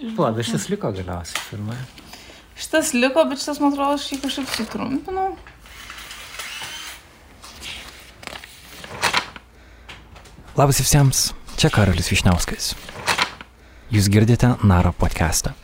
Bet 0.00 0.46
šis 0.46 0.68
liko 0.72 0.90
galiausiai 0.92 1.42
filme. 1.48 1.76
Šitas 2.58 2.92
liko, 2.94 3.22
bet 3.30 3.38
šitas, 3.38 3.60
man 3.62 3.72
atrodo, 3.72 3.94
aš 3.94 4.06
jį 4.12 4.20
kažkaip 4.22 4.50
sutrumpinau. 4.50 5.34
Labas 10.54 10.78
visiems, 10.82 11.28
čia 11.58 11.70
Karolis 11.74 12.10
Višniauskas. 12.10 12.74
Jūs 13.94 14.10
girdite 14.10 14.52
Naro 14.66 14.94
podcastą. 14.98 15.54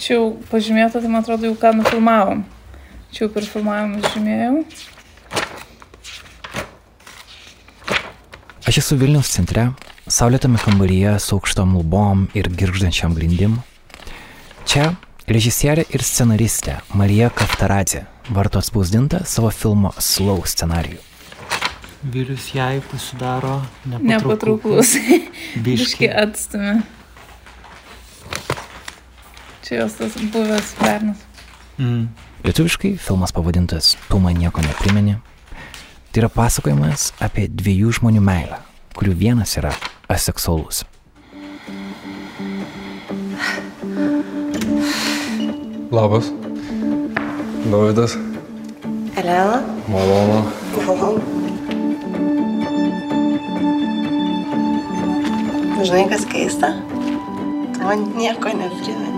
Čia 0.00 0.16
jau 0.16 0.26
pažymėta, 0.50 1.02
tai 1.02 1.10
man 1.10 1.22
atrodo, 1.22 1.46
jau 1.50 1.58
ką 1.58 1.74
nufilmavom. 1.78 2.44
Čia 3.10 3.26
jau 3.26 3.32
per 3.34 3.46
filmavimą 3.46 4.02
žymėjau. 4.14 4.64
Aš 8.70 8.78
esu 8.84 8.98
Vilnius 8.98 9.30
centre, 9.34 9.72
saulėtame 10.20 10.58
kambaryje 10.60 11.14
su 11.24 11.38
aukštom 11.38 11.70
lubom 11.78 12.26
ir 12.36 12.50
girždančiam 12.52 13.14
grindim. 13.16 13.54
Čia 14.68 14.90
režisierė 15.24 15.86
ir 15.96 16.02
scenaristė 16.04 16.74
Marija 16.92 17.30
Kaftaradze 17.32 18.02
varto 18.28 18.60
spausdintą 18.60 19.22
savo 19.24 19.48
filmo 19.48 19.94
Slow 19.96 20.42
scenarijų. 20.44 20.98
Vilius 22.12 22.50
jai 22.52 22.82
pasidaro 22.90 23.62
Nepatrauklus. 23.88 24.92
Biški. 24.98 25.62
Biški 25.64 26.10
atstumė. 26.22 26.74
Čia 29.64 29.78
jos 29.78 29.96
tas 30.02 30.18
buvęs 30.34 30.74
bernas. 30.82 31.22
Mm. 31.78 32.10
Lietuviškai 32.44 32.98
filmas 33.00 33.32
pavadintas 33.32 33.94
Tu 34.10 34.20
man 34.20 34.36
nieko 34.36 34.60
neprimeni. 34.66 35.16
Tai 36.12 36.22
yra 36.26 36.28
pasakojimas 36.34 37.14
apie 37.24 37.46
dviejų 37.48 37.94
žmonių 38.02 38.20
meilę, 38.26 38.60
kurių 38.98 39.16
vienas 39.24 39.56
yra 39.56 39.72
aseksualus. 40.10 40.84
Labas. 45.90 46.32
Dovydas. 47.70 48.18
Elena. 49.16 49.62
Malonu. 49.88 50.44
Malonu. 50.86 51.22
Žinai, 55.82 56.08
kas 56.10 56.26
keista? 56.26 56.74
Tu 57.72 57.80
man 57.82 58.04
nieko 58.18 58.48
neprimeni. 58.48 59.09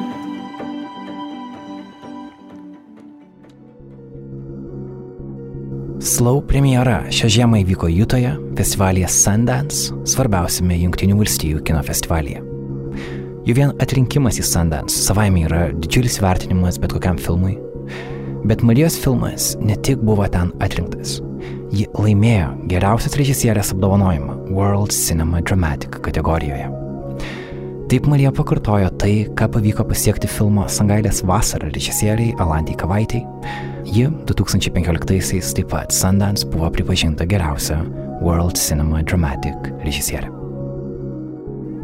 Slow 6.02 6.40
premjera 6.42 7.04
šią 7.14 7.28
žiemą 7.30 7.60
įvyko 7.60 7.86
Jutoje, 7.86 8.32
festivalyje 8.58 9.06
Sundance, 9.06 9.92
svarbiausiame 10.10 10.74
Junktinių 10.80 11.14
valstijų 11.20 11.60
kino 11.62 11.78
festivalyje. 11.86 12.40
Jų 13.46 13.54
vien 13.54 13.70
atrinkimas 13.78 14.40
į 14.42 14.48
Sundance 14.48 14.98
savaime 14.98 15.44
yra 15.46 15.60
didžiulis 15.70 16.18
vertinimas 16.24 16.80
bet 16.82 16.96
kokiam 16.96 17.20
filmui. 17.22 17.54
Bet 18.42 18.66
Marijos 18.66 18.98
filmas 18.98 19.52
ne 19.62 19.78
tik 19.78 20.02
buvo 20.02 20.26
ten 20.26 20.50
atrinktas, 20.58 21.20
ji 21.70 21.86
laimėjo 21.94 22.50
geriausios 22.72 23.14
režisierės 23.22 23.70
apdovanojimą 23.76 24.40
World 24.50 24.90
Cinema 24.90 25.38
Dramatic 25.46 26.02
kategorijoje. 26.02 26.66
Taip 27.92 28.10
Marija 28.10 28.34
pakartojo 28.34 28.90
tai, 28.98 29.20
ką 29.38 29.54
pavyko 29.54 29.86
pasiekti 29.86 30.26
filmo 30.26 30.66
Sangailės 30.66 31.22
vasara 31.22 31.70
režisieriai 31.70 32.34
Alantai 32.42 32.74
Kavaitai. 32.74 33.22
Ji 33.82 34.06
2015-aisiais 34.28 35.54
taip 35.56 35.72
pat 35.72 35.90
Sundance 35.94 36.46
buvo 36.46 36.70
pripažinta 36.70 37.26
geriausia 37.26 37.80
World 38.22 38.54
Cinema 38.54 39.02
Dramatic 39.02 39.72
režisierė. 39.82 40.30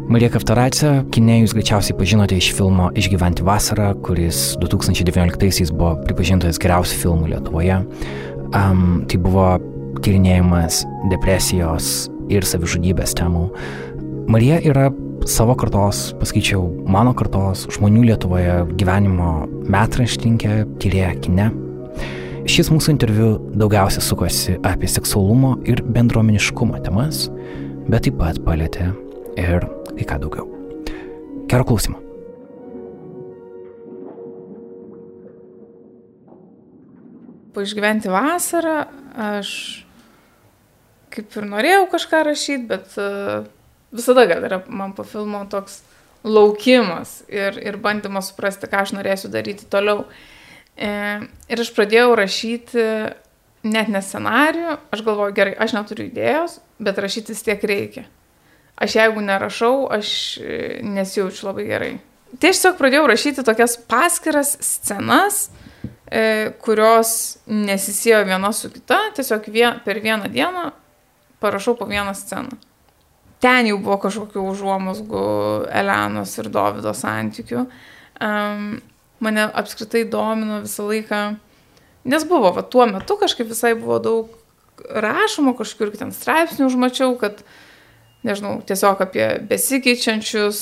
Marija 0.09 0.31
Kaftaradze, 0.33 0.93
kine 1.13 1.41
jūs 1.41 1.53
greičiausiai 1.53 1.97
pažinote 1.99 2.39
iš 2.39 2.47
filmo 2.57 2.87
Išgyventi 2.97 3.43
vasarą, 3.45 3.91
kuris 4.07 4.55
2019-aisiais 4.63 5.69
buvo 5.75 5.99
pripažintas 6.07 6.57
geriausiu 6.61 7.03
filmu 7.03 7.29
Lietuvoje. 7.29 7.81
Um, 8.55 9.03
tai 9.05 9.19
buvo 9.21 9.51
tyrinėjimas 10.01 10.81
depresijos 11.11 12.07
ir 12.31 12.47
savižudybės 12.47 13.13
temų. 13.19 13.49
Marija 14.31 14.63
yra 14.65 14.89
savo 15.29 15.53
kartos, 15.59 16.13
pasakyčiau, 16.17 16.63
mano 16.89 17.13
kartos 17.13 17.67
žmonių 17.75 18.07
Lietuvoje 18.13 18.61
gyvenimo 18.79 19.43
metraštininkė, 19.69 20.63
tyrėja 20.81 21.17
kine. 21.21 21.51
Šis 22.49 22.71
mūsų 22.73 22.95
interviu 22.95 23.27
daugiausia 23.61 24.01
sukosi 24.01 24.55
apie 24.65 24.87
seksualumo 24.89 25.51
ir 25.69 25.83
bendruomeniškumo 25.85 26.79
temas, 26.81 27.27
bet 27.85 28.07
taip 28.07 28.15
pat 28.17 28.39
palėtė 28.41 28.87
ir 29.37 29.67
kai 29.91 30.07
ką 30.09 30.17
daugiau. 30.23 30.47
Gero 31.51 31.67
klausimo. 31.69 31.99
Po 37.53 37.61
išgyventi 37.67 38.09
vasarą 38.09 38.79
aš 39.27 39.53
kaip 41.13 41.37
ir 41.37 41.47
norėjau 41.53 41.85
kažką 41.93 42.23
rašyti, 42.31 42.65
bet 42.73 42.97
uh, 42.97 43.45
visada 43.93 44.25
gal 44.31 44.49
yra 44.49 44.63
man 44.65 44.97
po 44.97 45.05
filmo 45.05 45.43
toks 45.53 45.83
laukimas 46.25 47.19
ir, 47.29 47.61
ir 47.61 47.77
bandymas 47.77 48.33
suprasti, 48.33 48.73
ką 48.73 48.87
aš 48.87 48.97
norėsiu 48.97 49.29
daryti 49.37 49.69
toliau. 49.69 50.07
E, 50.09 50.38
ir 50.79 51.63
aš 51.63 51.71
pradėjau 51.75 52.13
rašyti 52.19 52.85
net 53.67 53.89
ne 53.91 54.01
scenarių, 54.03 54.77
aš 54.93 55.03
galvoju, 55.03 55.35
gerai, 55.35 55.55
aš 55.59 55.75
neturiu 55.75 56.07
idėjos, 56.07 56.59
bet 56.79 56.99
rašyti 57.01 57.35
vis 57.35 57.43
tiek 57.43 57.63
reikia. 57.67 58.05
Aš 58.79 58.95
jeigu 58.95 59.23
nerašau, 59.23 59.89
aš 59.91 60.11
e, 60.39 60.59
nesijaučiu 60.87 61.49
labai 61.49 61.65
gerai. 61.67 61.91
Tai 62.29 62.39
tiesiog 62.45 62.77
pradėjau 62.79 63.07
rašyti 63.09 63.43
tokias 63.43 63.75
paskiras 63.89 64.53
scenas, 64.63 65.49
e, 66.07 66.53
kurios 66.63 67.11
nesisėjo 67.49 68.21
viena 68.29 68.53
su 68.55 68.71
kita, 68.71 69.01
tiesiog 69.17 69.49
vien, 69.51 69.81
per 69.83 69.99
vieną 69.99 70.31
dieną 70.31 70.69
parašau 71.43 71.75
po 71.75 71.89
vieną 71.89 72.13
sceną. 72.15 72.55
Ten 73.39 73.69
jau 73.71 73.79
buvo 73.79 73.97
kažkokių 74.03 74.43
užuomasgų 74.51 75.25
Elenos 75.71 76.33
ir 76.41 76.49
Davido 76.51 76.91
santykių. 76.95 77.65
Um, 78.19 78.79
mane 79.23 79.47
apskritai 79.61 80.05
domino 80.09 80.61
visą 80.63 80.87
laiką, 80.89 81.21
nes 82.09 82.25
buvo, 82.27 82.51
va, 82.55 82.63
tuo 82.63 82.85
metu 82.89 83.17
kažkaip 83.19 83.49
visai 83.51 83.75
buvo 83.77 83.99
daug 84.03 84.35
rašoma, 84.89 85.55
kažkur 85.59 85.91
ten 85.97 86.13
straipsnių 86.15 86.69
užmačiau, 86.69 87.15
kad, 87.19 87.43
nežinau, 88.27 88.59
tiesiog 88.67 89.01
apie 89.03 89.25
besikeičiančius, 89.49 90.61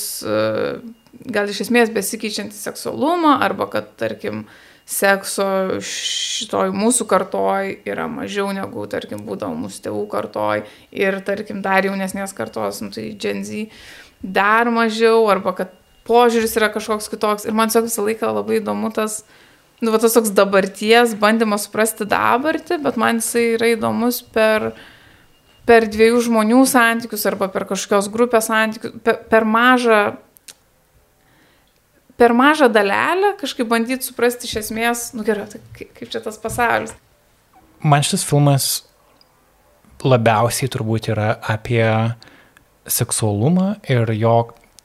gal 1.28 1.50
iš 1.50 1.62
esmės 1.66 1.92
besikeičiantį 1.94 2.58
seksualumą, 2.58 3.38
arba 3.44 3.68
kad, 3.70 3.94
tarkim, 4.00 4.46
sekso 4.88 5.46
šitoj 5.84 6.70
mūsų 6.72 7.04
kartoj 7.10 7.74
yra 7.88 8.06
mažiau 8.08 8.48
negu, 8.56 8.86
tarkim, 8.88 9.20
būdavo 9.26 9.52
mūsų 9.66 9.82
tėvų 9.84 10.04
kartoj 10.14 10.62
ir, 10.96 11.18
tarkim, 11.26 11.60
dar 11.64 11.84
jaunesnės 11.84 12.32
kartos, 12.36 12.80
nu, 12.80 12.88
tai 12.94 13.10
Gen 13.20 13.44
Z 13.44 13.68
dar 14.22 14.70
mažiau, 14.72 15.28
arba 15.30 15.52
kad 15.54 15.74
požiūris 16.08 16.56
yra 16.58 16.70
kažkoks 16.74 17.10
kitoks. 17.12 17.46
Ir 17.48 17.56
man 17.56 17.70
tiesiog 17.70 17.88
visą 17.88 18.04
laiką 18.06 18.32
labai 18.40 18.58
įdomu 18.62 18.90
tas, 18.94 19.22
nu, 19.82 19.92
va, 19.92 20.00
tas 20.02 20.16
toks 20.16 20.32
dabarties, 20.36 21.16
bandymas 21.20 21.68
suprasti 21.68 22.08
dabartį, 22.08 22.80
bet 22.84 23.00
man 23.00 23.20
jisai 23.22 23.44
yra 23.56 23.72
įdomus 23.74 24.22
per, 24.34 24.72
per 25.68 25.88
dviejų 25.92 26.24
žmonių 26.30 26.62
santykius 26.68 27.28
arba 27.30 27.50
per 27.52 27.68
kažkokios 27.68 28.10
grupės 28.14 28.50
santykius, 28.50 28.96
per, 29.04 29.20
per 29.28 29.46
mažą 29.48 30.02
per 32.18 32.34
mažą 32.34 32.66
dalelę 32.74 33.36
kažkaip 33.38 33.68
bandyti 33.70 34.08
suprasti 34.08 34.48
iš 34.48 34.56
esmės, 34.64 35.04
nu 35.14 35.22
gerai, 35.26 35.46
tai 35.52 35.60
kaip, 35.76 35.92
kaip 35.94 36.10
čia 36.10 36.22
tas 36.24 36.38
pasaulis. 36.42 36.96
Man 37.78 38.02
šis 38.02 38.24
filmas 38.26 38.66
labiausiai 40.02 40.70
turbūt 40.70 41.12
yra 41.12 41.36
apie 41.54 41.86
seksualumą 42.90 43.76
ir 43.90 44.10
jo 44.18 44.34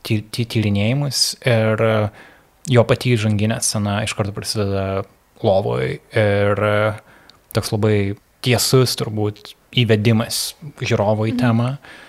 tyrinėjimus 0.03 1.23
ir 1.47 1.83
jo 2.71 2.85
pati 2.88 3.15
žanginė 3.19 3.59
scena 3.63 4.01
iš 4.05 4.15
karto 4.17 4.35
prasideda 4.35 5.03
lovoj 5.44 5.97
ir 5.97 6.63
toks 7.55 7.73
labai 7.73 7.97
tiesus 8.44 8.95
turbūt 9.00 9.53
įvedimas 9.83 10.53
žiūrovo 10.83 11.27
į 11.31 11.38
temą. 11.39 11.75
Mhm. 11.75 12.01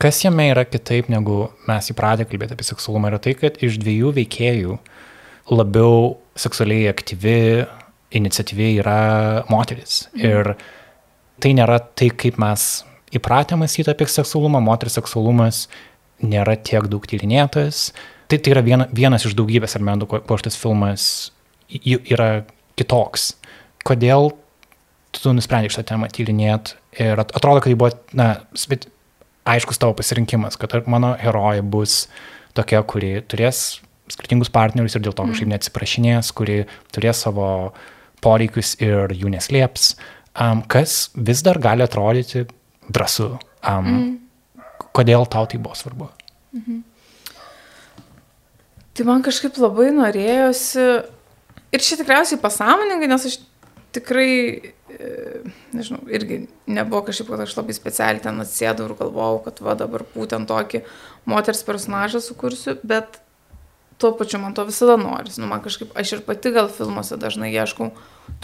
Kas 0.00 0.22
jame 0.24 0.46
yra 0.48 0.64
kitaip, 0.64 1.10
negu 1.12 1.50
mes 1.68 1.90
įpratę 1.92 2.24
kalbėti 2.28 2.56
apie 2.56 2.64
seksualumą, 2.64 3.10
yra 3.10 3.18
tai, 3.20 3.34
kad 3.36 3.58
iš 3.60 3.76
dviejų 3.82 4.14
veikėjų 4.16 4.78
labiau 5.52 6.14
seksualiai 6.40 6.86
aktyvi, 6.88 7.66
iniciatyvi 8.16 8.70
yra 8.80 9.00
moteris. 9.52 10.06
Mhm. 10.14 10.24
Ir 10.24 10.54
tai 11.40 11.52
nėra 11.56 11.76
tai, 11.96 12.08
kaip 12.16 12.40
mes 12.40 12.70
įpratę 13.12 13.58
mąstyti 13.60 13.92
apie 13.92 14.08
seksualumą, 14.08 14.62
moters 14.64 14.96
seksualumas 14.96 15.66
nėra 16.22 16.56
tiek 16.56 16.86
daug 16.90 17.04
tyrinėtas. 17.06 17.90
Tai, 18.30 18.38
tai 18.38 18.54
yra 18.54 18.62
viena, 18.62 18.86
vienas 18.94 19.26
iš 19.26 19.34
daugybės 19.38 19.76
elementų, 19.78 20.08
kuo 20.26 20.38
šitas 20.38 20.58
filmas 20.60 21.04
yra 21.70 22.30
kitoks. 22.78 23.32
Kodėl 23.86 24.30
tu 25.16 25.34
nusprendai 25.34 25.70
šitą 25.72 25.88
temą 25.94 26.08
tyrinėti 26.12 26.76
ir 27.02 27.18
atrodo, 27.22 27.62
kad 27.62 27.70
tai 27.70 27.78
buvo, 27.78 27.90
na, 28.16 28.34
aiškus 29.50 29.80
tavo 29.80 29.96
pasirinkimas, 29.98 30.58
kad 30.60 30.74
mano 30.90 31.14
herojė 31.20 31.64
bus 31.66 32.04
tokia, 32.56 32.82
kuri 32.86 33.18
turės 33.30 33.80
skirtingus 34.10 34.50
partnerius 34.52 34.96
ir 34.96 35.04
dėl 35.04 35.14
to 35.14 35.26
kažkaip 35.30 35.50
neatsiprašinės, 35.52 36.32
kuri 36.34 36.64
turės 36.94 37.22
savo 37.26 37.46
poreikius 38.24 38.74
ir 38.82 39.14
jų 39.16 39.30
neslėps, 39.32 39.94
um, 40.34 40.64
kas 40.66 41.10
vis 41.14 41.44
dar 41.46 41.60
gali 41.62 41.86
atrodyti 41.86 42.46
drąsu. 42.90 43.32
Um, 43.62 43.86
mm. 43.86 44.10
Kodėl 44.96 45.26
tau 45.30 45.46
tai 45.46 45.60
buvo 45.62 45.76
svarbu? 45.78 46.10
Tai 48.94 49.06
man 49.06 49.22
kažkaip 49.24 49.56
labai 49.62 49.90
norėjosi, 49.94 50.86
ir 51.70 51.84
čia 51.84 51.98
tikriausiai 52.00 52.40
pasąmoningai, 52.42 53.08
nes 53.10 53.26
aš 53.30 53.38
tikrai, 53.94 54.32
e, 54.90 55.10
nežinau, 55.74 56.02
irgi 56.10 56.42
nebuvo 56.70 57.04
kažkaip, 57.08 57.30
kad 57.30 57.42
aš 57.46 57.56
labai 57.58 57.74
specialiai 57.74 58.22
ten 58.22 58.42
atsėdau 58.42 58.88
ir 58.88 58.96
galvojau, 58.98 59.40
kad 59.46 59.62
va 59.64 59.76
dabar 59.78 60.04
būtent 60.14 60.50
tokį 60.50 60.82
moters 61.30 61.62
personažą 61.66 62.22
sukursiu, 62.22 62.76
bet 62.82 63.20
tuo 64.00 64.12
pačiu 64.16 64.40
man 64.42 64.54
to 64.54 64.64
visada 64.68 64.96
noris. 65.00 65.38
Nu, 65.38 65.48
man 65.50 65.62
kažkaip, 65.64 65.92
aš 65.98 66.16
ir 66.16 66.24
pati 66.26 66.52
gal 66.54 66.70
filmuose 66.72 67.18
dažnai 67.20 67.52
ieškau 67.52 67.90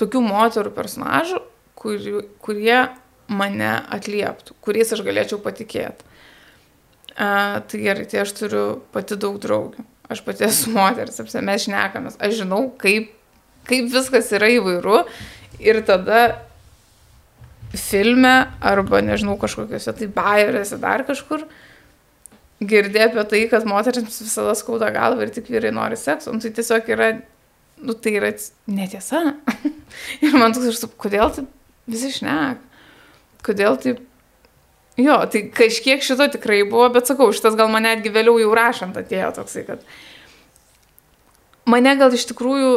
tokių 0.00 0.22
moterų 0.26 0.74
personažų, 0.76 1.40
kuri, 1.78 2.20
kurie 2.44 2.80
mane 3.26 3.72
atlieptų, 3.92 4.58
kuriais 4.62 4.92
aš 4.94 5.02
galėčiau 5.06 5.40
patikėti. 5.42 6.15
Uh, 7.16 7.62
tai 7.64 7.80
gerai, 7.80 8.04
tai 8.04 8.20
aš 8.20 8.34
turiu 8.36 8.64
pati 8.92 9.16
daug 9.16 9.38
draugių. 9.40 9.84
Aš 10.12 10.20
pati 10.26 10.44
esu 10.46 10.70
moteris, 10.74 11.16
apsia, 11.22 11.40
mes 11.44 11.64
šnekamės. 11.64 12.18
Aš 12.22 12.42
žinau, 12.42 12.66
kaip, 12.78 13.08
kaip 13.66 13.88
viskas 13.90 14.28
yra 14.36 14.50
įvairu. 14.52 15.00
Ir 15.64 15.80
tada 15.88 16.26
filme 17.76 18.34
arba, 18.60 19.00
nežinau, 19.04 19.38
kažkokiuose 19.40 19.94
tai 19.96 20.08
bairėse 20.12 20.78
dar 20.82 21.04
kažkur 21.08 21.46
girdė 22.60 23.06
apie 23.08 23.24
tai, 23.28 23.42
kad 23.50 23.66
moteriams 23.68 24.20
visada 24.22 24.54
skauda 24.56 24.92
galva 24.94 25.26
ir 25.26 25.32
tik 25.34 25.50
vyrai 25.52 25.72
nori 25.74 25.98
sekso. 26.00 26.32
Nu, 26.32 26.40
tai 26.44 26.52
tiesiog 26.56 26.88
yra, 26.92 27.10
nu, 27.82 27.96
tai 27.96 28.14
yra 28.20 28.30
netiesa. 28.70 29.22
ir 30.24 30.36
man 30.38 30.56
toks, 30.56 30.84
kodėl 31.00 31.32
tai 31.34 31.46
visi 31.90 32.12
šnek? 32.20 32.62
Kodėl 33.46 33.80
taip 33.82 34.05
Jo, 34.96 35.18
tai 35.28 35.42
kažkiek 35.52 36.00
šito 36.00 36.24
tikrai 36.32 36.62
buvo, 36.64 36.88
bet 36.94 37.08
sakau, 37.10 37.28
šitas 37.34 37.56
gal 37.58 37.68
mane 37.68 37.90
netgi 37.92 38.12
vėliau 38.14 38.38
jau 38.40 38.52
rašant 38.56 38.96
atėjo 38.96 39.28
toksai, 39.36 39.66
kad 39.68 39.82
mane 41.68 41.92
gal 42.00 42.16
iš 42.16 42.24
tikrųjų, 42.30 42.70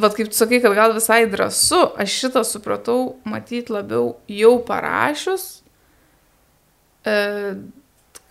vad 0.00 0.16
kaip 0.16 0.32
tu 0.32 0.38
sakai, 0.38 0.62
kad 0.64 0.76
gal 0.78 0.96
visai 0.96 1.26
drąsu, 1.28 1.82
aš 2.00 2.16
šitą 2.22 2.44
supratau, 2.48 3.18
matyt 3.28 3.68
labiau 3.68 4.14
jau 4.32 4.54
parašius, 4.64 5.48
e, 7.04 7.20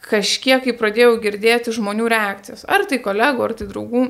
kažkiek, 0.10 0.66
kai 0.66 0.74
pradėjau 0.82 1.18
girdėti 1.22 1.78
žmonių 1.78 2.10
reakcijas, 2.10 2.66
ar 2.66 2.90
tai 2.90 2.98
kolegų, 3.06 3.46
ar 3.46 3.54
tai 3.60 3.70
draugų, 3.70 4.08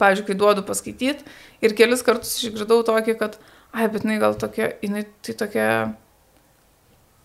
pavyzdžiui, 0.00 0.30
kai 0.30 0.36
duodu 0.38 0.64
paskaityti 0.64 1.28
ir 1.60 1.76
kelis 1.76 2.06
kartus 2.06 2.38
išgirdau 2.40 2.80
tokį, 2.88 3.20
kad, 3.20 3.36
ai, 3.74 3.90
bet 3.92 4.06
jinai 4.06 4.22
gal 4.22 4.38
tokia, 4.40 4.72
jinai 4.80 5.04
tai 5.26 5.36
tokia 5.36 5.66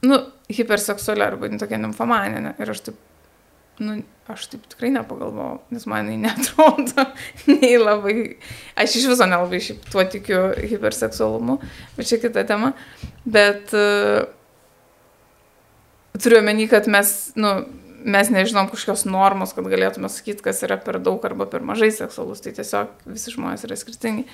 nu, 0.04 0.20
hiperseksuali 0.52 1.24
arba 1.26 1.50
tokia 1.60 1.80
nimfomaninė. 1.82 2.56
Ir 2.62 2.72
aš 2.74 2.84
taip, 2.90 3.00
nu, 3.84 3.98
aš 4.32 4.48
taip 4.52 4.66
tikrai 4.72 4.92
nepagalvojau, 4.96 5.60
nes 5.76 5.86
man 5.90 6.10
jinai 6.10 6.18
netrodo, 6.30 7.08
nei 7.50 7.76
labai, 7.80 8.16
aš 8.80 9.00
iš 9.00 9.10
viso 9.14 9.30
nelabai 9.30 9.62
šiaip 9.64 9.88
tuo 9.92 10.06
tikiu 10.10 10.48
hiperseksualumu, 10.74 11.60
bet 11.98 12.10
čia 12.12 12.22
kita 12.24 12.46
tema. 12.50 12.74
Bet 13.26 13.74
uh, 13.78 14.26
turiu 16.22 16.42
omeny, 16.42 16.68
kad 16.72 16.90
mes, 16.92 17.16
nu, 17.40 17.56
mes 18.06 18.30
nežinom 18.34 18.70
kažkokios 18.72 19.06
normos, 19.10 19.56
kad 19.58 19.68
galėtume 19.70 20.10
sakyti, 20.12 20.44
kas 20.46 20.62
yra 20.68 20.78
per 20.82 21.00
daug 21.04 21.24
arba 21.26 21.48
per 21.50 21.66
mažai 21.66 21.92
seksualus, 21.94 22.44
tai 22.46 22.54
tiesiog 22.58 22.94
visi 23.10 23.34
žmonės 23.34 23.66
yra 23.68 23.78
skirtingi. 23.80 24.28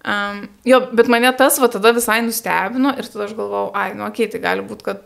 Um, 0.00 0.46
jo, 0.64 0.78
bet 0.96 1.10
mane 1.12 1.28
tas 1.36 1.58
va 1.60 1.68
tada 1.68 1.92
visai 1.92 2.22
nustebino 2.24 2.94
ir 2.96 3.08
tada 3.12 3.26
aš 3.26 3.34
galvojau, 3.36 3.72
ai, 3.76 3.90
nu, 3.92 4.06
okei, 4.06 4.24
okay, 4.24 4.32
tai 4.32 4.40
gali 4.46 4.64
būti, 4.64 4.86
kad 4.86 5.02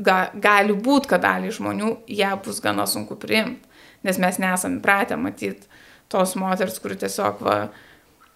ga, 0.00 0.16
gali 0.40 0.72
būti, 0.72 1.10
kad 1.10 1.24
dalį 1.26 1.52
žmonių 1.58 1.90
ją 2.16 2.30
bus 2.44 2.62
gana 2.64 2.86
sunku 2.88 3.18
priimti, 3.20 3.68
nes 4.08 4.20
mes 4.22 4.40
nesame 4.40 4.80
pratę 4.84 5.18
matyti 5.20 5.68
tos 6.08 6.32
moters, 6.40 6.78
kuri 6.80 6.96
tiesiog, 6.96 7.42
va, 7.44 7.58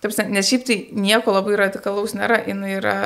tarpsi, 0.05 0.29
nes 0.29 0.51
šiaip 0.51 0.67
tai 0.69 0.79
nieko 0.93 1.33
labai 1.33 1.57
radikalaus 1.63 2.13
nėra, 2.19 2.43
jinai 2.45 2.77
yra 2.77 2.97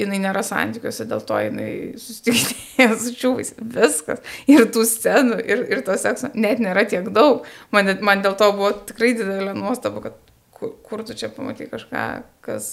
jinai 0.00 0.18
nėra 0.20 0.42
santykiuose, 0.44 1.06
dėl 1.08 1.22
to 1.26 1.38
jinai 1.40 1.70
susitikinėja 2.00 2.96
su 3.00 3.12
čiūvais. 3.16 3.52
Viskas. 3.76 4.22
Ir 4.52 4.66
tų 4.72 4.84
scenų, 4.88 5.38
ir, 5.40 5.62
ir 5.72 5.82
to 5.86 5.96
sekso 6.00 6.30
net 6.36 6.60
nėra 6.62 6.84
tiek 6.88 7.08
daug. 7.16 7.46
Man, 7.74 7.90
man 8.04 8.24
dėl 8.24 8.36
to 8.38 8.50
buvo 8.56 8.74
tikrai 8.90 9.14
didelė 9.16 9.56
nuostaba, 9.56 10.04
kad 10.04 10.25
kur, 10.56 10.72
kur 10.86 11.04
tu 11.06 11.16
čia 11.18 11.28
pamatai 11.32 11.68
kažką, 11.70 12.06
kas, 12.44 12.70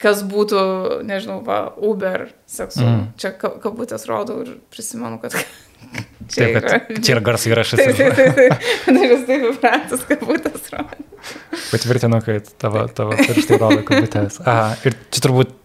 kas 0.00 0.22
būtų, 0.26 0.60
nežinau, 1.08 1.40
va, 1.46 1.62
Uber 1.76 2.28
seksu. 2.50 2.84
Mm. 2.84 3.04
Čia 3.20 3.34
kabutės 3.40 4.06
rodau 4.10 4.40
ir 4.44 4.56
prisimenu, 4.72 5.20
kad 5.22 5.34
čia, 6.32 6.46
taip, 6.46 6.58
yra, 6.62 6.80
čia 7.00 7.16
yra 7.16 7.24
garsai 7.30 7.54
įrašas. 7.54 7.82
Taip, 7.82 8.18
taip, 8.18 8.36
taip. 8.38 8.68
esu 8.88 9.22
taip 9.28 9.48
įpratęs 9.52 10.04
kabutės 10.12 10.74
rodau. 10.74 11.08
Patvirtinu, 11.70 12.20
kad 12.24 12.52
tavo, 12.62 12.86
tavo 12.96 13.16
pirštai 13.18 13.58
rodo 13.60 13.82
kabutės. 13.88 14.40
Aha, 14.46 14.70
ir 14.88 14.96
čia 15.12 15.26
turbūt 15.26 15.58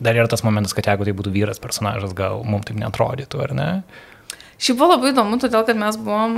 dar 0.00 0.16
yra 0.16 0.28
tas 0.30 0.44
momentas, 0.46 0.74
kad 0.76 0.86
jeigu 0.88 1.06
tai 1.06 1.16
būtų 1.16 1.32
vyras 1.34 1.60
personažas, 1.62 2.14
gal 2.16 2.44
mums 2.46 2.68
taip 2.68 2.78
netrodytų, 2.80 3.42
ar 3.44 3.56
ne? 3.56 3.70
Šiaip 4.60 4.76
buvo 4.76 4.94
labai 4.94 5.14
įdomu, 5.14 5.38
todėl 5.40 5.64
kad 5.64 5.78
mes 5.80 5.96
buvom 6.00 6.34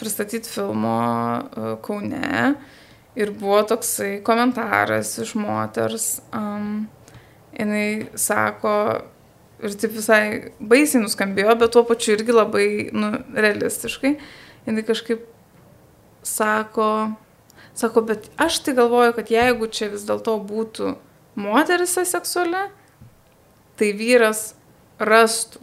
pristatyti 0.00 0.48
filmo 0.48 0.96
uh, 0.96 1.74
Kaune 1.84 2.54
ir 3.16 3.32
buvo 3.32 3.62
toksai 3.62 4.20
komentaras 4.24 5.16
iš 5.18 5.34
moters. 5.40 6.20
Um, 6.36 6.86
jinai 7.56 8.08
sako, 8.14 8.72
ir 9.64 9.76
taip 9.80 9.94
visai 9.96 10.24
baisiai 10.60 11.02
nuskambėjo, 11.04 11.54
bet 11.60 11.72
tuo 11.72 11.84
pačiu 11.88 12.16
irgi 12.16 12.36
labai 12.36 12.66
nu, 12.92 13.12
realistiškai. 13.36 14.16
Jinai 14.66 14.84
kažkaip 14.84 15.24
sako, 16.26 16.90
sako, 17.74 18.04
bet 18.10 18.28
aš 18.42 18.60
tai 18.66 18.76
galvoju, 18.76 19.14
kad 19.16 19.32
jeigu 19.32 19.70
čia 19.72 19.88
vis 19.92 20.04
dėlto 20.08 20.36
būtų 20.44 20.96
moteris 21.40 21.96
aseksuali, 22.02 22.66
tai 23.76 23.90
vyras 23.96 24.50
rastų, 25.00 25.62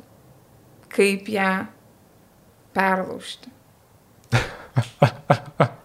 kaip 0.93 1.29
ją 1.33 1.53
perlaužti. 2.73 3.53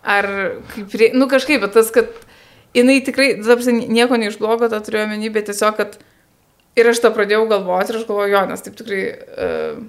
Ar 0.08 0.28
kaip, 0.72 0.94
nu 1.14 1.28
kažkaip, 1.30 1.60
bet 1.64 1.76
tas, 1.76 1.90
kad 1.94 2.08
jinai 2.76 3.00
tikrai, 3.04 3.34
tarsi, 3.44 3.74
nieko 3.74 4.18
neišblogo, 4.20 4.70
tą 4.72 4.80
turiu 4.84 5.04
omeny, 5.04 5.28
bet 5.34 5.50
tiesiog, 5.50 5.76
kad 5.78 5.98
ir 6.78 6.90
aš 6.90 7.02
tą 7.04 7.12
pradėjau 7.14 7.46
galvoti 7.50 7.92
ir 7.92 8.00
aš 8.00 8.08
galvoju, 8.08 8.32
jo, 8.32 8.42
nes 8.48 8.64
taip 8.64 8.78
tikrai 8.78 9.02
uh, 9.12 9.80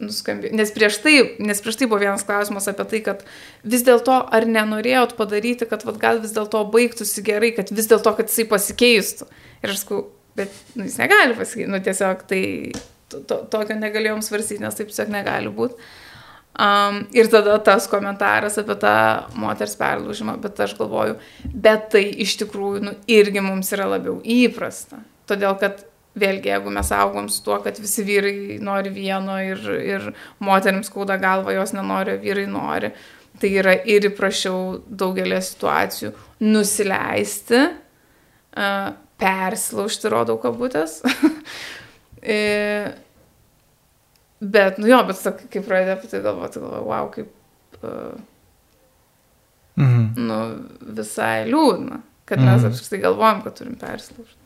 nuskambėjo. 0.00 0.54
Nes 0.56 0.72
prieš, 0.74 1.00
tai, 1.04 1.14
nes 1.42 1.62
prieš 1.62 1.80
tai 1.80 1.88
buvo 1.90 2.00
vienas 2.02 2.24
klausimas 2.26 2.68
apie 2.70 2.86
tai, 2.92 3.02
kad 3.06 3.24
vis 3.74 3.84
dėlto 3.86 4.16
ar 4.36 4.46
nenorėjot 4.48 5.16
padaryti, 5.18 5.68
kad 5.70 5.84
vat, 5.86 5.98
gal 6.02 6.22
vis 6.22 6.34
dėlto 6.36 6.62
baigtųsi 6.72 7.24
gerai, 7.26 7.52
kad 7.56 7.72
vis 7.74 7.90
dėlto, 7.90 8.14
kad 8.18 8.30
jisai 8.30 8.48
pasikeistų. 8.50 9.28
Ir 9.64 9.74
aš 9.74 9.82
sakau, 9.84 10.04
bet 10.38 10.54
nu, 10.74 10.86
jis 10.88 10.98
negali 11.00 11.36
pasakyti, 11.38 11.70
nu 11.70 11.82
tiesiog 11.84 12.24
tai 12.30 12.42
to, 13.10 13.22
to, 13.26 13.42
tokio 13.52 13.76
negalėjom 13.78 14.24
svarstyti, 14.24 14.62
nes 14.64 14.78
taip 14.78 14.92
tiesiog 14.92 15.12
negali 15.12 15.52
būti. 15.52 15.90
Um, 16.60 17.06
ir 17.16 17.30
tada 17.32 17.54
tas 17.64 17.86
komentaras 17.88 18.58
apie 18.60 18.74
tą 18.82 18.94
moters 19.40 19.78
perlūžimą, 19.80 20.34
bet 20.42 20.58
aš 20.60 20.74
galvoju, 20.76 21.14
bet 21.54 21.86
tai 21.94 22.02
iš 22.20 22.34
tikrųjų 22.42 22.82
nu, 22.84 22.92
irgi 23.08 23.40
mums 23.40 23.70
yra 23.72 23.86
labiau 23.88 24.18
įprasta. 24.20 25.00
Todėl, 25.30 25.54
kad 25.62 25.86
vėlgi, 26.20 26.50
jeigu 26.50 26.74
mes 26.74 26.90
augom 26.92 27.30
su 27.32 27.40
tuo, 27.46 27.56
kad 27.64 27.80
visi 27.80 28.04
vyrai 28.04 28.58
nori 28.60 28.92
vieno 28.92 29.38
ir, 29.40 29.62
ir 29.80 30.10
moteriams 30.44 30.90
skauda 30.90 31.16
galva, 31.22 31.54
jos 31.56 31.72
nenori, 31.72 32.18
vyrai 32.20 32.44
nori, 32.50 32.92
tai 33.40 33.54
yra 33.62 33.78
ir 33.88 34.10
įprašiau 34.10 34.82
daugelį 35.00 35.40
situacijų 35.46 36.12
nusileisti, 36.44 37.62
uh, 37.70 38.90
persilaužti, 39.20 40.12
rodau 40.12 40.36
kabutės. 40.42 41.00
e, 42.20 42.40
bet, 44.40 44.78
nu 44.78 44.88
jo, 44.90 45.00
bet 45.08 45.20
sakai, 45.20 45.48
kai 45.52 45.62
pradėjau 45.64 45.96
apie 45.98 46.10
tai 46.12 46.20
galvoti, 46.24 46.62
galvoju, 46.62 46.86
wow, 46.88 47.08
kaip, 47.14 47.30
uh, 47.82 48.18
mhm. 49.80 50.04
nu, 50.28 50.40
visai 50.98 51.46
liūdna, 51.50 52.02
kad 52.28 52.42
mes 52.42 52.60
mhm. 52.60 52.70
apskritai 52.72 53.02
galvojam, 53.04 53.42
kad 53.46 53.58
turim 53.60 53.76
persilaužti. 53.80 54.36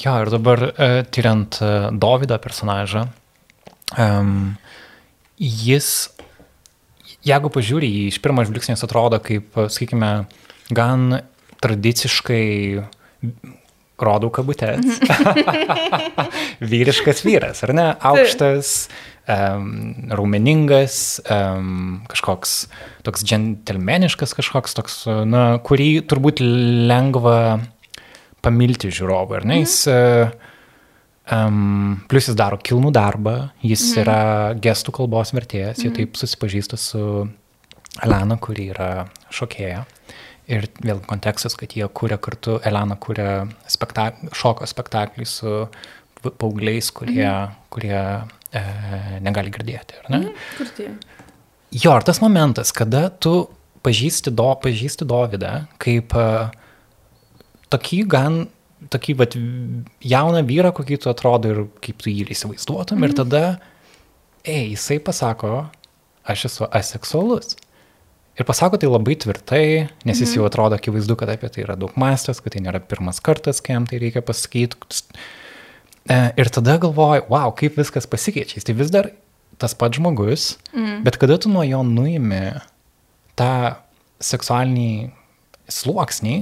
Jo, 0.00 0.14
ir 0.22 0.30
dabar 0.32 0.64
uh, 0.70 1.00
tyriant 1.12 1.60
uh, 1.60 1.90
Davido 1.92 2.38
personažą, 2.40 3.06
um, 3.98 4.54
jis, 5.40 5.90
jeigu 7.26 7.50
pažiūri, 7.52 7.88
jį 7.88 8.06
iš 8.12 8.20
pirmo 8.24 8.44
žvilgsnio 8.46 8.78
atrodo 8.86 9.20
kaip, 9.24 9.52
sakykime, 9.56 10.12
gan 10.76 11.20
tradiciškai 11.60 12.46
rodau 14.06 14.30
kabutės. 14.34 15.00
Vyriškas 16.72 17.24
vyras, 17.26 17.62
ar 17.66 17.74
ne? 17.76 17.86
Aukštas, 18.10 18.74
um, 19.30 19.66
raumeningas, 20.12 21.20
um, 21.30 22.00
kažkoks 22.10 22.54
toks 23.06 23.26
džentelmeniškas, 23.26 24.36
kažkoks 24.38 24.76
toks, 24.78 25.00
na, 25.28 25.44
kurį 25.64 25.90
turbūt 26.10 26.42
lengva 26.90 27.60
pamilti 28.44 28.92
žiūrovui, 28.92 29.40
ar 29.40 29.48
ne? 29.48 29.60
Jis, 29.62 29.76
uh, 29.92 30.32
um, 31.32 32.00
plus 32.10 32.30
jis 32.30 32.38
daro 32.38 32.58
kilnų 32.60 32.92
darbą, 32.96 33.36
jis 33.64 33.90
mhm. 33.92 34.02
yra 34.04 34.20
gestų 34.62 34.96
kalbos 35.00 35.34
vertėjas, 35.36 35.78
mhm. 35.78 35.86
jie 35.86 35.96
taip 36.00 36.20
susipažįsta 36.20 36.80
su 36.80 37.04
Elena, 38.04 38.36
kuri 38.40 38.70
yra 38.74 38.90
šokėja. 39.34 39.84
Ir 40.50 40.66
vėl 40.82 40.98
kontekstas, 41.06 41.54
kad 41.58 41.76
jie 41.76 41.86
kūrė 41.86 42.18
kartu, 42.22 42.58
Elena 42.66 42.96
kūrė 42.98 43.30
spektak 43.70 44.18
šoko 44.34 44.66
spektaklį 44.66 45.26
su 45.28 45.54
paaugliais, 46.20 46.90
kurie, 46.92 47.22
mhm. 47.22 47.54
kurie 47.72 47.96
e, 47.96 48.62
negali 49.22 49.52
girdėti. 49.54 50.02
Ne? 50.08 50.24
Mhm, 50.24 50.44
kur 50.58 50.72
tie? 50.76 50.90
Jo, 51.70 51.94
ir 51.94 52.06
tas 52.06 52.18
momentas, 52.18 52.74
kada 52.74 53.06
tu 53.22 53.44
pažįsti, 53.86 54.32
do, 54.34 54.48
pažįsti 54.60 55.06
Dovydą 55.08 55.52
kaip 55.80 56.16
uh, 56.18 56.50
tokį 57.70 58.00
gan, 58.10 58.40
tokį 58.92 59.16
vat, 59.20 59.36
jauną 60.02 60.42
vyrą, 60.48 60.72
kokį 60.76 60.98
tu 61.04 61.12
atrodo 61.12 61.52
ir 61.52 61.62
kaip 61.84 62.02
tu 62.02 62.12
jį 62.12 62.26
įsivaizduotum, 62.34 63.00
mm. 63.00 63.06
ir 63.06 63.16
tada, 63.16 63.42
ei, 64.42 64.72
jisai 64.72 64.98
pasako, 65.04 65.64
aš 66.28 66.48
esu 66.50 66.68
aseksualus. 66.80 67.56
Ir 68.40 68.46
pasako 68.48 68.78
tai 68.80 68.88
labai 68.88 69.18
tvirtai, 69.20 69.64
nes 70.08 70.20
jis 70.22 70.30
jau 70.38 70.46
mhm. 70.46 70.48
atrodo 70.48 70.76
akivaizdu, 70.78 71.12
kad 71.20 71.28
apie 71.28 71.50
tai 71.52 71.66
yra 71.66 71.76
daug 71.76 71.92
mąstęs, 72.00 72.40
kad 72.40 72.54
tai 72.54 72.62
nėra 72.64 72.80
pirmas 72.80 73.20
kartas, 73.20 73.60
kai 73.60 73.74
jam 73.74 73.88
tai 73.88 73.98
reikia 74.00 74.22
pasakyti. 74.24 74.78
E, 76.08 76.16
ir 76.40 76.48
tada 76.48 76.78
galvoju, 76.80 77.26
wow, 77.28 77.52
kaip 77.52 77.76
viskas 77.76 78.08
pasikeičia. 78.08 78.56
Jis 78.56 78.68
tai 78.70 78.74
vis 78.78 78.92
dar 78.94 79.10
tas 79.60 79.76
pats 79.76 80.00
žmogus, 80.00 80.54
mm. 80.72 81.02
bet 81.04 81.18
kada 81.20 81.36
tu 81.36 81.52
nuo 81.52 81.66
jo 81.68 81.82
nuimi 81.84 82.46
tą 83.36 83.76
seksualinį 84.24 85.10
sluoksnį, 85.68 86.38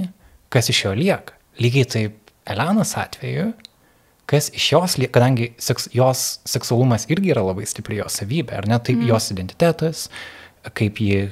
kas 0.53 0.71
iš 0.71 0.85
jo 0.85 0.93
lieka. 0.95 1.35
Lygiai 1.59 1.89
taip 1.91 2.31
Elenos 2.49 2.95
atveju, 2.97 3.49
kas 4.31 4.47
iš 4.55 4.69
jos 4.71 4.95
lieka, 5.01 5.17
kadangi 5.19 5.51
seks, 5.59 5.89
jos 5.91 6.23
seksualumas 6.47 7.09
irgi 7.11 7.35
yra 7.35 7.43
labai 7.43 7.67
stipri 7.67 7.99
jos 7.99 8.21
savybė, 8.21 8.55
ar 8.61 8.71
ne, 8.71 8.79
taip 8.79 9.01
mm. 9.01 9.11
jos 9.11 9.29
identitetas, 9.35 10.07
kaip 10.79 11.03
ji 11.03 11.27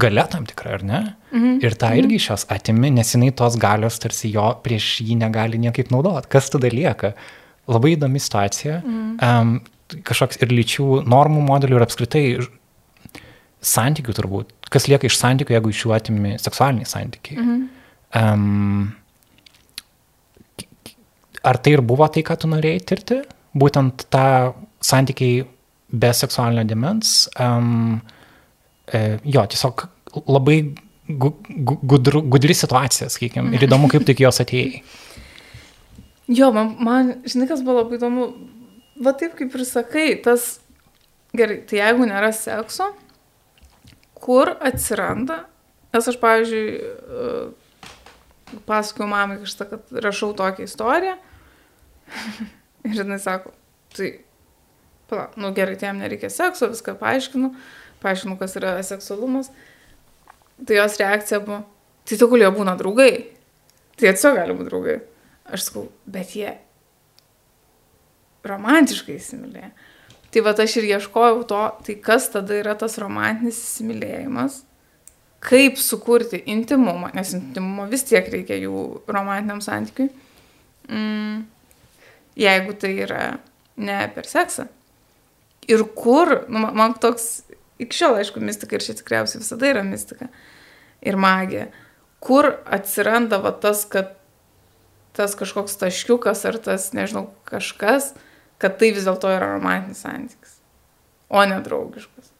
galia 0.00 0.26
tam 0.30 0.46
tikra, 0.48 0.78
ar 0.78 0.82
ne? 0.84 1.00
Mhm. 1.32 1.60
Ir 1.64 1.76
tą 1.80 1.92
irgi 1.98 2.18
iš 2.18 2.28
jos 2.30 2.46
atimi, 2.52 2.90
nes 2.94 3.14
jinai 3.14 3.30
tos 3.36 3.56
galios 3.60 3.98
tarsi 4.02 4.32
jo 4.32 4.46
prieš 4.64 5.00
jį 5.04 5.16
negali 5.20 5.60
niekaip 5.60 5.92
naudoti. 5.94 6.28
Kas 6.28 6.50
tada 6.52 6.70
lieka? 6.72 7.14
Labai 7.68 7.94
įdomi 7.96 8.20
situacija. 8.20 8.82
Mhm. 8.84 9.14
Um, 9.24 9.54
kažkoks 10.04 10.40
ir 10.42 10.52
lyčių 10.52 11.04
normų 11.08 11.44
modelių 11.46 11.78
ir 11.78 11.86
apskritai 11.86 12.24
santykių 13.64 14.16
turbūt. 14.18 14.52
Kas 14.72 14.88
lieka 14.90 15.08
iš 15.08 15.16
santykių, 15.20 15.56
jeigu 15.56 15.72
iš 15.72 15.84
jų 15.84 15.94
atimi 15.96 16.36
seksualiniai 16.42 16.88
santykiai. 16.88 17.38
Mhm. 17.40 17.64
Um, 18.14 18.92
ar 21.44 21.58
tai 21.58 21.76
ir 21.76 21.82
buvo 21.84 22.06
tai, 22.08 22.22
ką 22.26 22.36
tu 22.40 22.50
norėjai 22.52 22.84
tirti? 22.90 23.22
Būtent 23.54 24.06
tą 24.12 24.54
santykiai 24.84 25.44
be 25.94 26.10
seksualinio 26.12 26.66
demens. 26.68 27.24
Um, 27.40 28.02
jo, 28.92 29.44
tiesiog 29.50 29.86
labai 30.28 30.58
gu, 31.08 31.30
gu, 31.48 31.78
gudru, 31.82 32.22
gudri 32.22 32.54
situacija, 32.56 33.08
sakykime, 33.12 33.54
ir 33.56 33.66
įdomu, 33.66 33.88
kaip 33.92 34.06
tik 34.08 34.22
jos 34.24 34.40
atėjai. 34.44 34.82
Jo, 36.32 36.50
man, 36.56 36.74
man, 36.80 37.14
žinai, 37.28 37.48
kas 37.50 37.64
buvo 37.64 37.82
labai 37.82 37.98
įdomu, 37.98 38.28
va 39.04 39.12
taip 39.18 39.34
kaip 39.36 39.54
ir 39.56 39.64
sakai, 39.68 40.06
tas, 40.24 40.54
gerai, 41.36 41.60
tai 41.68 41.82
jeigu 41.82 42.08
nėra 42.08 42.30
sekso, 42.36 42.88
kur 44.24 44.54
atsiranda, 44.64 45.42
nes 45.92 46.08
aš, 46.10 46.18
pavyzdžiui, 46.22 46.64
e, 46.80 48.58
pasakoju 48.64 49.08
mamai 49.10 49.40
kažką, 49.42 49.68
kad 49.68 50.00
rašau 50.06 50.32
tokią 50.38 50.68
istoriją, 50.70 51.18
ir 52.88 53.02
jinai 53.02 53.20
sako, 53.20 53.52
tai, 53.96 54.14
pala, 55.10 55.28
nu 55.36 55.52
gerai, 55.56 55.76
tai 55.76 55.90
jam 55.90 56.00
nereikia 56.00 56.32
sekso, 56.32 56.70
viską 56.72 56.96
paaiškinu, 57.02 57.52
paaiškinu, 58.04 58.36
kas 58.40 58.58
yra 58.60 58.76
seksualumas, 58.86 59.50
tai 60.66 60.78
jos 60.78 60.98
reakcija 61.00 61.40
buvo, 61.44 61.62
tai 62.04 62.20
tegul 62.20 62.44
jie 62.44 62.52
būna 62.54 62.76
draugai. 62.80 63.12
Tai 63.94 64.10
tiesiog 64.10 64.38
gali 64.38 64.56
būti 64.58 64.70
draugai. 64.70 65.00
Aš 65.54 65.68
sakau, 65.68 65.88
bet 66.10 66.36
jie 66.36 66.52
romantiškai 68.48 69.18
įsimylėjo. 69.18 69.72
Tai 70.34 70.42
va 70.42 70.52
aš 70.64 70.76
ir 70.80 70.88
ieškojau 70.88 71.42
to, 71.46 71.62
tai 71.86 71.94
kas 72.02 72.26
tada 72.32 72.56
yra 72.58 72.74
tas 72.78 72.96
romantinis 72.98 73.60
įsimylėjimas, 73.60 74.62
kaip 75.44 75.78
sukurti 75.78 76.40
intimumą, 76.50 77.12
nes 77.14 77.34
intimumo 77.36 77.86
vis 77.90 78.02
tiek 78.08 78.26
reikia 78.32 78.58
jų 78.58 78.80
romantiniam 79.06 79.60
santykiui, 79.62 80.08
mm, 80.88 81.44
jeigu 82.40 82.74
tai 82.80 82.92
yra 83.04 83.22
ne 83.76 84.00
per 84.16 84.26
seksą. 84.26 84.66
Ir 85.70 85.86
kur, 85.96 86.34
nu, 86.48 86.66
man 86.76 86.96
toks 87.00 87.43
iki 87.78 87.96
šiol, 87.96 88.18
aišku, 88.20 88.42
mistika 88.44 88.76
ir 88.76 88.84
čia 88.84 88.96
tikriausiai 88.98 89.42
visada 89.42 89.70
yra 89.70 89.82
mistika 89.86 90.30
ir 91.04 91.18
magija. 91.20 91.68
Kur 92.24 92.54
atsiranda 92.72 93.40
va 93.42 93.52
tas, 93.52 93.84
kad 93.90 94.14
tas 95.14 95.36
kažkoks 95.38 95.76
taškiukas 95.78 96.44
ar 96.48 96.58
tas, 96.58 96.90
nežinau, 96.96 97.28
kažkas, 97.46 98.12
kad 98.58 98.78
tai 98.80 98.90
vis 98.96 99.06
dėlto 99.06 99.30
yra 99.30 99.52
romantinis 99.54 100.02
santykis, 100.02 100.56
o 101.30 101.44
ne 101.46 101.60
draugiškas. 101.62 102.32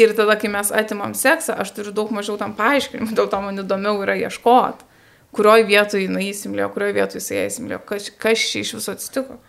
Ir 0.00 0.14
tada, 0.16 0.36
kai 0.40 0.48
mes 0.52 0.70
atimam 0.72 1.16
seksą, 1.18 1.56
aš 1.60 1.74
turiu 1.76 1.92
daug 1.96 2.12
mažiau 2.14 2.38
tam 2.40 2.54
paaiškinimų, 2.56 3.16
dėl 3.18 3.28
to 3.32 3.40
man 3.42 3.60
įdomiau 3.60 3.98
yra 4.04 4.14
ieškoti, 4.20 4.86
kurioje 5.36 5.66
vietoje 5.68 6.06
jinai 6.06 6.28
įsimlėjo, 6.30 6.70
kurioje 6.74 6.96
vietoje 6.96 7.20
jisai 7.20 7.42
įsimlėjo, 7.48 7.80
kas, 7.90 8.08
kas 8.22 8.46
čia 8.52 8.62
iš 8.62 8.74
viso 8.78 8.94
atsitiko. 8.94 9.40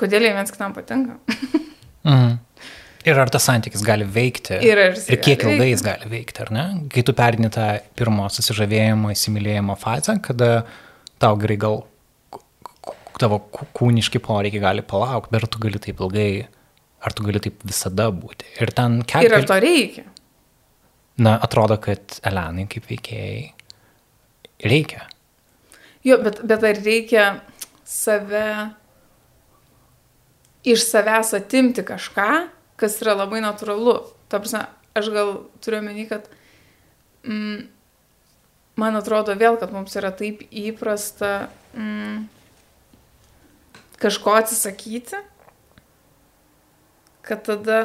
Kodėl 0.00 0.24
jie 0.24 0.32
viens 0.34 0.54
kitam 0.54 0.74
patinka. 0.74 1.18
mhm. 2.08 2.38
Ir 3.08 3.18
ar 3.22 3.30
tas 3.32 3.46
santykis 3.48 3.82
gali 3.86 4.04
veikti? 4.04 4.58
Ir, 4.64 4.80
ir 4.92 5.20
kiek 5.24 5.44
ilgai 5.46 5.70
jis 5.70 5.84
gali 5.86 6.10
veikti, 6.10 6.44
ar 6.44 6.52
ne? 6.54 6.64
Kai 6.92 7.04
tu 7.06 7.14
perini 7.16 7.50
tą 7.54 7.68
pirmo 7.98 8.28
susižavėjimo, 8.32 9.12
įsimylėjimo 9.14 9.78
fazę, 9.80 10.18
kada 10.24 10.50
tau 11.22 11.38
gerai 11.40 11.56
gal 11.60 11.82
tavo 13.18 13.40
kūniški 13.74 14.20
poreikiai 14.22 14.62
gali 14.62 14.84
palaukti, 14.86 15.32
bet 15.34 15.46
ar 15.46 15.50
tu 15.50 15.62
gali 15.62 15.80
taip 15.82 16.02
ilgai, 16.04 16.30
ar 17.02 17.14
tu 17.16 17.26
gali 17.26 17.42
taip 17.42 17.64
visada 17.66 18.08
būti. 18.14 18.46
Ir 18.62 18.72
ten 18.76 19.00
kelias. 19.02 19.30
Ir 19.30 19.38
ar 19.40 19.48
to 19.50 19.58
reikia? 19.64 20.04
Na, 21.18 21.34
atrodo, 21.42 21.80
kad 21.82 22.20
Elenai 22.26 22.68
kaip 22.70 22.86
veikėjai 22.86 23.40
reikia. 24.70 25.08
Jo, 26.06 26.20
bet, 26.22 26.44
bet 26.46 26.66
ar 26.66 26.78
reikia 26.84 27.24
save 27.88 28.44
iš 30.68 30.84
savęs 30.86 31.34
atimti 31.38 31.82
kažką, 31.86 32.28
kas 32.78 33.00
yra 33.02 33.16
labai 33.18 33.42
natūralu. 33.44 33.98
Ta 34.30 34.40
prasme, 34.42 34.64
aš 34.98 35.10
gal 35.14 35.34
turiu 35.64 35.82
menį, 35.84 36.06
kad 36.10 36.28
mm, 37.26 37.62
man 38.78 38.98
atrodo 38.98 39.34
vėl, 39.38 39.58
kad 39.60 39.74
mums 39.74 39.96
yra 39.98 40.12
taip 40.14 40.44
įprasta 40.48 41.48
mm, 41.74 42.26
kažko 43.98 44.36
atsisakyti, 44.38 45.18
kad 47.26 47.42
tada, 47.44 47.80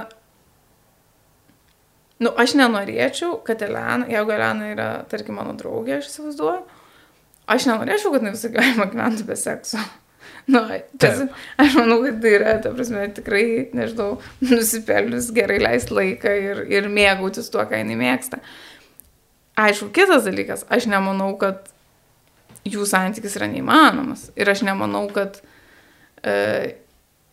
nu, 2.21 2.31
aš 2.39 2.55
nenorėčiau, 2.59 3.39
kad 3.43 3.65
Elena, 3.65 4.07
jeigu 4.11 4.35
Elena 4.35 4.69
yra, 4.71 4.87
tarkim, 5.09 5.35
mano 5.41 5.57
draugė, 5.59 5.97
aš 5.97 6.11
įsivaizduoju, 6.11 6.61
aš 7.51 7.67
nenorėčiau, 7.71 8.13
kad 8.13 8.23
jinai 8.23 8.37
visą 8.37 8.53
gyvenimą 8.53 8.87
gyventų 8.93 9.27
be 9.27 9.39
sekso. 9.39 9.81
Nu, 10.51 10.61
tas, 10.99 11.23
aš 11.61 11.77
manau, 11.79 12.01
kad 12.03 12.19
tai 12.23 12.33
yra, 12.37 12.57
ta 12.63 12.73
prasme, 12.75 13.05
tikrai, 13.15 13.45
nežinau, 13.75 14.17
nusipelnius 14.43 15.31
gerai 15.35 15.61
leisti 15.63 15.95
laiką 15.95 16.35
ir, 16.49 16.63
ir 16.73 16.89
mėgautis 16.91 17.51
tuo, 17.53 17.63
ką 17.69 17.79
jinai 17.79 17.99
mėgsta. 17.99 18.41
Aišku, 19.63 19.91
kitas 19.93 20.25
dalykas, 20.25 20.65
aš 20.73 20.89
nemanau, 20.89 21.31
kad 21.39 21.69
jų 22.67 22.85
santykis 22.89 23.37
yra 23.37 23.49
neįmanomas. 23.51 24.29
Ir 24.39 24.49
aš 24.49 24.63
nemanau, 24.65 25.05
kad 25.13 25.39
e, 26.23 26.75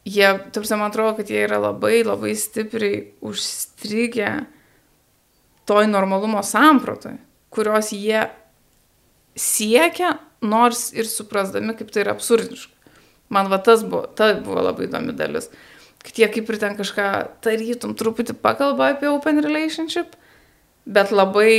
jie, 0.04 0.28
tarsi 0.52 0.76
man 0.76 0.90
atrodo, 0.90 1.16
kad 1.20 1.30
jie 1.30 1.44
yra 1.46 1.60
labai, 1.62 2.02
labai 2.06 2.34
stipriai 2.38 3.04
užstrigę 3.24 4.32
toj 5.70 5.86
normalumo 5.90 6.42
sampratoj, 6.46 7.16
kurios 7.54 7.92
jie 7.94 8.26
siekia, 9.38 10.16
nors 10.40 10.88
ir 10.96 11.08
suprasdami, 11.08 11.76
kaip 11.78 11.92
tai 11.92 12.04
yra 12.04 12.14
absurdiška. 12.16 12.79
Man 13.30 13.50
va 13.50 13.60
tas 13.62 13.84
buvo, 13.86 14.06
ta 14.06 14.32
buvo 14.38 14.62
labai 14.66 14.88
įdomi 14.88 15.14
dalis. 15.16 15.50
Kad 16.00 16.16
jie 16.18 16.30
kaip 16.32 16.48
ir 16.50 16.58
ten 16.58 16.74
kažką 16.78 17.06
tarytum 17.44 17.92
truputį 17.98 18.34
pakalba 18.40 18.90
apie 18.94 19.10
open 19.10 19.42
relationship, 19.44 20.16
bet 20.88 21.12
labai 21.14 21.52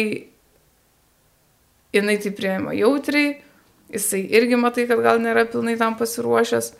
jinai 1.95 2.17
tai 2.23 2.33
prieima 2.35 2.75
jautriai 2.75 3.37
jisai 3.91 4.21
irgi 4.31 4.59
matai, 4.59 4.87
kad 4.89 5.01
gal 5.03 5.19
nėra 5.21 5.45
pilnai 5.51 5.77
tam 5.79 5.97
pasiruošęs. 5.99 6.71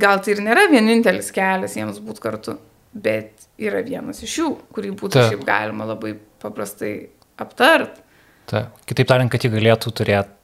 Gal 0.00 0.22
tai 0.24 0.34
ir 0.34 0.42
nėra 0.42 0.66
vienintelis 0.72 1.30
kelias 1.34 1.76
jiems 1.78 2.00
būti 2.02 2.22
kartu, 2.24 2.56
bet 2.92 3.46
yra 3.60 3.84
vienas 3.86 4.22
iš 4.26 4.38
jų, 4.40 4.48
kurį 4.74 4.94
būtų 4.98 5.20
Taip. 5.20 5.28
šiaip 5.30 5.44
galima 5.46 5.86
labai 5.86 6.16
paprastai 6.42 6.94
aptart. 7.40 8.00
Ta. 8.50 8.66
Kitaip 8.88 9.08
tariant, 9.08 9.30
kad 9.32 9.44
jie 9.44 9.52
galėtų 9.52 9.92
turėti 10.00 10.34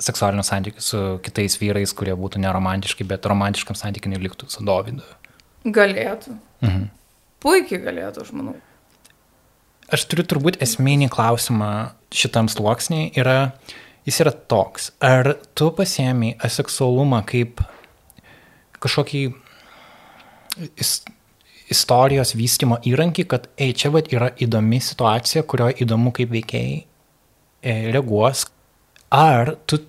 seksualinių 0.00 0.44
santykių 0.46 0.84
su 0.84 1.02
kitais 1.24 1.58
vyrais, 1.60 1.92
kurie 1.96 2.14
būtų 2.16 2.40
neromantiški, 2.44 3.06
bet 3.08 3.28
romantiškam 3.28 3.78
santykiai 3.78 4.14
neliktų 4.14 4.48
su 4.52 4.64
Dovydu. 4.66 5.04
Galėtų. 5.64 6.36
Mhm. 6.64 6.88
Puikiai 7.40 7.80
galėtų, 7.80 8.24
aš 8.24 8.34
manau. 8.36 8.56
Aš 9.90 10.04
turiu 10.06 10.24
turbūt 10.28 10.60
esminį 10.62 11.08
klausimą 11.10 11.70
šitam 12.14 12.46
sluoksniai 12.52 13.10
yra, 13.18 13.52
jis 14.06 14.20
yra 14.22 14.32
toks, 14.52 14.92
ar 15.02 15.34
tu 15.58 15.70
pasiemi 15.74 16.36
aseksualumą 16.46 17.24
kaip 17.26 17.64
kažkokį 18.80 19.24
is, 20.78 21.00
istorijos 21.70 22.34
vystimo 22.38 22.78
įrankį, 22.86 23.26
kad, 23.30 23.48
ei, 23.60 23.74
čia 23.76 23.92
vat 23.94 24.10
yra 24.14 24.30
įdomi 24.42 24.80
situacija, 24.84 25.44
kurioje 25.48 25.80
įdomu, 25.84 26.14
kaip 26.16 26.32
veikėjai 26.34 26.78
e, 26.78 27.76
reaguos, 27.94 28.46
ar 29.14 29.54
tu 29.66 29.80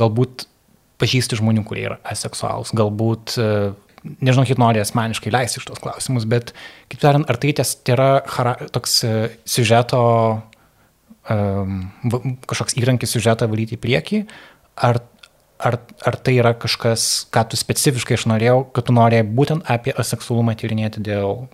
galbūt 0.00 0.46
pažįsti 1.00 1.38
žmonių, 1.40 1.64
kurie 1.68 1.86
yra 1.90 1.98
aseksualus, 2.08 2.72
galbūt, 2.76 3.36
e, 3.40 3.48
nežinau, 4.24 4.46
kaip 4.48 4.60
nori 4.60 4.80
asmeniškai 4.80 5.32
leisti 5.34 5.60
iš 5.60 5.66
tos 5.68 5.82
klausimus, 5.82 6.26
bet, 6.28 6.54
kaip 6.92 7.02
tariant, 7.02 7.26
ar 7.28 7.40
tai 7.40 7.52
ties, 7.56 7.74
tai 7.84 7.96
yra 7.96 8.10
hara, 8.36 8.54
toks 8.72 8.96
e, 9.04 9.12
siužeto, 9.48 10.04
um, 11.32 11.82
kažkoks 12.48 12.78
įrankis 12.80 13.12
siužetą 13.16 13.48
valyti 13.50 13.76
į 13.76 13.82
priekį, 13.82 14.22
ar, 14.88 15.02
ar, 15.58 15.78
ar 16.06 16.18
tai 16.22 16.38
yra 16.38 16.54
kažkas, 16.56 17.26
ką 17.34 17.44
tu 17.50 17.60
specifiškai 17.60 18.16
aš 18.18 18.26
norėjau, 18.32 18.62
kad 18.76 18.88
tu 18.88 18.96
norėjai 18.96 19.28
būtent 19.28 19.68
apie 19.72 19.94
aseksualumą 19.96 20.56
tyrinėti 20.58 21.04
dėl 21.04 21.46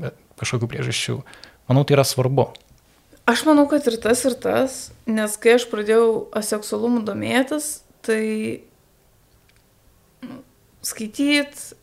e, 0.00 0.14
kažkokių 0.40 0.70
priežasčių. 0.72 1.20
Manau, 1.70 1.84
tai 1.86 1.98
yra 1.98 2.06
svarbu. 2.08 2.50
Aš 3.30 3.44
manau, 3.46 3.66
kad 3.70 3.84
ir 3.86 3.98
tas, 4.02 4.24
ir 4.26 4.34
tas, 4.42 4.80
nes 5.06 5.36
kai 5.38 5.54
aš 5.58 5.68
pradėjau 5.70 6.30
aseksualumu 6.40 7.04
domėtis, 7.06 7.84
tai 8.02 8.24
skaityti, 10.82 11.76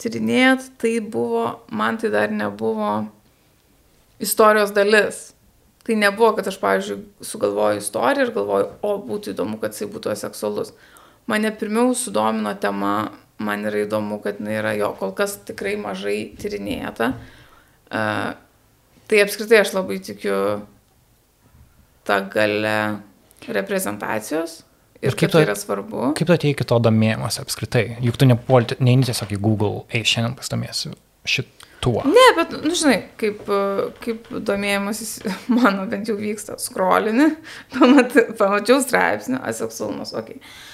tyrinėti, 0.00 0.72
tai 0.80 0.94
buvo, 1.04 1.44
man 1.70 2.00
tai 2.00 2.10
dar 2.14 2.32
nebuvo 2.34 3.04
istorijos 4.22 4.72
dalis. 4.74 5.28
Tai 5.82 5.96
nebuvo, 5.98 6.30
kad 6.36 6.46
aš, 6.46 6.58
pavyzdžiui, 6.62 6.98
sugalvoju 7.26 7.82
istoriją 7.82 8.26
ir 8.26 8.34
galvoju, 8.36 8.66
o 8.86 8.92
būtų 9.02 9.32
įdomu, 9.34 9.58
kad 9.62 9.74
jisai 9.74 9.88
būtų 9.90 10.12
aseksualus. 10.12 10.70
Mane 11.30 11.50
pirmiau 11.58 11.90
sudomino 11.98 12.52
tema, 12.62 13.10
man 13.42 13.66
yra 13.66 13.82
įdomu, 13.82 14.20
kad 14.22 14.38
jinai 14.38 14.60
yra 14.60 14.76
jo 14.78 14.92
kol 14.98 15.14
kas 15.18 15.34
tikrai 15.46 15.74
mažai 15.80 16.20
tyrinėta. 16.38 17.12
Uh, 17.92 18.30
tai 19.10 19.24
apskritai 19.24 19.58
aš 19.64 19.74
labai 19.74 19.98
tikiu 20.06 20.36
tą 22.08 22.18
galę 22.32 22.76
reprezentacijos 23.48 24.62
ir, 25.02 25.14
kaip 25.14 25.24
kaip 25.24 25.34
tai 25.34 25.42
yra 25.46 25.56
svarbu. 25.58 26.12
Kaip 26.18 26.28
tu 26.28 26.34
atėjai 26.36 26.56
iki 26.56 26.66
to 26.68 26.78
domėjimuose 26.82 27.42
apskritai? 27.42 27.84
Juk 28.04 28.18
tu 28.20 28.28
nepolti, 28.28 28.78
neini 28.84 29.08
tiesiog 29.08 29.34
į 29.34 29.40
Google, 29.42 29.82
ei, 29.90 30.06
šiandien 30.06 30.36
pasidomėsiu 30.38 30.94
šituo. 31.28 32.02
Ne, 32.06 32.26
bet, 32.38 32.54
nu, 32.62 32.74
žinai, 32.78 32.98
kaip, 33.20 33.42
e, 33.46 33.88
kaip 34.02 34.30
domėjimasis 34.50 35.16
mano 35.58 35.86
bent 35.90 36.10
jau 36.10 36.18
vyksta, 36.18 36.58
skrolini, 36.62 37.32
pamat, 37.74 38.18
pamačiau 38.38 38.82
straipsnį, 38.84 39.40
aseksualumas, 39.52 40.14
okei. 40.18 40.38
Okay. 40.38 40.70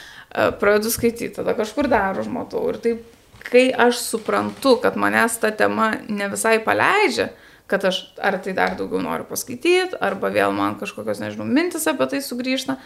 Pradedu 0.60 0.90
skaityti, 0.92 1.30
tada 1.38 1.54
kažkur 1.56 1.86
dar 1.88 2.18
užmatau. 2.20 2.60
Ir 2.68 2.76
taip, 2.84 3.04
kai 3.48 3.70
aš 3.72 4.02
suprantu, 4.02 4.74
kad 4.82 4.98
manęs 5.00 5.38
ta 5.40 5.48
tema 5.56 5.94
ne 6.04 6.28
visai 6.28 6.58
paleidžia, 6.60 7.30
kad 7.68 7.84
aš 7.84 8.00
ar 8.24 8.38
tai 8.42 8.54
dar 8.56 8.76
daugiau 8.78 9.02
noriu 9.04 9.26
paskaityti, 9.28 9.98
arba 10.00 10.30
vėl 10.32 10.54
man 10.56 10.78
kažkokios, 10.80 11.20
nežinau, 11.20 11.46
mintis 11.46 11.84
apie 11.90 12.06
tai 12.08 12.22
sugrįžta, 12.24 12.78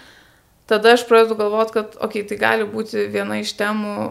tada 0.70 0.96
aš 0.96 1.06
pradedu 1.08 1.38
galvoti, 1.38 1.76
kad, 1.78 1.94
okei, 1.96 2.24
okay, 2.24 2.28
tai 2.28 2.40
gali 2.40 2.66
būti 2.68 3.06
viena 3.12 3.38
iš 3.38 3.54
temų, 3.60 4.10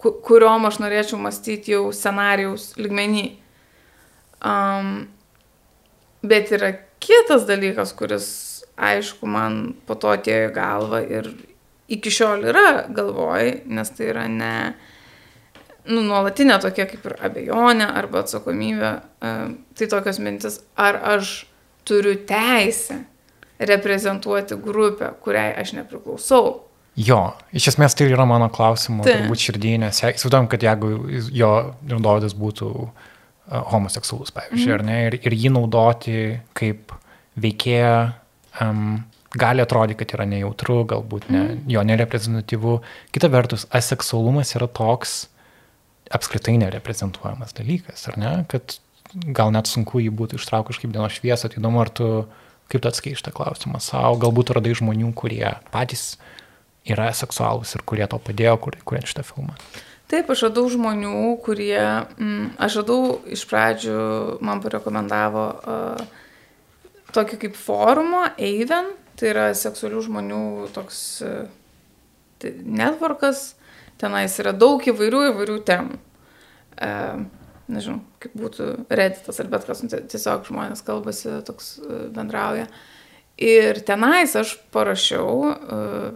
ku- 0.00 0.14
kuriuom 0.24 0.68
aš 0.68 0.80
norėčiau 0.80 1.20
mąstyti 1.20 1.76
jau 1.76 1.90
scenarijaus 1.92 2.72
ligmenį. 2.80 3.26
Um, 4.46 5.08
bet 6.24 6.52
yra 6.56 6.72
kitas 7.02 7.44
dalykas, 7.48 7.92
kuris, 7.96 8.28
aišku, 8.76 9.28
man 9.28 9.74
po 9.88 9.96
to 10.00 10.12
atėjo 10.16 10.50
į 10.50 10.56
galvą 10.56 11.02
ir 11.04 11.30
iki 11.92 12.12
šiol 12.12 12.48
yra 12.50 12.68
galvoj, 12.92 13.62
nes 13.68 13.92
tai 13.94 14.10
yra 14.12 14.26
ne 14.30 14.54
nu, 15.88 16.02
nuolatinė 16.02 16.58
tokia 16.62 16.86
kaip 16.90 17.04
ir 17.06 17.16
abejonė 17.28 17.86
arba 18.00 18.22
atsakomybė. 18.24 18.92
Um, 19.22 19.58
tai 19.78 19.86
tokios 19.92 20.18
mintis, 20.22 20.60
ar 20.76 20.98
aš 21.16 21.46
turiu 21.86 22.16
teisę 22.26 23.00
reprezentuoti 23.58 24.56
grupę, 24.62 25.12
kuriai 25.24 25.54
aš 25.60 25.72
nepriklausau. 25.78 26.62
Jo, 26.96 27.20
iš 27.52 27.68
esmės 27.74 27.92
tai 27.96 28.06
yra 28.08 28.24
mano 28.28 28.48
klausimų, 28.52 29.04
Taip. 29.04 29.18
turbūt 29.26 29.42
širdinės. 29.44 29.98
Įsivaizduojam, 30.00 30.46
kad 30.48 30.62
jeigu 30.64 30.94
jo 31.36 31.50
Dovydas 31.84 32.32
būtų 32.36 32.70
uh, 32.72 32.88
homoseksualus, 33.72 34.32
pavyzdžiui, 34.32 34.70
Mhm. 34.70 34.78
ar 34.78 34.84
ne, 34.84 34.96
ir, 35.10 35.18
ir 35.20 35.36
jį 35.36 35.50
naudoti 35.52 36.40
kaip 36.56 36.92
veikėją, 37.38 38.12
um, 38.64 39.04
gali 39.36 39.60
atrodyti, 39.60 39.98
kad 40.00 40.14
yra 40.16 40.24
nejautru, 40.24 40.86
galbūt 40.88 41.28
ne, 41.28 41.42
Mhm. 41.42 41.64
jo 41.68 41.82
nereprezentatyvu. 41.82 42.80
Kita 43.12 43.28
vertus, 43.28 43.66
aseksualumas 43.70 44.54
yra 44.56 44.66
toks 44.66 45.28
apskritai 46.14 46.56
nereprezentuojamas 46.62 47.54
dalykas, 47.56 48.06
ar 48.10 48.18
ne, 48.20 48.32
kad 48.50 48.78
gal 49.34 49.52
net 49.54 49.70
sunku 49.70 50.00
jį 50.02 50.12
būtų 50.14 50.40
ištraukti 50.40 50.74
kažkaip 50.74 50.92
dienos 50.94 51.16
šviesą, 51.16 51.50
tai 51.50 51.60
įdomu, 51.60 51.80
ar 51.82 51.90
tu, 51.94 52.08
kaip 52.70 52.82
tu 52.82 52.90
atskaitai 52.90 53.18
šitą 53.18 53.32
klausimą 53.36 53.80
savo, 53.82 54.18
galbūt 54.22 54.54
radai 54.56 54.74
žmonių, 54.76 55.12
kurie 55.18 55.46
patys 55.74 56.16
yra 56.86 57.10
seksualūs 57.14 57.74
ir 57.76 57.84
kurie 57.86 58.06
to 58.10 58.18
padėjo, 58.22 58.56
kur- 58.62 58.78
kuriant 58.86 59.10
šitą 59.10 59.24
filmą. 59.26 59.56
Taip, 60.06 60.28
aš 60.30 60.44
radau 60.46 60.68
žmonių, 60.70 61.16
kurie, 61.42 61.82
mm, 61.82 62.54
aš 62.62 62.78
radau 62.82 63.18
iš 63.26 63.42
pradžių, 63.50 63.96
man 64.46 64.62
parekomendavo 64.62 65.46
uh, 65.50 66.04
tokį 67.16 67.40
kaip 67.42 67.58
forumą, 67.58 68.28
Eiven, 68.38 68.92
tai 69.18 69.32
yra 69.32 69.48
seksualių 69.58 70.04
žmonių 70.06 70.42
toks 70.76 71.00
uh, 71.26 71.48
tai 72.38 72.54
networkas, 72.62 73.56
tenais 74.00 74.36
yra 74.42 74.52
daug 74.56 74.82
įvairių 74.82 75.22
įvairių 75.30 75.56
temų. 75.68 75.98
Uh, 76.76 77.24
nežinau, 77.72 78.02
kaip 78.22 78.34
būtų 78.36 78.68
reditas 78.92 79.40
ar 79.40 79.48
bet 79.52 79.64
kas, 79.66 79.80
nu, 79.82 79.90
ti- 79.92 80.02
tiesiog 80.12 80.44
žmonės 80.50 80.84
kalbasi, 80.86 81.38
toks 81.46 81.76
uh, 81.80 82.06
bendrauja. 82.12 82.68
Ir 83.40 83.80
tenais 83.84 84.36
aš 84.36 84.54
parašiau 84.72 85.32
uh, 85.48 86.10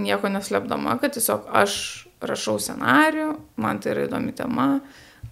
nieko 0.00 0.28
neslėpdama, 0.32 0.98
kad 1.00 1.14
tiesiog 1.16 1.48
aš 1.56 1.76
rašau 2.24 2.56
scenarių, 2.60 3.30
man 3.60 3.80
tai 3.84 3.92
yra 3.94 4.06
įdomi 4.08 4.32
tema, 4.36 4.80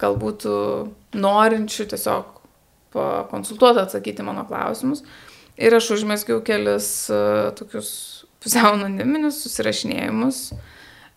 galbūt 0.00 0.44
norinčių 1.16 1.86
tiesiog 1.92 2.40
pakonsultuoti, 2.94 3.82
atsakyti 3.84 4.24
mano 4.26 4.44
klausimus. 4.48 5.02
Ir 5.56 5.74
aš 5.76 5.92
užmėskiau 5.98 6.40
kelis 6.46 6.88
uh, 7.12 7.50
tokius 7.56 7.90
pusiau 8.44 8.74
anoniminius 8.74 9.40
susirašinėjimus, 9.44 10.40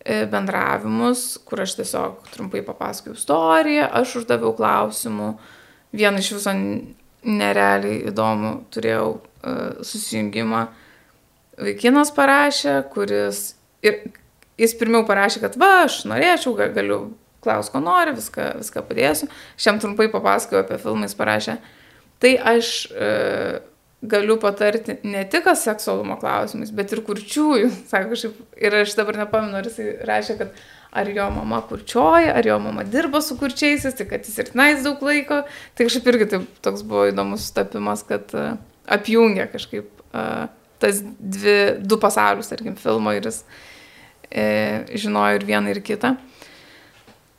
e, 0.02 0.24
bendravimus, 0.32 1.30
kur 1.48 1.62
aš 1.66 1.78
tiesiog 1.82 2.32
trumpai 2.34 2.64
papasakojau 2.66 3.18
istoriją, 3.20 3.90
aš 4.02 4.22
uždaviau 4.24 4.56
klausimų, 4.58 5.34
vieną 5.98 6.24
iš 6.24 6.34
viso 6.40 6.56
nerealiai 7.28 8.06
įdomų 8.08 8.52
turėjau 8.72 9.08
uh, 9.18 9.80
susijungimą 9.84 10.68
vaikinas 11.58 12.12
parašė, 12.16 12.76
kuris 12.94 13.56
ir 13.86 14.04
jis 14.60 14.76
pirmiau 14.78 15.06
parašė, 15.08 15.42
kad 15.44 15.58
va, 15.60 15.72
aš 15.86 16.04
norėčiau, 16.10 16.54
ga- 16.58 16.70
galiu 16.76 17.00
klaus, 17.44 17.72
ko 17.74 17.82
nori, 17.84 18.14
viską, 18.18 18.52
viską 18.62 18.84
padėsiu. 18.88 19.30
Šiam 19.60 19.82
trumpai 19.82 20.10
papasakojau 20.14 20.64
apie 20.64 20.80
filmą, 20.82 21.08
jis 21.08 21.18
parašė, 21.18 21.58
tai 22.24 22.34
aš 22.54 22.72
e, 22.92 23.10
galiu 24.02 24.38
patarti 24.42 25.00
ne 25.04 25.24
tik 25.30 25.48
seksualumo 25.58 26.20
klausimais, 26.22 26.72
bet 26.76 26.94
ir 26.94 27.02
kurčiųjų. 27.06 27.70
Sako, 27.92 28.14
kažkaip, 28.14 28.42
ir 28.62 28.82
aš 28.84 28.98
dabar 29.00 29.22
nepamenu, 29.24 29.58
ar 29.58 29.70
jis 29.70 29.80
rašė, 30.08 30.38
kad 30.42 30.60
ar 30.98 31.10
jo 31.14 31.26
mama 31.34 31.62
kurčioja, 31.68 32.36
ar 32.38 32.48
jo 32.48 32.60
mama 32.64 32.86
dirba 32.88 33.22
su 33.22 33.38
kurčiaisiais, 33.40 33.98
tai 33.98 34.08
kad 34.10 34.26
jis 34.26 34.38
ir 34.42 34.52
tenais 34.54 34.86
daug 34.86 35.02
laiko. 35.06 35.42
Tai 35.76 35.90
kažkaip 35.90 36.12
irgi 36.14 36.30
taip, 36.36 36.48
toks 36.66 36.86
buvo 36.88 37.08
įdomus 37.10 37.50
sutapimas, 37.50 38.06
kad 38.08 38.32
uh, 38.38 38.56
apjungia 38.98 39.50
kažkaip 39.52 39.90
uh, 40.14 40.48
tas 40.82 41.02
dvi, 41.02 41.58
du 41.82 41.98
pasaulius, 42.02 42.50
tarkim, 42.52 42.78
filmo 42.78 43.14
ir 43.18 43.26
jis 43.26 43.42
e, 44.30 44.44
žinojo 45.00 45.40
ir 45.40 45.46
vieną, 45.48 45.74
ir 45.74 45.82
kitą. 45.86 46.14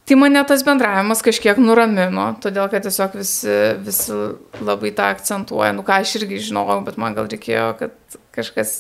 Tai 0.08 0.16
mane 0.16 0.40
tas 0.48 0.62
bendravimas 0.64 1.20
kažkiek 1.20 1.58
nuramino, 1.60 2.30
todėl 2.40 2.70
kad 2.72 2.86
tiesiog 2.86 3.16
visi, 3.18 3.56
visi 3.84 4.14
labai 4.64 4.94
tą 4.96 5.10
akcentuoja, 5.12 5.74
nu 5.76 5.84
ką 5.84 5.98
aš 6.00 6.14
irgi 6.22 6.38
žinojau, 6.46 6.78
bet 6.86 6.96
man 7.00 7.16
gal 7.16 7.28
reikėjo, 7.28 7.66
kad 7.76 8.16
kažkas 8.32 8.72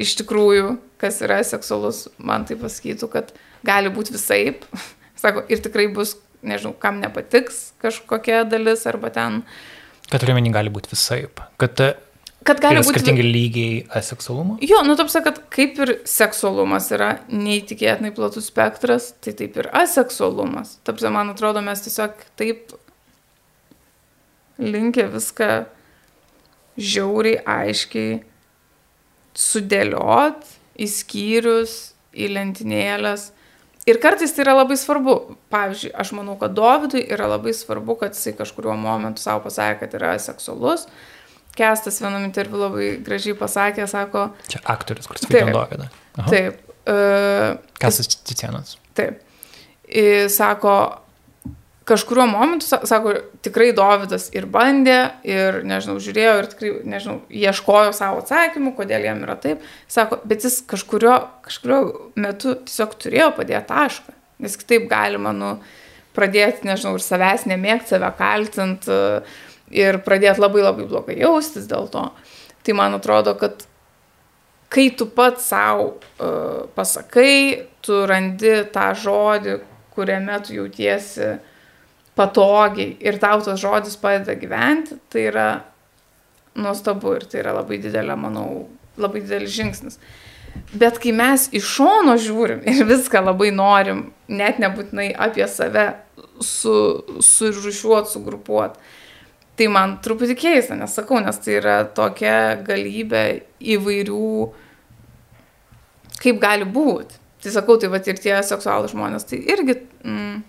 iš 0.00 0.14
tikrųjų, 0.22 0.78
kas 1.02 1.20
yra 1.26 1.42
seksualus, 1.44 2.06
man 2.16 2.46
tai 2.48 2.56
pasakytų, 2.60 3.10
kad 3.12 3.34
gali 3.66 3.92
būti 3.92 4.16
visaip. 4.16 4.64
Sako, 5.20 5.44
ir 5.52 5.60
tikrai 5.60 5.90
bus, 5.92 6.14
nežinau, 6.40 6.72
kam 6.80 7.02
nepatiks 7.04 7.74
kažkokia 7.84 8.46
dalis 8.48 8.86
arba 8.88 9.12
ten. 9.12 9.42
Kad 10.08 10.24
turiuomenį 10.24 10.54
gali 10.56 10.72
būti 10.72 10.94
visaip. 10.94 11.44
Kad 11.60 11.76
Kad 12.46 12.60
gali 12.62 12.80
būti 12.80 12.94
skirtingi 12.94 13.24
lygiai 13.24 13.72
aseksualumo. 14.00 14.56
Jo, 14.64 14.80
nu, 14.86 14.94
taip 14.96 15.10
sakant, 15.12 15.42
kaip 15.52 15.76
ir 15.84 15.92
seksualumas 16.08 16.86
yra 16.96 17.10
neįtikėtinai 17.28 18.14
platus 18.16 18.48
spektras, 18.48 19.10
tai 19.20 19.34
taip 19.36 19.58
ir 19.60 19.68
aseksualumas. 19.76 20.78
Taip, 20.88 21.02
man 21.12 21.34
atrodo, 21.34 21.60
mes 21.64 21.84
tiesiog 21.84 22.24
taip 22.40 22.72
linkę 24.60 25.04
viską 25.12 25.50
žiauriai 26.80 27.42
aiškiai 27.44 28.22
sudėliot 29.36 30.48
į 30.80 30.88
skyrius, 30.90 31.76
į 32.16 32.32
lentynėlės. 32.34 33.30
Ir 33.88 34.00
kartais 34.00 34.32
tai 34.36 34.44
yra 34.44 34.56
labai 34.58 34.76
svarbu. 34.80 35.16
Pavyzdžiui, 35.52 35.92
aš 36.02 36.12
manau, 36.16 36.36
kad 36.40 36.54
Dovydui 36.56 37.02
yra 37.12 37.28
labai 37.30 37.54
svarbu, 37.56 37.96
kad 38.00 38.16
jisai 38.16 38.34
kažkuriuo 38.38 38.76
momentu 38.78 39.22
savo 39.22 39.44
pasakė, 39.46 39.80
kad 39.84 39.96
yra 40.00 40.14
seksualus. 40.22 40.86
Kestas 41.56 41.98
vienam 42.00 42.24
interviu 42.24 42.60
labai 42.62 42.90
gražiai 43.04 43.34
pasakė, 43.38 43.86
sako, 43.90 44.28
Čia 44.48 44.62
aktorius, 44.70 45.08
kuris 45.10 45.26
vaidino 45.28 45.56
Dovydą. 45.58 45.88
Taip. 46.30 46.60
Uh, 46.88 47.58
Kasas 47.82 48.08
Cicienas. 48.08 48.76
Taip. 48.96 49.20
Ir 49.90 50.28
sako, 50.32 50.74
kažkuriuo 51.90 52.26
momentu, 52.30 52.66
sa- 52.66 52.80
sako, 52.86 53.14
tikrai 53.42 53.72
Dovydas 53.76 54.28
ir 54.36 54.46
bandė, 54.46 55.10
ir, 55.26 55.60
nežinau, 55.66 55.98
žiūrėjo, 56.02 56.34
ir 56.38 56.48
tikrai, 56.52 56.70
nežinau, 56.94 57.18
ieškojo 57.28 57.92
savo 57.96 58.22
atsakymų, 58.22 58.74
kodėl 58.78 59.04
jam 59.08 59.22
yra 59.26 59.34
taip. 59.42 59.64
Sako, 59.90 60.20
bet 60.24 60.46
jis 60.46 60.60
kažkurio, 60.70 61.16
kažkurio 61.46 61.80
metu 62.16 62.54
tiesiog 62.62 62.94
turėjo 63.02 63.30
padėti 63.36 63.66
tašką, 63.72 64.14
nes 64.46 64.56
kitaip 64.60 64.86
galima, 64.90 65.34
nu, 65.36 65.52
pradėti, 66.16 66.66
nežinau, 66.66 66.94
ir 66.98 67.04
savęs 67.04 67.46
nemėgti, 67.50 67.92
save 67.94 68.10
kaltinti 68.18 69.00
ir 69.70 70.00
pradėti 70.04 70.42
labai 70.42 70.64
labai 70.64 70.86
blogai 70.90 71.18
jaustis 71.20 71.68
dėl 71.70 71.88
to. 71.92 72.08
Tai 72.60 72.76
man 72.76 72.98
atrodo, 72.98 73.34
kad 73.40 73.64
kai 74.70 74.90
tu 74.94 75.08
pats 75.10 75.48
savo 75.50 75.94
uh, 75.96 76.66
pasakai, 76.76 77.66
tu 77.82 78.04
randi 78.06 78.60
tą 78.74 78.90
žodį, 78.94 79.56
kuriame 79.94 80.36
tu 80.44 80.54
jautiesi 80.58 81.34
patogiai 82.18 82.96
ir 83.00 83.18
tau 83.22 83.40
tas 83.42 83.58
žodis 83.60 83.96
padeda 84.00 84.36
gyventi, 84.38 84.98
tai 85.10 85.26
yra 85.30 85.48
nuostabu 86.60 87.14
ir 87.16 87.26
tai 87.30 87.40
yra 87.44 87.54
labai 87.60 87.78
didelė, 87.82 88.16
manau, 88.18 88.66
labai 89.00 89.22
didelis 89.24 89.54
žingsnis. 89.54 90.00
Bet 90.74 90.98
kai 91.02 91.12
mes 91.14 91.46
iš 91.54 91.66
šono 91.76 92.16
žiūrim 92.20 92.62
ir 92.68 92.84
viską 92.88 93.22
labai 93.22 93.50
norim, 93.54 94.08
net 94.28 94.58
nebūtinai 94.62 95.10
apie 95.26 95.46
save 95.50 95.92
su, 96.44 96.74
surušiuot, 97.24 98.10
sugrupuot, 98.10 98.76
tai 99.60 99.68
man 99.68 99.98
truputį 100.00 100.38
keista, 100.40 100.76
nesakau, 100.78 101.18
nes 101.20 101.36
tai 101.44 101.58
yra 101.58 101.80
tokia 101.96 102.56
galybė 102.64 103.24
įvairių, 103.74 104.28
kaip 106.20 106.40
gali 106.40 106.64
būti. 106.64 107.18
Tai 107.40 107.52
sakau, 107.52 107.76
tai 107.80 107.90
va 107.92 108.00
ir 108.00 108.20
tie 108.20 108.34
seksualų 108.44 108.88
žmonės, 108.92 109.26
tai 109.28 109.40
irgi 109.52 109.76
mm, 110.00 110.40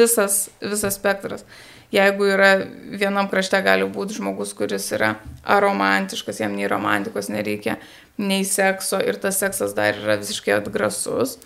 visas, 0.00 0.46
visas 0.64 0.96
spektras. 0.96 1.44
Jeigu 1.92 2.26
yra 2.32 2.54
vienam 2.96 3.28
krašte 3.30 3.60
gali 3.64 3.84
būti 3.92 4.16
žmogus, 4.16 4.54
kuris 4.56 4.88
yra 4.96 5.14
aromantiškas, 5.44 6.40
jam 6.40 6.56
nei 6.56 6.68
romantikos 6.68 7.28
nereikia, 7.32 7.76
nei 8.16 8.48
sekso 8.48 8.98
ir 9.04 9.20
tas 9.20 9.38
seksas 9.40 9.76
dar 9.76 10.00
yra 10.00 10.16
visiškai 10.20 10.56
atgrasus. 10.56 11.36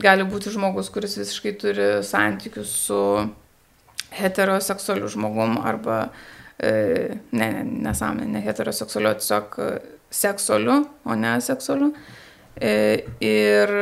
Gali 0.00 0.24
būti 0.24 0.52
žmogus, 0.52 0.88
kuris 0.92 1.18
visiškai 1.20 1.52
turi 1.60 1.88
santykius 2.08 2.72
su 2.88 3.02
heteroseksualiu 4.18 5.10
žmogum 5.12 5.58
arba, 5.64 6.06
e, 6.58 7.18
ne, 7.32 7.48
ne, 7.56 7.62
nesąmonė, 7.88 8.28
ne 8.36 8.42
heteroseksualiu, 8.44 9.14
tiesiog 9.20 9.58
e, 9.58 9.70
seksualiu, 10.12 10.82
o 11.04 11.16
ne 11.18 11.36
seksualiu. 11.44 11.92
E, 12.60 12.74
ir 13.24 13.72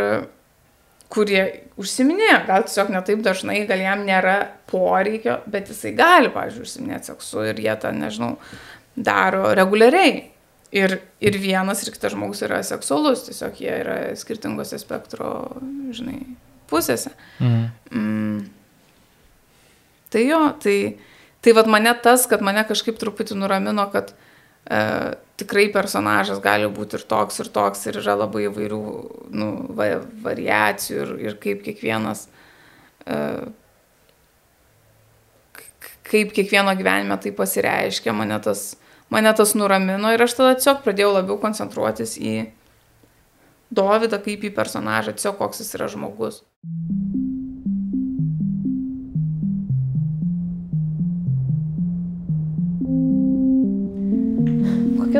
kurie 1.11 1.43
užsiminėja, 1.81 2.43
gal 2.47 2.66
tiesiog 2.69 2.93
netaip 2.95 3.23
dažnai, 3.27 3.62
gal 3.69 3.83
jam 3.83 4.05
nėra 4.07 4.37
poreikio, 4.71 5.40
bet 5.51 5.71
jisai 5.73 5.95
gali, 5.99 6.31
pavyzdžiui, 6.35 6.66
užsiminėti 6.69 7.11
seksu 7.11 7.49
ir 7.51 7.62
jie 7.64 7.75
tą, 7.83 7.90
nežinau, 7.97 8.37
daro 8.97 9.51
reguliariai. 9.59 10.29
Ir, 10.71 11.01
ir 11.19 11.37
vienas 11.43 11.81
ir 11.83 11.90
kitas 11.90 12.12
žmogus 12.14 12.45
yra 12.47 12.61
seksualus, 12.62 13.25
tiesiog 13.27 13.57
jie 13.59 13.73
yra 13.81 13.97
skirtingose 14.14 14.79
spektro, 14.79 15.33
žinai, 15.90 16.21
pusėse. 16.71 17.11
Mhm. 17.43 17.64
Mm. 17.90 18.60
Tai 20.11 20.25
jo, 20.27 20.40
tai, 20.62 20.77
tai 21.40 21.55
vad 21.55 21.70
mane 21.70 21.94
tas, 22.03 22.27
kad 22.31 22.42
mane 22.42 22.64
kažkaip 22.66 22.99
truputį 22.99 23.38
nuramino, 23.38 23.87
kad 23.92 24.11
e, 24.11 24.81
tikrai 25.40 25.68
personažas 25.73 26.42
gali 26.42 26.68
būti 26.70 26.99
ir 26.99 27.07
toks, 27.11 27.40
ir 27.44 27.51
toks, 27.55 27.87
ir 27.87 28.01
yra 28.03 28.16
labai 28.25 28.49
įvairių 28.49 28.83
nu, 29.31 29.51
va, 29.79 29.92
variacijų 30.27 31.01
ir, 31.05 31.14
ir 31.29 31.38
kaip 31.42 31.62
kiekvienas, 31.66 32.27
e, 33.07 33.18
kaip 36.11 36.35
kiekvieno 36.35 36.75
gyvenime 36.79 37.18
tai 37.23 37.33
pasireiškia, 37.37 38.14
mane 38.16 38.40
tas, 38.42 38.73
mane 39.14 39.31
tas 39.38 39.55
nuramino 39.55 40.11
ir 40.11 40.27
aš 40.27 40.40
tada 40.40 40.57
tiesiog 40.59 40.83
pradėjau 40.87 41.14
labiau 41.20 41.38
koncentruotis 41.42 42.18
į 42.18 42.40
Dovydą 43.70 44.18
kaip 44.18 44.42
į 44.42 44.49
personažą, 44.51 45.14
tiesiog 45.14 45.37
koks 45.38 45.62
jis 45.62 45.77
yra 45.79 45.87
žmogus. 45.92 46.40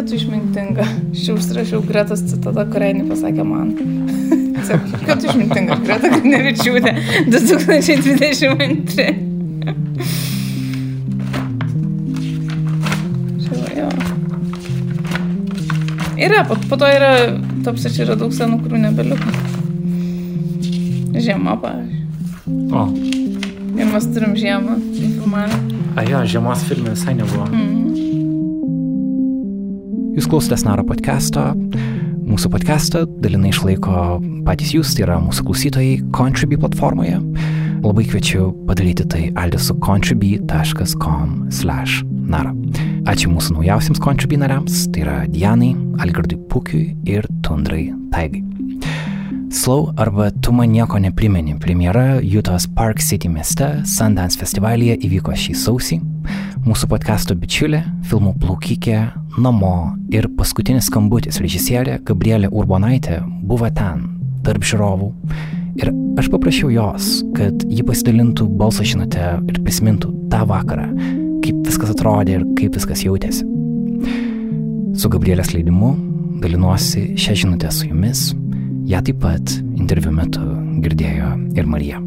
Kokia 0.01 0.17
tu 0.17 0.17
išmintinga. 0.17 0.85
Aš 1.13 1.29
užsirašiau 1.29 1.83
Gretos 1.85 2.23
citatą, 2.25 2.65
kurią 2.73 2.87
jinai 2.89 3.05
pasakė 3.11 3.45
man. 3.45 3.73
Kokia 4.97 5.17
tu 5.21 5.27
išmintinga, 5.29 5.77
Greta 5.85 6.09
Knevičiūtė, 6.15 6.93
2022. 7.29 9.05
Čia 13.45 13.53
va, 13.61 13.69
jo. 13.77 13.89
Yra, 16.17 16.45
po, 16.49 16.57
po 16.71 16.81
to 16.81 16.89
yra, 16.89 17.11
tapsi 17.67 17.93
čia 17.93 18.07
yra 18.09 18.17
daug 18.21 18.33
senų, 18.33 18.57
kurių 18.65 18.81
nebeliko. 18.87 19.29
Žiema, 21.21 21.59
pavyzdžiui. 21.61 22.07
O, 22.73 22.89
Ir 23.81 23.87
mes 23.93 24.09
turim 24.17 24.33
žiemą 24.37 24.81
filmavę. 24.97 25.61
a 26.01 26.05
jo, 26.09 26.25
žiemos 26.25 26.65
filmė 26.69 26.97
visai 26.97 27.15
nebuvo. 27.21 27.45
Jūs 30.21 30.29
klausotės 30.29 30.67
Naro 30.67 30.83
podcast'o. 30.85 31.55
Mūsų 32.29 32.51
podcast'ą 32.53 33.07
dalinai 33.25 33.55
išlaiko 33.55 34.19
patys 34.45 34.75
jūs, 34.77 34.93
tai 34.93 35.07
yra 35.07 35.17
mūsų 35.25 35.41
klausytojai 35.49 35.95
Contribui 36.13 36.61
platformoje. 36.61 37.17
Labai 37.81 38.05
kviečiu 38.05 38.53
padaryti 38.69 39.09
tai 39.09 39.33
adresu 39.33 39.73
contribui.com/nara. 39.81 42.53
Ačiū 43.09 43.33
mūsų 43.33 43.57
naujausiams 43.57 43.97
Contribui 44.05 44.37
nariams, 44.45 44.93
tai 44.93 45.09
yra 45.09 45.25
Dianai, 45.25 45.73
Algirdui 46.05 46.37
Pukiui 46.53 47.01
ir 47.09 47.25
Tundrai 47.41 47.89
Taigai. 48.13 48.60
Slow 49.51 49.93
arba 49.97 50.31
Tu 50.31 50.53
man 50.53 50.71
nieko 50.71 50.99
neprimeni 50.99 51.59
premjera 51.59 52.21
Jutos 52.23 52.69
Park 52.75 53.01
City 53.03 53.29
mieste 53.29 53.67
Sundance 53.85 54.39
festivalyje 54.39 54.95
įvyko 55.03 55.35
šį 55.35 55.55
sausį. 55.59 55.97
Mūsų 56.63 56.87
podkasto 56.93 57.35
bičiulė, 57.35 57.81
filmų 58.07 58.37
plaukikė, 58.39 58.99
namo 59.43 59.97
ir 60.15 60.29
paskutinis 60.39 60.87
skambutis 60.87 61.41
režisierė 61.43 61.99
Gabrielė 62.07 62.47
Urbonaitė 62.53 63.19
buvo 63.27 63.67
ten, 63.75 64.05
tarp 64.47 64.63
žiūrovų. 64.63 65.09
Ir 65.83 65.91
aš 66.21 66.31
paprašiau 66.31 66.71
jos, 66.71 67.09
kad 67.35 67.65
ji 67.67 67.83
pasidalintų 67.89 68.47
balso 68.61 68.87
žinutę 68.87 69.33
ir 69.51 69.59
prisimintų 69.65 70.13
tą 70.31 70.45
vakarą, 70.47 70.87
kaip 71.43 71.65
viskas 71.67 71.91
atrodė 71.97 72.39
ir 72.39 72.47
kaip 72.61 72.79
viskas 72.79 73.03
jautėsi. 73.03 73.43
Su 74.95 75.11
Gabrielės 75.11 75.51
leidimu 75.57 75.97
dalinuosi 76.41 77.11
šią 77.19 77.37
žinutę 77.43 77.75
su 77.75 77.91
jumis. 77.91 78.31
Ja 78.91 78.99
taip 79.07 79.21
pat 79.23 79.53
interviu 79.79 80.11
metu 80.11 80.43
girdėjo 80.83 81.29
ir 81.55 81.69
Marija. 81.71 82.01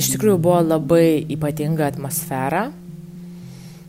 Iš 0.00 0.08
tikrųjų 0.14 0.38
buvo 0.40 0.62
labai 0.64 1.26
ypatinga 1.34 1.90
atmosfera. 1.90 2.62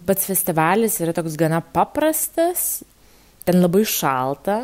Pats 0.09 0.27
festivalis 0.27 0.97
yra 0.99 1.13
toks 1.15 1.37
gana 1.39 1.61
paprastas, 1.63 2.81
ten 3.47 3.61
labai 3.63 3.85
šalta, 3.87 4.57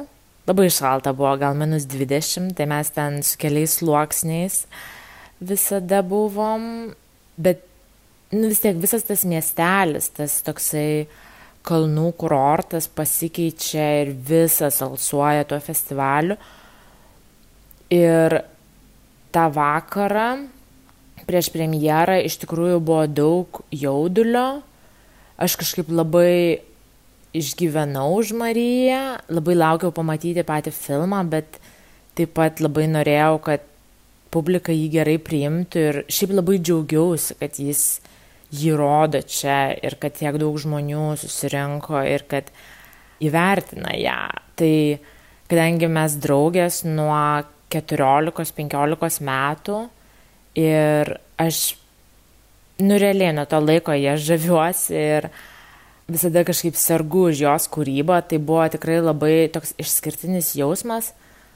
labai 0.49 0.67
šalta 0.67 1.15
buvo, 1.15 1.31
gal 1.39 1.55
minus 1.55 1.87
20, 1.87 2.51
tai 2.57 2.67
mes 2.67 2.91
ten 2.91 3.21
su 3.23 3.39
keliais 3.39 3.77
sluoksniais 3.79 4.65
visada 5.39 6.01
buvom, 6.03 6.89
bet 7.39 7.63
nu, 8.35 8.49
vis 8.49 8.59
tiek 8.59 8.75
visas 8.83 9.07
tas 9.07 9.23
miestelis, 9.23 10.11
tas 10.19 10.41
toksai 10.43 11.05
kalnų 11.65 12.11
kurortas 12.19 12.87
pasikeičia 12.87 13.85
ir 14.03 14.13
visas 14.27 14.81
alsuoja 14.85 15.45
tuo 15.49 15.59
festivaliu. 15.63 16.37
Ir 17.93 18.39
tą 19.33 19.45
vakarą 19.53 20.29
prieš 21.25 21.49
premjerą 21.53 22.19
iš 22.25 22.39
tikrųjų 22.43 22.79
buvo 22.85 23.05
daug 23.09 23.61
jaudulio. 23.73 24.61
Aš 25.41 25.57
kažkaip 25.59 25.89
labai 25.91 26.61
išgyvenau 27.35 28.13
už 28.21 28.31
Mariją, 28.37 29.19
labai 29.27 29.57
laukiau 29.57 29.91
pamatyti 29.95 30.45
patį 30.47 30.71
filmą, 30.75 31.19
bet 31.27 31.59
taip 32.15 32.31
pat 32.37 32.61
labai 32.63 32.87
norėjau, 32.87 33.41
kad 33.43 33.65
publika 34.31 34.71
jį 34.75 34.87
gerai 34.93 35.17
priimtų 35.19 35.83
ir 35.89 36.01
šiaip 36.11 36.35
labai 36.37 36.59
džiaugiausi, 36.61 37.35
kad 37.39 37.59
jis 37.59 37.83
jį 38.55 38.75
rodo 38.79 39.21
čia 39.21 39.73
ir 39.75 39.97
kad 40.01 40.15
tiek 40.17 40.37
daug 40.41 40.55
žmonių 40.61 41.15
susirinko 41.19 42.01
ir 42.07 42.25
kad 42.29 42.51
įvertina 43.23 43.95
ją. 43.97 44.19
Tai 44.55 44.75
kadangi 45.51 45.89
mes 45.91 46.17
draugės 46.23 46.83
nuo 46.87 47.43
14-15 47.73 49.25
metų 49.25 49.81
ir 50.59 51.11
aš, 51.41 51.75
nu 52.85 53.01
realiai 53.01 53.35
nuo 53.35 53.45
to 53.49 53.59
laiko 53.63 53.95
ją 53.95 54.15
žaviuosi 54.21 54.95
ir 54.95 55.29
visada 56.11 56.45
kažkaip 56.45 56.77
sergu 56.77 57.27
už 57.31 57.43
jos 57.47 57.69
kūrybą, 57.73 58.21
tai 58.29 58.37
buvo 58.37 58.65
tikrai 58.69 59.01
labai 59.01 59.35
toks 59.53 59.73
išskirtinis 59.81 60.53
jausmas 60.59 61.13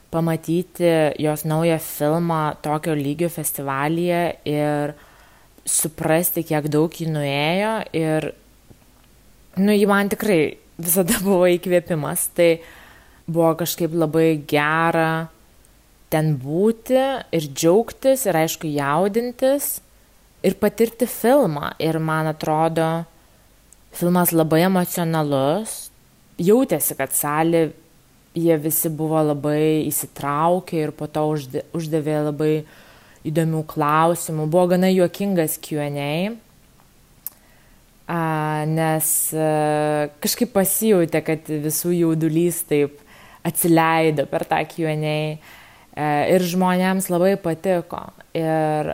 pamatyti 0.09 0.89
jos 1.21 1.45
naują 1.45 1.77
filmą 1.77 2.55
tokio 2.62 2.95
lygio 2.97 3.29
festivalyje 3.29 4.21
ir 4.45 4.93
suprasti, 5.69 6.43
kiek 6.47 6.67
daug 6.71 6.93
ji 6.93 7.08
nuėjo 7.10 7.73
ir, 7.95 8.32
nu, 9.60 9.73
ji 9.73 9.89
man 9.89 10.12
tikrai 10.12 10.41
visada 10.79 11.19
buvo 11.25 11.47
įkvėpimas, 11.51 12.29
tai 12.38 12.51
buvo 13.29 13.53
kažkaip 13.60 13.93
labai 13.93 14.32
gera 14.49 15.29
ten 16.10 16.34
būti 16.41 16.97
ir 17.36 17.45
džiaugtis 17.53 18.25
ir 18.25 18.39
aišku 18.39 18.69
jaudintis 18.73 19.77
ir 20.45 20.58
patirti 20.62 21.05
filmą. 21.10 21.75
Ir 21.82 21.99
man 22.01 22.32
atrodo, 22.32 22.89
filmas 23.93 24.34
labai 24.34 24.63
emocionalus, 24.65 25.89
jautėsi, 26.41 26.97
kad 26.97 27.13
salė, 27.15 27.69
jie 28.38 28.55
visi 28.62 28.89
buvo 28.93 29.21
labai 29.25 29.86
įsitraukę 29.89 30.84
ir 30.86 30.93
po 30.95 31.10
to 31.12 31.25
uždavė 31.75 32.19
labai 32.29 32.53
įdomių 33.27 33.63
klausimų. 33.67 34.47
Buvo 34.51 34.69
gana 34.73 34.89
juokingas 34.91 35.58
QA, 35.63 35.89
nes 38.69 39.10
kažkaip 40.23 40.53
pasijūtė, 40.55 41.21
kad 41.25 41.51
visų 41.67 41.93
jaudulys 41.97 42.63
taip 42.69 43.01
atsileido 43.45 44.25
per 44.29 44.47
tą 44.49 44.62
QA 44.71 44.95
ir 46.32 46.47
žmonėms 46.53 47.10
labai 47.12 47.36
patiko. 47.41 48.05
Ir 48.38 48.93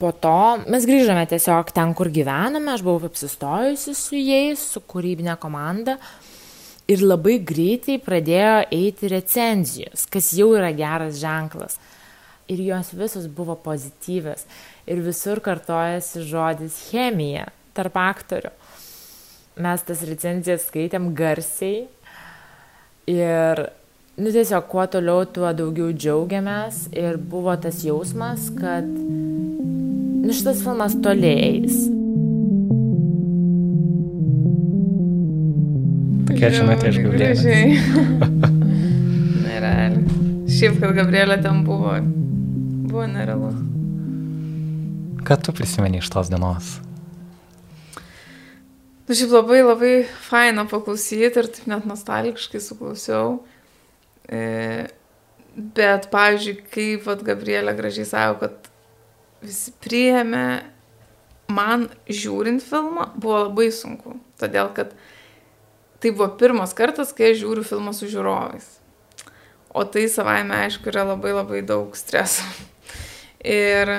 po 0.00 0.10
to 0.16 0.64
mes 0.72 0.86
grįžome 0.88 1.26
tiesiog 1.30 1.70
ten, 1.76 1.94
kur 1.94 2.10
gyvename, 2.12 2.72
aš 2.74 2.82
buvau 2.86 3.10
apsistojusi 3.10 3.94
su 3.94 4.18
jais, 4.18 4.62
su 4.74 4.82
kūrybinė 4.82 5.36
komanda. 5.40 5.98
Ir 6.90 7.04
labai 7.06 7.36
greitai 7.46 8.00
pradėjo 8.02 8.64
eiti 8.74 9.12
recenzijos, 9.12 10.08
kas 10.10 10.32
jau 10.34 10.48
yra 10.58 10.72
geras 10.74 11.20
ženklas 11.22 11.78
ir 12.50 12.60
jos 12.66 12.92
visos 12.98 13.28
buvo 13.30 13.54
pozityvios. 13.62 14.44
Ir 14.90 15.02
visur 15.04 15.40
kartojasi 15.44 16.24
žodis 16.26 16.78
chemija 16.90 17.48
tarp 17.76 17.96
aktorių. 18.00 18.50
Mes 19.60 19.84
tas 19.86 20.02
recenzijas 20.08 20.66
skaitėm 20.70 21.10
garsiai 21.14 21.84
ir, 23.10 23.62
nu 24.18 24.32
tiesiog, 24.32 24.66
kuo 24.70 24.86
toliau, 24.90 25.26
tuo 25.28 25.50
daugiau 25.54 25.92
džiaugiamės 25.92 26.88
ir 26.96 27.18
buvo 27.20 27.54
tas 27.60 27.82
jausmas, 27.84 28.48
kad, 28.56 28.86
nu 28.86 30.36
šitas 30.36 30.62
filmas 30.64 30.96
toliais. 31.04 31.82
Tokia 36.30 36.54
žinutė 36.56 36.94
iš 36.94 37.02
Gabrielės. 37.04 37.44
Nerealiai. 39.44 40.20
Šiaip, 40.50 40.80
kad 40.80 40.96
Gabrielė 40.96 41.36
ten 41.44 41.60
buvo, 41.66 41.92
buvo 42.90 43.06
nerealu. 43.06 43.50
Ką 45.26 45.36
tu 45.44 45.54
prisimeni 45.54 46.00
iš 46.00 46.10
tos 46.10 46.30
dienos? 46.32 46.78
Nu, 49.06 49.14
šiaip 49.18 49.32
labai 49.34 49.60
labai 49.62 49.92
faina 50.26 50.64
paklausyti 50.70 51.40
ir 51.42 51.48
taip 51.50 51.66
net 51.70 51.86
nostalgiškai 51.88 52.60
suklausiau. 52.62 53.40
E, 54.30 54.40
bet, 55.54 56.08
pavyzdžiui, 56.12 56.56
kaip 56.70 57.06
vat, 57.08 57.24
Gabrielė 57.26 57.74
gražiai 57.78 58.06
savo, 58.06 58.38
kad 58.42 58.70
visi 59.42 59.74
priėmė, 59.82 60.44
man 61.50 61.88
žiūrint 62.06 62.62
filmą 62.62 63.08
buvo 63.16 63.44
labai 63.48 63.70
sunku. 63.74 64.14
Todėl, 64.38 64.70
kad 64.76 64.94
tai 66.00 66.14
buvo 66.14 66.30
pirmas 66.40 66.74
kartas, 66.78 67.10
kai 67.16 67.32
aš 67.32 67.42
žiūriu 67.42 67.66
filmą 67.66 67.94
su 67.96 68.08
žiūrovais. 68.10 68.76
O 69.74 69.82
tai 69.86 70.06
savaime, 70.10 70.54
aišku, 70.66 70.90
yra 70.90 71.04
labai 71.12 71.34
labai 71.34 71.60
daug 71.66 71.94
streso. 71.98 72.46
Ir 73.44 73.92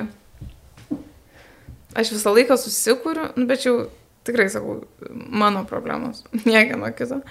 aš 1.97 2.13
visą 2.13 2.33
laiką 2.35 2.57
susikūriu, 2.61 3.31
nu, 3.35 3.47
bet 3.49 3.65
jau 3.65 3.87
tikrai 4.27 4.49
sakau, 4.53 4.81
mano 5.09 5.65
problemos, 5.69 6.23
niekieno 6.47 6.91
kito. 6.95 7.21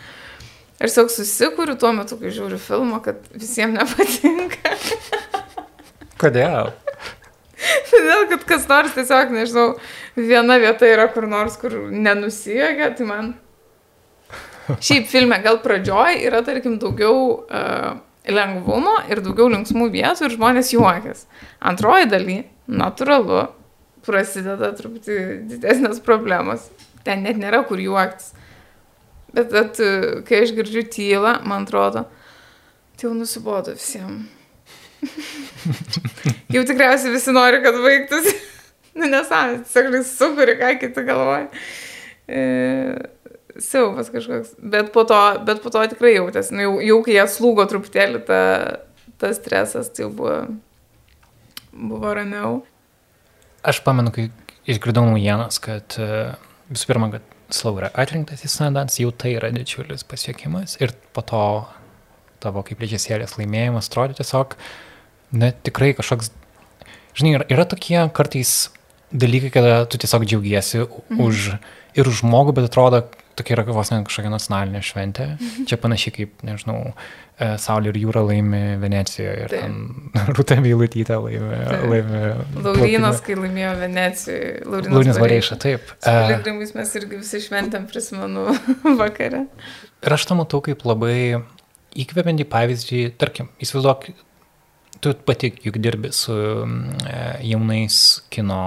Aš 0.81 0.95
tiesiog 0.95 1.13
susikūriu 1.13 1.77
tuo 1.79 1.93
metu, 1.93 2.17
kai 2.19 2.33
žiūriu 2.33 2.59
filmą, 2.61 3.03
kad 3.05 3.21
visiems 3.37 3.77
nepatinka. 3.77 4.77
Kodėl? 6.21 6.73
Todėl, 7.91 8.27
kad 8.33 8.47
kas 8.49 8.67
nors 8.71 8.97
tiesiog, 8.97 9.35
nežinau, 9.37 9.67
viena 10.17 10.57
vieta 10.61 10.89
yra 10.89 11.07
kur 11.13 11.29
nors, 11.31 11.59
kur 11.61 11.77
nenusijogia, 11.93 12.91
tai 12.97 13.09
man. 13.09 13.33
Šiaip 14.87 15.09
filme 15.11 15.37
gal 15.45 15.61
pradžioj 15.63 16.23
yra, 16.25 16.41
tarkim, 16.47 16.79
daugiau 16.81 17.21
uh, 17.45 18.01
lengvumo 18.35 18.97
ir 19.11 19.23
daugiau 19.25 19.51
linksmų 19.53 19.91
vietų 19.95 20.27
ir 20.27 20.37
žmonės 20.37 20.73
juokias. 20.75 21.25
Antroji 21.61 22.09
daly, 22.11 22.39
natūralu, 22.71 23.47
prasideda 24.07 24.73
truputį 24.77 25.19
didesnės 25.51 26.03
problemos. 26.05 26.69
Ten 27.05 27.25
net 27.25 27.41
nėra 27.41 27.63
kur 27.69 27.81
juoktis. 27.81 28.35
Bet 29.35 29.55
at, 29.55 29.79
kai 30.27 30.43
aš 30.45 30.53
girdžiu 30.57 30.83
tylą, 30.91 31.37
man 31.47 31.67
atrodo, 31.69 32.05
tai 32.99 33.07
jau 33.07 33.15
nusibodo 33.15 33.77
visiems. 33.77 34.27
jau 36.55 36.63
tikriausiai 36.67 37.15
visi 37.15 37.33
nori, 37.33 37.63
kad 37.65 37.79
baigtųsi. 37.81 38.35
nu, 38.99 39.07
nesąmonė, 39.07 39.63
tiesiog 39.65 39.97
super, 40.09 40.53
ką 40.61 40.75
kiti 40.83 41.07
galvoja. 41.07 41.47
E, 42.27 42.43
siaubas 43.59 44.11
kažkoks. 44.13 44.55
Bet 44.59 44.93
po 44.95 45.05
to, 45.09 45.19
bet 45.47 45.63
po 45.65 45.73
to 45.73 45.83
tikrai 45.93 46.15
jautėsi, 46.17 46.55
nu, 46.57 46.67
jau, 46.67 46.75
jau 46.85 46.99
kai 47.07 47.17
jie 47.17 47.27
slūgo 47.35 47.67
truputėlį 47.71 48.23
ta, 48.29 48.43
tas 49.21 49.41
stresas, 49.41 49.91
tai 49.95 50.07
jau 50.07 50.13
buvo, 50.21 50.37
buvo 51.73 52.15
ramiau. 52.17 52.61
Aš 53.67 53.83
pamenu, 53.85 54.13
kai 54.15 54.31
išgirdau 54.71 55.05
naujienas, 55.09 55.61
kad 55.63 55.99
e, 56.01 56.31
visų 56.73 56.93
pirma, 56.93 57.11
kad 57.17 57.27
Slau 57.51 57.75
yra 57.81 57.89
atrinktas 57.99 58.45
į 58.47 58.49
Sundance, 58.53 59.01
jau 59.03 59.11
tai 59.11 59.33
yra 59.35 59.49
didžiulis 59.51 60.05
pasiekimas 60.07 60.77
ir 60.79 60.93
po 61.11 61.25
to 61.27 61.41
tavo 62.41 62.63
kaip 62.67 62.79
režisierės 62.79 63.35
laimėjimas 63.41 63.91
atrodo 63.91 64.15
tiesiog, 64.21 64.55
net 65.35 65.59
tikrai 65.67 65.91
kažkoks, 65.99 66.31
žinai, 67.19 67.35
yra, 67.41 67.49
yra 67.51 67.67
tokie 67.69 67.99
kartais 68.15 68.71
dalykai, 69.11 69.51
kada 69.57 69.83
tu 69.91 69.99
tiesiog 69.99 70.25
džiaugiesi 70.29 70.85
mhm. 70.85 71.21
už 71.27 71.51
ir 71.99 72.07
už 72.07 72.23
žmogų, 72.23 72.55
bet 72.61 72.71
atrodo, 72.71 73.03
tokia 73.41 73.57
yra 73.57 73.65
vos 73.75 73.91
ne 73.93 74.01
kažkokia 74.07 74.31
nacionalinė 74.33 74.83
šventė. 74.85 75.27
Mhm. 75.37 75.67
Čia 75.71 75.79
panašiai 75.81 76.15
kaip, 76.17 76.45
nežinau, 76.47 76.79
e, 77.41 77.51
Saulė 77.61 77.93
ir 77.93 78.01
jūra 78.03 78.23
laimi 78.29 78.63
Venecijoje 78.83 79.47
ir 79.47 79.55
Rūta 80.37 80.59
Vylutytė 80.63 81.19
laimi. 81.25 81.61
laimi 81.93 82.23
Laurinas, 82.67 83.23
kai 83.27 83.39
laimėjo 83.41 83.75
Venecijoje. 83.81 84.51
Laurinas 84.69 85.21
Vareiša, 85.21 85.61
taip. 85.63 85.95
E, 86.01 86.17
Piligrimais 86.29 86.75
mes 86.79 86.97
irgi 87.01 87.23
visi 87.23 87.43
šventėm, 87.47 87.89
prisimenu, 87.91 88.49
vakarę. 89.03 89.47
Ir 90.01 90.17
aš 90.17 90.29
tą 90.31 90.39
matau 90.39 90.63
kaip 90.65 90.85
labai 90.89 91.41
įkvepiantį 92.01 92.47
pavyzdį, 92.51 93.01
tarkim, 93.19 93.51
įsivaizduok, 93.63 94.13
tu 95.03 95.17
pati 95.27 95.51
juk 95.65 95.81
dirbi 95.83 96.13
su 96.15 96.37
e, 96.37 97.19
jaunais 97.51 98.21
kino 98.31 98.61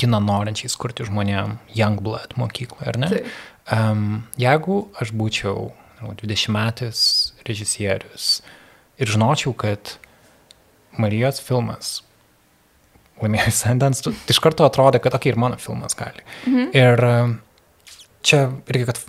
kiną 0.00 0.20
norinčiais 0.24 0.74
kurti 0.80 1.06
žmonėm 1.06 1.58
Youngblood 1.76 2.34
mokykloje, 2.40 2.88
ar 2.90 2.98
ne? 3.00 3.10
Taip. 3.12 3.34
Um, 3.72 4.24
jeigu 4.36 4.82
aš 5.00 5.14
būčiau 5.16 5.70
20 6.04 6.52
metais 6.52 6.98
režisierius 7.48 8.42
ir 9.00 9.08
žinočiau, 9.08 9.54
kad 9.56 9.96
Marijos 11.00 11.40
filmas 11.42 12.02
laimėjo 13.22 13.52
Sundance, 13.54 14.12
iš 14.30 14.40
karto 14.42 14.66
atrodė, 14.66 15.00
kad 15.02 15.14
tokia 15.14 15.32
ir 15.32 15.40
mano 15.40 15.58
filmas 15.60 15.96
gali. 15.98 16.24
Mhm. 16.44 16.70
Ir 16.76 17.04
čia 18.24 18.40
reikia, 18.68 18.92
kad 18.92 19.00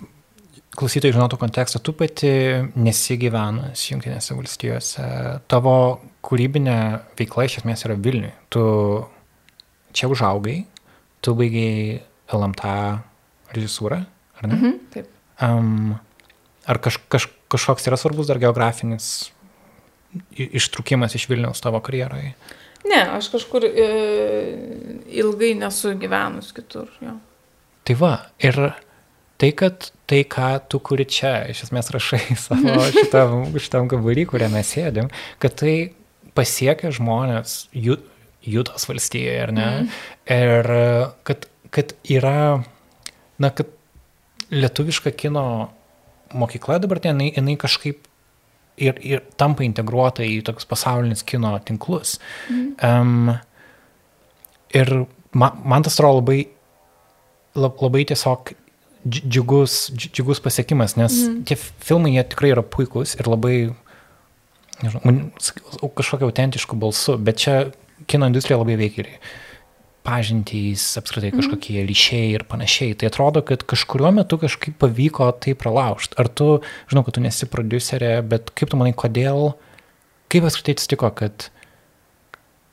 klausytojai 0.76 1.14
žinotų 1.16 1.38
kontekstą, 1.40 1.80
tu 1.80 1.94
pati 1.96 2.30
nesigyvenus 2.76 3.86
Junktinėse 3.90 4.36
valstijose, 4.36 5.06
tavo 5.50 5.76
kūrybinė 6.26 6.78
veikla 7.18 7.46
iš 7.48 7.60
esmės 7.62 7.86
yra 7.88 7.96
Vilniui. 7.96 8.34
Tu 8.52 8.64
čia 9.96 10.10
užaugai, 10.12 10.58
tu 11.24 11.32
baigiai 11.38 12.02
LMT 12.36 12.74
režisūrą, 13.56 14.02
ar 14.40 14.48
ne? 14.50 14.54
Mhm, 14.58 14.76
taip. 14.94 15.08
Um, 15.42 15.96
ar 16.66 16.80
kaž, 16.82 16.98
kaž, 17.12 17.28
kažkoks 17.52 17.86
yra 17.90 17.98
svarbus 18.00 18.28
dar 18.30 18.40
geografinis 18.42 19.30
i- 20.36 20.48
ištrūkimas 20.58 21.14
iš 21.18 21.28
Vilniaus 21.30 21.60
tavo 21.64 21.80
karjeroje? 21.84 22.34
Ne, 22.86 23.00
aš 23.16 23.28
kažkur 23.32 23.64
e, 23.66 23.86
ilgai 25.18 25.54
nesu 25.58 25.94
gyvenus 25.98 26.52
kitur. 26.56 26.88
Jo. 27.02 27.16
Tai 27.86 27.96
va, 27.98 28.12
ir 28.42 28.58
tai, 29.40 29.50
kad 29.58 29.90
tai, 30.08 30.22
ką 30.30 30.50
tu 30.70 30.78
kuri 30.80 31.04
čia, 31.10 31.32
iš 31.50 31.64
esmės 31.66 31.90
rašai 31.94 32.22
savo 32.46 32.76
šitam, 32.94 33.48
šitam 33.62 33.88
kambarį, 33.90 34.26
kuriame 34.30 34.60
mes 34.60 34.70
sėdim, 34.76 35.10
kad 35.42 35.56
tai 35.58 35.76
pasiekia 36.36 36.92
žmonės 36.94 37.66
Jutos 38.46 38.84
valstijoje, 38.86 39.38
ar 39.42 39.50
ne? 39.56 39.66
Mm. 39.66 39.94
Ir 40.30 40.68
kad, 41.26 41.48
kad 41.74 41.94
yra, 42.14 42.62
na, 43.42 43.50
kad 43.50 43.72
lietuviška 44.50 45.12
kino 45.16 45.70
mokykla 46.34 46.80
dabar 46.82 47.00
ten, 47.02 47.16
jinai, 47.16 47.32
jinai 47.36 47.56
kažkaip 47.60 48.06
ir, 48.76 48.98
ir 49.00 49.22
tampa 49.40 49.64
integruota 49.66 50.24
į 50.26 50.42
tokius 50.46 50.68
pasaulinius 50.68 51.24
kino 51.26 51.54
tinklus. 51.66 52.18
Mm. 52.50 52.68
Um, 52.84 53.32
ir 54.76 54.92
man, 55.32 55.58
man 55.64 55.86
tas 55.86 55.96
atrodo 55.96 56.20
labai, 56.20 56.40
lab- 57.56 57.82
labai 57.82 58.04
tiesiog 58.10 58.52
dži- 59.06 59.24
džiugus, 59.24 59.78
dži- 59.94 60.12
džiugus 60.18 60.42
pasiekimas, 60.44 60.96
nes 61.00 61.14
mm. 61.14 61.40
tie 61.48 61.58
filmai 61.58 62.16
jie 62.16 62.26
tikrai 62.34 62.52
yra 62.54 62.64
puikūs 62.66 63.16
ir 63.20 63.30
labai, 63.32 63.56
nežinau, 64.82 65.16
kažkokiu 65.96 66.30
autentišku 66.30 66.78
balsu, 66.78 67.16
bet 67.18 67.42
čia 67.42 67.58
kino 68.10 68.28
industrija 68.28 68.60
labai 68.60 68.76
veikia 68.78 69.06
ir 69.06 69.12
pažintys, 70.06 70.84
apskritai 71.00 71.32
kažkokie 71.34 71.82
ryšiai 71.88 72.30
ir 72.36 72.44
panašiai. 72.46 72.94
Tai 72.98 73.10
atrodo, 73.10 73.42
kad 73.46 73.64
kažkuriuo 73.66 74.12
metu 74.20 74.38
kažkaip 74.40 74.78
pavyko 74.80 75.28
tai 75.42 75.56
pralaužti. 75.58 76.14
Ar 76.20 76.30
tu, 76.30 76.60
žinau, 76.90 77.02
kad 77.06 77.18
tu 77.18 77.24
nesi 77.24 77.48
producerė, 77.50 78.20
bet 78.26 78.52
kaip 78.56 78.70
tu 78.70 78.78
manai, 78.78 78.94
kodėl, 78.96 79.56
kaip 80.32 80.46
apskritai 80.46 80.76
atsitiko, 80.78 81.10
kad, 81.18 81.48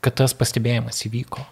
kad 0.04 0.18
tas 0.22 0.36
pastebėjimas 0.38 1.02
įvyko? 1.08 1.42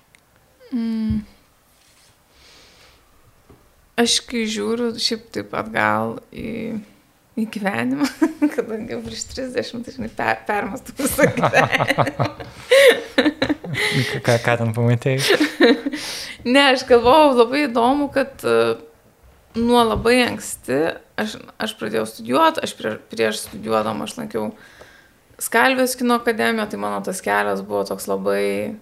Aš 4.02 4.20
kai 4.28 4.46
žiūriu 4.48 4.92
šiaip 5.02 5.26
taip 5.34 5.52
atgal 5.58 6.16
į, 6.32 6.78
į 7.36 7.48
gyvenimą, 7.52 8.06
kadangi 8.54 9.02
prieš 9.04 9.26
30, 9.34 9.82
tai 9.84 9.96
žinai, 9.98 10.12
per, 10.16 10.46
permastų 10.48 10.96
visą 11.02 11.28
gyvenimą. 11.36 12.30
Ką, 14.26 14.36
ką 14.44 14.56
ten 14.60 14.72
pamatėjai? 14.76 15.38
Ne, 16.44 16.72
aš 16.72 16.82
galvojau 16.88 17.36
labai 17.38 17.66
įdomu, 17.68 18.08
kad 18.12 18.42
e, 18.42 18.74
nuo 19.58 19.82
labai 19.86 20.18
anksti 20.24 20.78
aš, 21.20 21.36
aš 21.62 21.74
pradėjau 21.78 22.06
studijuoti, 22.10 22.62
aš 22.66 22.74
prie, 22.78 22.94
prieš 23.12 23.44
studijuodama 23.46 24.08
aš 24.08 24.16
lankiau 24.18 24.52
Skalvės 25.42 25.96
kino 25.98 26.20
akademiją, 26.20 26.68
tai 26.70 26.78
mano 26.78 27.00
tas 27.02 27.18
kelias 27.24 27.64
buvo 27.66 27.80
toks 27.88 28.04
labai, 28.06 28.76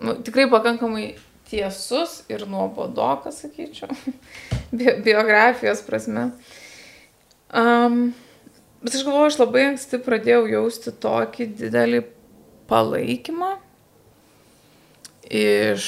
nu, 0.00 0.14
tikrai 0.24 0.46
pakankamai 0.48 1.10
tiesus 1.50 2.22
ir 2.32 2.46
nuobodokas, 2.48 3.42
sakyčiau, 3.42 3.92
bi 4.76 4.94
biografijos 5.04 5.82
prasme. 5.84 6.30
Um, 7.52 8.14
bet 8.80 8.96
aš 8.96 9.04
galvoju, 9.04 9.34
aš 9.34 9.38
labai 9.42 9.66
anksti 9.72 10.00
pradėjau 10.06 10.46
jausti 10.54 10.94
tokį 11.04 11.50
didelį 11.60 12.02
palaikymą 12.70 13.52
iš 15.30 15.86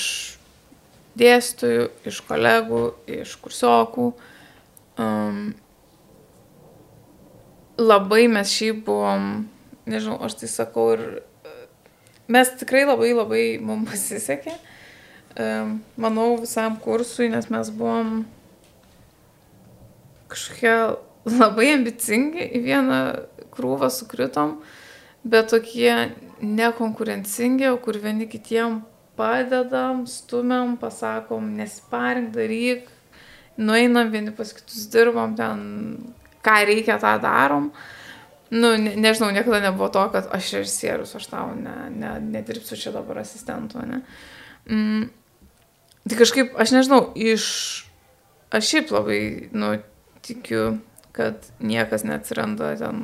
dėstytojų, 1.18 1.88
iš 2.08 2.20
kolegų, 2.26 2.82
iš 3.18 3.34
kursiokų. 3.42 4.10
Um, 4.98 5.52
labai 7.78 8.26
mes 8.30 8.50
šiaip 8.50 8.82
buvom, 8.86 9.46
nežinau, 9.88 10.18
aš 10.26 10.40
tai 10.42 10.50
sakau 10.50 10.88
ir 10.96 11.04
e, 11.18 11.52
mes 12.30 12.50
tikrai 12.58 12.84
labai 12.86 13.12
labai 13.14 13.44
mums 13.62 13.88
pasisekė. 13.92 14.56
Um, 15.38 15.78
manau 16.00 16.32
visam 16.40 16.78
kursui, 16.82 17.28
nes 17.30 17.46
mes 17.52 17.70
buvom 17.70 18.24
kažkokie 20.28 20.74
labai 21.28 21.72
ambicingi, 21.76 22.42
į 22.58 22.62
vieną 22.64 23.00
krūvą 23.54 23.88
sukritom, 23.92 24.58
bet 25.22 25.50
tokie 25.52 26.10
nekonkurencingi, 26.42 27.70
kur 27.84 27.98
vieni 28.02 28.28
kitiem 28.30 28.82
padedam, 29.18 30.04
stumiam, 30.06 30.76
pasakom, 30.80 31.50
nesiparink, 31.58 32.30
daryk, 32.34 32.88
nueinam 33.58 34.12
vieni 34.14 34.32
pas 34.34 34.52
kitus 34.54 34.86
dirbam, 34.92 35.34
ten 35.38 35.62
ką 36.46 36.58
reikia, 36.70 37.00
tą 37.02 37.16
darom. 37.22 37.72
Nu, 38.54 38.72
ne, 38.80 38.94
nežinau, 38.96 39.28
niekada 39.34 39.60
nebuvo 39.66 39.90
to, 39.92 40.06
kad 40.14 40.30
aš 40.32 40.54
režisierius, 40.62 41.16
aš 41.18 41.26
tau 41.28 41.52
ne, 41.58 41.90
ne, 41.92 42.14
nedirbsiu 42.38 42.78
čia 42.80 42.94
dabar 42.94 43.20
asistentu, 43.20 43.82
ne. 43.84 44.00
Mm, 44.70 45.10
tai 46.08 46.22
kažkaip, 46.22 46.56
aš 46.56 46.76
nežinau, 46.78 47.02
iš... 47.14 47.44
Aš 48.48 48.64
šiaip 48.64 48.92
labai, 48.94 49.20
nu, 49.52 49.74
tikiu, 50.24 50.78
kad 51.12 51.44
niekas 51.60 52.06
neatsiranda 52.08 52.70
ten 52.80 53.02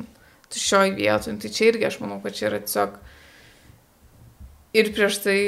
tuščioj 0.49 0.95
vietoj. 0.97 1.35
Tai 1.41 1.51
čia 1.53 1.69
irgi 1.69 1.85
aš 1.85 1.99
manau, 2.01 2.17
kad 2.23 2.33
čia 2.33 2.47
yra 2.49 2.61
tiesiog 2.63 2.95
ir 4.75 4.91
prieš 4.95 5.19
tai 5.23 5.39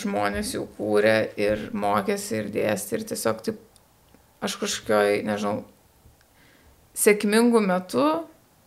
žmonės 0.00 0.54
jau 0.54 0.66
kūrė 0.78 1.16
ir 1.40 1.68
mokėsi 1.76 2.40
ir 2.40 2.50
dėstė 2.54 2.98
ir 3.00 3.06
tiesiog 3.12 3.42
taip 3.46 3.62
aš 4.44 4.56
kažkokioj, 4.60 5.22
nežinau, 5.26 5.64
sėkmingų 6.96 7.62
metų 7.66 8.06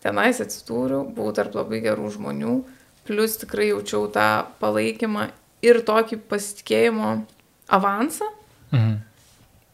tenais 0.03 0.39
atsidūriau, 0.43 1.03
buvau 1.13 1.33
tarp 1.35 1.55
labai 1.57 1.81
gerų 1.83 2.09
žmonių, 2.15 2.55
plus 3.07 3.37
tikrai 3.41 3.71
jaučiau 3.71 4.07
tą 4.13 4.45
palaikymą 4.61 5.29
ir 5.65 5.81
tokį 5.85 6.21
pasitikėjimo 6.29 7.13
avansą 7.69 8.29
Mhm. 8.71 8.99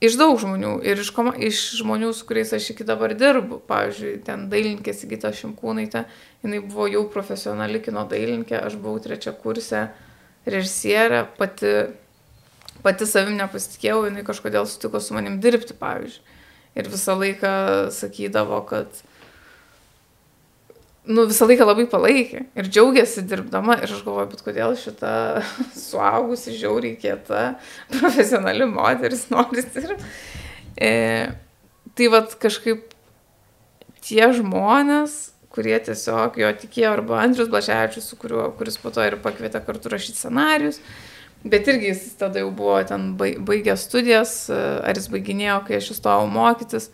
iš 0.05 0.15
daug 0.19 0.37
žmonių 0.39 0.77
ir 0.87 0.99
iš, 1.03 1.09
koma, 1.11 1.33
iš 1.35 1.77
žmonių, 1.81 2.13
su 2.15 2.25
kuriais 2.27 2.53
aš 2.55 2.69
iki 2.71 2.85
dabar 2.87 3.11
dirbu. 3.17 3.59
Pavyzdžiui, 3.67 4.23
ten 4.23 4.47
dailininkė 4.51 4.93
Sigita 4.95 5.31
Šimkūnaitė, 5.35 6.05
jinai 6.43 6.61
buvo 6.63 6.87
jau 6.87 7.03
profesionali 7.11 7.81
kino 7.83 8.05
dailininkė, 8.07 8.55
aš 8.55 8.77
buvau 8.79 9.01
trečia 9.03 9.33
kursė 9.33 9.89
režisierė, 10.49 11.25
pati, 11.39 11.73
pati 12.85 13.07
savim 13.09 13.35
nepasitikėjau, 13.39 14.05
jinai 14.09 14.25
kažkodėl 14.27 14.67
sutiko 14.69 15.01
su 15.01 15.17
manim 15.17 15.39
dirbti, 15.43 15.77
pavyzdžiui. 15.79 16.33
Ir 16.75 16.89
visą 16.91 17.15
laiką 17.15 17.51
sakydavo, 17.95 18.59
kad 18.67 18.97
nu, 21.07 21.23
visą 21.29 21.47
laiką 21.47 21.67
labai 21.67 21.85
palaikė 21.89 22.41
ir 22.57 22.67
džiaugiasi 22.67 23.23
dirbdama 23.29 23.77
ir 23.79 23.87
aš 23.87 24.01
galvoju, 24.03 24.31
bet 24.33 24.43
kodėl 24.45 24.75
šita 24.79 25.13
suaugusi, 25.87 26.55
žiauriai 26.59 26.97
kieta, 26.99 27.45
profesionali 27.93 28.67
moteris 28.69 29.27
nori 29.31 29.63
dirbti. 29.63 30.11
E, 30.75 30.91
tai 31.95 32.11
vad 32.11 32.35
kažkaip 32.41 32.91
tie 34.05 34.27
žmonės, 34.35 35.34
kurie 35.55 35.77
tiesiog 35.87 36.37
jo 36.41 36.51
tikėjo, 36.61 36.91
arba 36.97 37.21
Andrius 37.23 37.49
Blaševičius, 37.51 38.11
kuris 38.19 38.79
po 38.81 38.91
to 38.93 39.05
ir 39.07 39.17
pakvietė 39.23 39.61
kartu 39.65 39.91
rašyti 39.93 40.19
scenarius, 40.19 40.81
bet 41.45 41.67
irgi 41.71 41.93
jis 41.93 42.05
tada 42.19 42.43
jau 42.43 42.51
buvo 42.55 42.77
ten 42.87 43.13
bai- 43.19 43.37
baigęs 43.39 43.87
studijas, 43.87 44.37
ar 44.51 44.97
jis 44.97 45.09
baiginėjo, 45.13 45.59
kai 45.67 45.79
aš 45.79 45.93
įstojau 45.95 46.27
mokytis. 46.31 46.89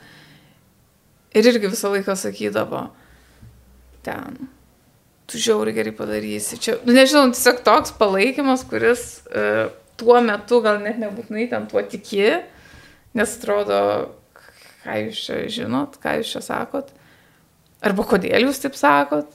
Ir 1.32 1.48
irgi 1.48 1.72
visą 1.72 1.94
laiką 1.94 2.16
sakydavo, 2.20 2.90
ten, 4.04 4.50
tu 5.32 5.40
žiauriai 5.40 5.76
gerai 5.78 5.94
padarysi. 5.96 6.60
Čia, 6.60 6.76
nu, 6.84 6.96
nežinau, 6.96 7.30
tiesiog 7.32 7.62
toks 7.64 7.94
palaikymas, 7.96 8.66
kuris 8.68 9.22
e, 9.32 9.70
tuo 10.02 10.18
metu 10.26 10.60
gal 10.66 10.82
net 10.84 11.00
nebūtinai 11.00 11.48
ten 11.52 11.70
tuo 11.72 11.84
tiki, 11.88 12.42
nes 13.16 13.38
atrodo, 13.38 13.78
ką 14.84 14.98
jūs 15.06 15.24
čia 15.24 15.40
žinot, 15.56 15.96
ką 16.04 16.18
jūs 16.20 16.34
čia 16.36 16.44
sakot, 16.44 16.92
arba 17.82 18.06
kodėl 18.08 18.48
jūs 18.48 18.62
taip 18.64 18.78
sakot. 18.80 19.30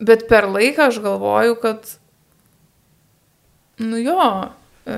Bet 0.00 0.26
per 0.30 0.48
laiką 0.48 0.88
aš 0.88 1.00
galvoju, 1.04 1.58
kad, 1.60 1.90
nu 3.84 4.00
jo, 4.00 4.30
e, 4.88 4.96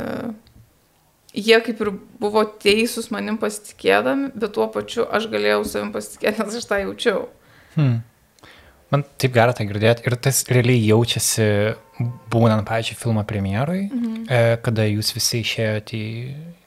jie 1.35 1.59
kaip 1.67 1.83
ir 1.83 1.91
buvo 2.23 2.45
teisūs 2.63 3.11
manim 3.15 3.39
pasitikėdami, 3.43 4.31
bet 4.39 4.55
tuo 4.55 4.69
pačiu 4.73 5.09
aš 5.11 5.27
galėjau 5.33 5.65
savim 5.67 5.91
pasitikėti, 5.95 6.45
nes 6.45 6.59
aš 6.61 6.69
tą 6.71 6.79
jaučiau. 6.85 7.27
Hmm. 7.75 8.01
Man 8.93 9.07
taip 9.19 9.35
gera 9.35 9.55
tai 9.57 9.67
girdėti 9.67 10.05
ir 10.07 10.19
tas 10.21 10.43
realiai 10.53 10.85
jaučiasi 10.85 11.47
būnant, 12.33 12.67
pavyzdžiui, 12.69 12.99
filmo 13.01 13.23
premjerui, 13.27 13.87
mhm. 13.89 14.25
e, 14.27 14.41
kada 14.65 14.85
jūs 14.89 15.15
visi 15.17 15.41
išėjote 15.41 15.97
į, 15.99 16.09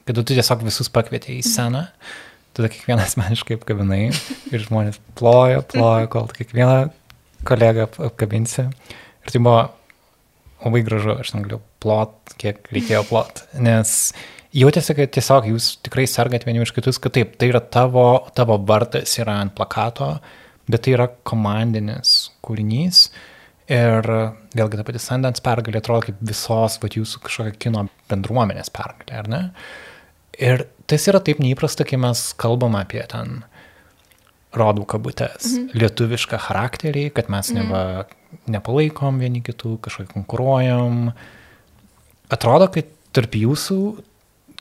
kada 0.08 0.24
tu 0.24 0.34
tiesiog 0.34 0.64
visus 0.66 0.90
pakvietė 0.92 1.36
į 1.36 1.44
sceną, 1.46 1.84
mhm. 1.86 2.24
Tada 2.56 2.70
kiekvieną 2.72 3.04
asmeniškai 3.04 3.58
apkabinai 3.58 4.04
ir 4.08 4.62
žmonės 4.64 5.00
plojo, 5.18 5.62
plojo, 5.72 6.08
kol 6.12 6.30
kiekvieną 6.32 6.88
kolegą 7.46 7.88
apkabinsi. 8.08 8.66
Ir 9.26 9.34
tai 9.34 9.42
buvo 9.42 9.58
labai 10.64 10.82
gražu, 10.86 11.18
aš 11.20 11.34
negaliu 11.36 11.60
plot, 11.82 12.16
kiek 12.40 12.64
reikėjo 12.72 13.04
plot, 13.10 13.44
nes 13.60 13.92
jautėsi, 14.56 14.96
kad 14.96 15.12
tiesiog 15.14 15.50
jūs 15.52 15.70
tikrai 15.84 16.06
sergat 16.10 16.46
vieni 16.48 16.62
už 16.64 16.72
kitus, 16.76 17.00
kad 17.02 17.14
taip, 17.16 17.36
tai 17.40 17.50
yra 17.52 17.60
tavo, 17.60 18.06
tavo 18.36 18.58
vardas 18.68 19.18
yra 19.20 19.40
ant 19.42 19.54
plakato, 19.56 20.14
bet 20.70 20.86
tai 20.86 20.96
yra 20.96 21.10
komandinis 21.28 22.16
kūrinys. 22.44 23.06
Ir 23.66 24.06
vėlgi 24.54 24.78
ta 24.78 24.84
pati 24.86 25.00
Sundance 25.02 25.42
pergalė 25.42 25.80
atrodo 25.80 26.06
kaip 26.06 26.20
visos 26.22 26.78
vat, 26.78 26.94
jūsų 26.94 27.22
kažkokia 27.24 27.58
kino 27.64 27.88
bendruomenės 28.10 28.70
pergalė, 28.74 29.16
ar 29.18 29.30
ne? 29.30 29.40
Ir 30.42 30.66
tas 30.90 31.06
yra 31.10 31.20
taip 31.24 31.40
neįprasta, 31.42 31.86
kai 31.88 31.98
mes 32.00 32.28
kalbam 32.40 32.76
apie 32.78 33.02
ten 33.10 33.42
rodų 34.56 34.86
kabutės, 34.88 35.50
mhm. 35.50 35.72
lietuvišką 35.76 36.40
charakterį, 36.46 37.08
kad 37.16 37.30
mes 37.32 37.52
mhm. 37.52 37.58
neva 37.62 38.42
nepalaikom 38.50 39.20
vieni 39.22 39.42
kitų, 39.44 39.76
kažkaip 39.84 40.12
konkuruojam. 40.12 41.10
Atrodo, 42.32 42.68
kad 42.74 42.88
tarp 43.16 43.36
jūsų 43.38 43.80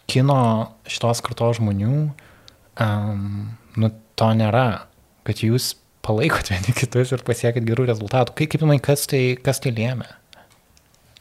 kino 0.10 0.42
šitos 0.88 1.22
kartos 1.26 1.58
žmonių 1.60 1.96
um, 2.06 3.56
nu, 3.80 3.90
to 4.16 4.30
nėra, 4.38 4.86
kad 5.28 5.42
jūs 5.44 5.74
palaikot 6.06 6.52
vieni 6.54 6.76
kitus 6.78 7.14
ir 7.16 7.24
pasiekit 7.26 7.66
gerų 7.68 7.88
rezultatų. 7.90 8.36
Kaip, 8.38 8.54
kaip 8.54 8.66
manai, 8.68 8.80
kas 8.84 9.08
tai, 9.10 9.24
kas 9.42 9.62
tai 9.64 9.74
lėmė? 9.76 10.08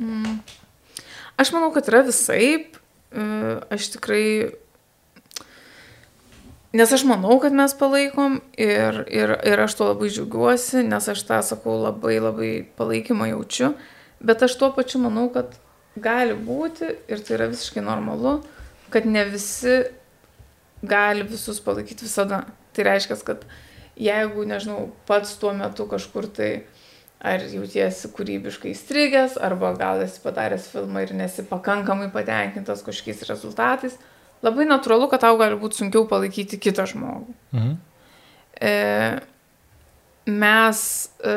Mm. 0.03 0.39
Aš 1.41 1.51
manau, 1.55 1.73
kad 1.75 1.89
yra 1.91 2.05
visaip. 2.07 2.79
Aš 3.15 3.93
tikrai. 3.95 4.53
Nes 6.75 6.91
aš 6.91 7.05
manau, 7.07 7.37
kad 7.39 7.55
mes 7.55 7.71
palaikom 7.79 8.41
ir, 8.59 9.05
ir, 9.07 9.37
ir 9.47 9.61
aš 9.63 9.77
tuo 9.79 9.93
labai 9.93 10.09
džiaugiuosi, 10.11 10.83
nes 10.83 11.07
aš 11.13 11.21
tą 11.29 11.39
sakau 11.47 11.77
labai 11.79 12.17
labai 12.19 12.49
palaikymą 12.75 13.29
jaučiu, 13.31 13.69
bet 14.19 14.43
aš 14.43 14.57
tuo 14.59 14.73
pačiu 14.75 14.99
manau, 15.05 15.29
kad 15.31 15.55
gali 15.95 16.35
būti 16.35 16.89
ir 17.07 17.23
tai 17.23 17.37
yra 17.37 17.47
visiškai 17.53 17.85
normalu, 17.87 18.41
kad 18.91 19.07
ne 19.07 19.23
visi 19.31 19.85
gali 20.83 21.23
visus 21.23 21.63
palaikyti 21.63 22.09
visada. 22.09 22.43
Tai 22.75 22.89
reiškia, 22.91 23.21
kad 23.23 23.47
jeigu, 23.95 24.43
nežinau, 24.49 24.89
pats 25.07 25.37
tuo 25.39 25.53
metu 25.55 25.87
kažkur 25.87 26.27
tai 26.27 26.51
ar 27.25 27.45
jautiesi 27.49 28.11
kūrybiškai 28.13 28.75
įstrigęs, 28.75 29.39
arba 29.41 29.73
gal 29.79 30.03
esi 30.05 30.21
padaręs 30.25 30.69
filmą 30.73 31.07
ir 31.07 31.15
nesi 31.17 31.45
pakankamai 31.49 32.11
patenkintas 32.13 32.85
kažkokiais 32.85 33.25
rezultatais, 33.31 33.97
labai 34.45 34.69
natūralu, 34.69 35.09
kad 35.13 35.25
tau 35.25 35.39
gali 35.41 35.57
būti 35.61 35.81
sunkiau 35.81 36.05
palaikyti 36.11 36.61
kitą 36.61 36.87
žmogų. 36.91 37.37
Mhm. 37.57 37.75
E, 38.61 38.75
mes 40.31 40.81
e, 41.25 41.35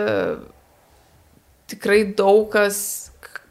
tikrai 1.71 2.03
daug 2.19 2.45
kas 2.53 2.77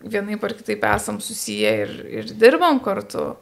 vienaip 0.00 0.44
ar 0.44 0.54
kitaip 0.56 0.84
esam 0.86 1.20
susiję 1.24 1.72
ir, 1.82 1.96
ir 2.20 2.30
dirbam 2.38 2.80
kartu. 2.84 3.32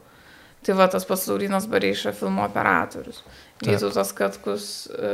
Tai 0.65 0.73
va 0.73 0.87
tas 0.89 1.03
pats 1.05 1.27
Laurinas 1.29 1.67
Bareiša 1.69 2.15
filmo 2.17 2.41
operatorius. 2.41 3.19
Vytautas 3.61 4.09
Katkus 4.17 4.63
e, 4.89 5.11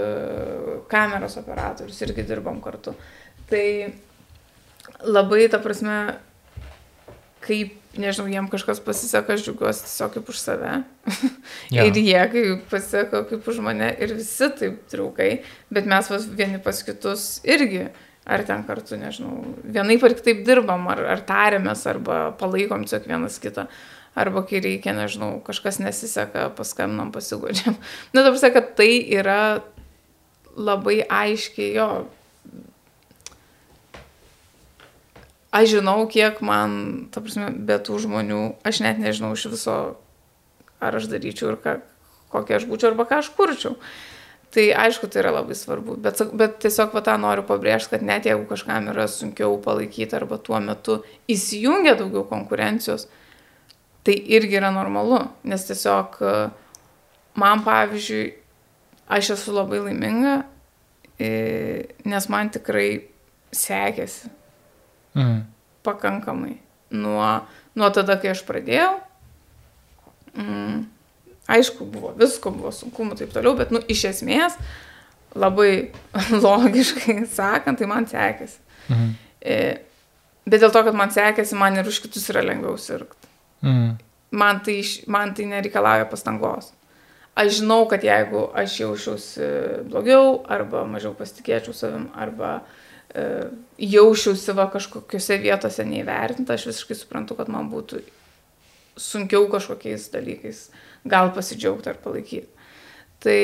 kameros 0.91 1.35
operatorius 1.41 1.99
irgi 2.05 2.23
dirbam 2.29 2.61
kartu. 2.63 2.93
Tai 3.51 3.65
labai, 5.03 5.45
ta 5.51 5.59
prasme, 5.59 5.95
kaip, 7.43 7.73
nežinau, 7.99 8.29
jiem 8.31 8.47
kažkas 8.51 8.79
pasiseka, 8.85 9.35
aš 9.35 9.43
džiugiuosi 9.47 9.87
tiesiog 9.87 10.13
kaip 10.15 10.29
už 10.31 10.39
save. 10.39 10.75
Ja. 11.71 11.85
ir 11.87 11.95
jie, 11.95 12.19
kai 12.31 12.41
pasiseka 12.71 13.21
kaip 13.29 13.45
už 13.47 13.61
mane, 13.63 13.87
ir 14.03 14.11
visi 14.17 14.47
taip 14.59 14.81
draugai, 14.91 15.43
bet 15.71 15.87
mes 15.87 16.09
vas, 16.11 16.25
vieni 16.27 16.59
pas 16.63 16.79
kitus 16.83 17.39
irgi, 17.47 17.85
ar 18.27 18.43
ten 18.47 18.63
kartu, 18.67 18.97
nežinau, 18.99 19.55
vienai 19.63 19.97
par 20.01 20.15
kitaip 20.17 20.43
dirbam, 20.47 20.83
ar, 20.91 21.03
ar 21.15 21.23
tariamės, 21.27 21.85
arba 21.89 22.19
palaikom 22.39 22.83
tiesiog 22.85 23.07
vienas 23.07 23.39
kitą. 23.41 23.67
Arba 24.19 24.43
kai 24.43 24.59
reikia, 24.59 24.91
nežinau, 24.95 25.37
kažkas 25.47 25.79
nesiseka, 25.79 26.49
paskambinam, 26.57 27.13
pasigodžiam. 27.15 27.77
Na, 28.13 28.25
dabar 28.25 28.39
sakė, 28.41 28.57
kad 28.59 28.73
tai 28.81 28.91
yra 29.15 29.41
labai 30.59 30.99
aiškiai 31.07 31.71
jo. 31.77 31.87
Aš 35.51 35.73
žinau, 35.75 36.05
kiek 36.07 36.39
man, 36.47 37.09
ta 37.11 37.19
prasme, 37.19 37.49
be 37.51 37.75
tų 37.83 37.97
žmonių, 38.05 38.39
aš 38.63 38.79
net 38.85 39.01
nežinau 39.03 39.33
iš 39.35 39.49
viso, 39.51 39.75
ar 40.79 40.95
aš 40.95 41.09
daryčiau 41.11 41.51
ir 41.51 41.57
ką, 41.59 41.73
kokia 42.31 42.55
aš 42.61 42.67
būčiau 42.69 42.93
arba 42.93 43.03
ką 43.09 43.19
aš 43.19 43.33
kurčiau. 43.35 43.75
Tai 44.51 44.65
aišku, 44.85 45.09
tai 45.11 45.21
yra 45.25 45.35
labai 45.35 45.55
svarbu, 45.55 45.97
bet, 46.03 46.23
bet 46.39 46.57
tiesiog 46.63 46.95
va 46.95 47.03
tą 47.03 47.17
noriu 47.19 47.43
pabrėžti, 47.47 47.93
kad 47.93 48.07
net 48.07 48.27
jeigu 48.27 48.47
kažkam 48.47 48.87
yra 48.91 49.09
sunkiau 49.11 49.59
palaikyti 49.63 50.15
arba 50.15 50.39
tuo 50.39 50.59
metu 50.63 51.01
įsijungia 51.31 51.97
daugiau 51.99 52.23
konkurencijos, 52.31 53.09
tai 54.07 54.15
irgi 54.31 54.59
yra 54.59 54.71
normalu, 54.75 55.21
nes 55.47 55.67
tiesiog 55.67 56.19
man, 57.39 57.63
pavyzdžiui, 57.67 58.25
aš 59.11 59.35
esu 59.35 59.55
labai 59.55 59.83
laiminga, 59.83 60.43
nes 61.19 62.31
man 62.31 62.55
tikrai 62.55 62.91
sekėsi 63.51 64.39
mhm. 65.17 65.41
pakankamai. 65.83 66.57
Nuo, 66.91 67.27
nuo 67.79 67.89
tada, 67.95 68.17
kai 68.19 68.33
aš 68.33 68.41
pradėjau, 68.43 68.97
mm, 70.35 70.81
aišku, 71.51 71.87
buvo 71.87 72.11
visko, 72.19 72.51
buvo 72.51 72.73
sunkumų 72.75 73.15
ir 73.15 73.21
taip 73.21 73.35
toliau, 73.35 73.55
bet, 73.59 73.71
nu, 73.71 73.79
iš 73.91 74.03
esmės, 74.11 74.57
labai 75.35 75.93
logiškai 76.45 77.21
sakant, 77.31 77.79
tai 77.79 77.87
man 77.89 78.09
sekėsi. 78.11 78.59
Mhm. 78.89 79.15
E, 79.41 79.57
bet 80.45 80.59
dėl 80.59 80.73
to, 80.73 80.83
kad 80.87 80.97
man 80.97 81.15
sekėsi, 81.15 81.57
man 81.57 81.79
ir 81.79 81.87
už 81.87 82.01
kitus 82.03 82.27
yra 82.33 82.43
lengviau 82.45 82.75
sirgti. 82.79 83.29
Mm. 83.63 83.95
Man, 84.35 84.61
tai, 84.65 84.79
man 85.11 85.33
tai 85.37 85.45
nereikalauja 85.49 86.07
pastangos. 86.09 86.71
Aš 87.37 87.61
žinau, 87.61 87.85
kad 87.87 88.03
jeigu 88.03 88.47
aš 88.57 88.77
jaučiausi 88.81 89.47
blogiau, 89.87 90.41
arba 90.51 90.83
mažiau 90.89 91.13
pasitikėčiau 91.15 91.75
savim, 91.75 92.09
arba 92.19 92.57
e, 92.59 92.80
jaučiausi 93.11 94.55
va 94.55 94.67
kažkokiuose 94.71 95.37
vietose 95.43 95.85
neįvertinta, 95.87 96.55
aš 96.55 96.69
visiškai 96.71 96.97
suprantu, 96.99 97.35
kad 97.39 97.51
man 97.51 97.69
būtų 97.71 98.01
sunkiau 98.99 99.47
kažkokiais 99.51 100.09
dalykais 100.13 100.65
gal 101.09 101.31
pasidžiaugti 101.35 101.91
ar 101.91 101.99
palaikyti. 102.03 102.47
Tai, 103.21 103.41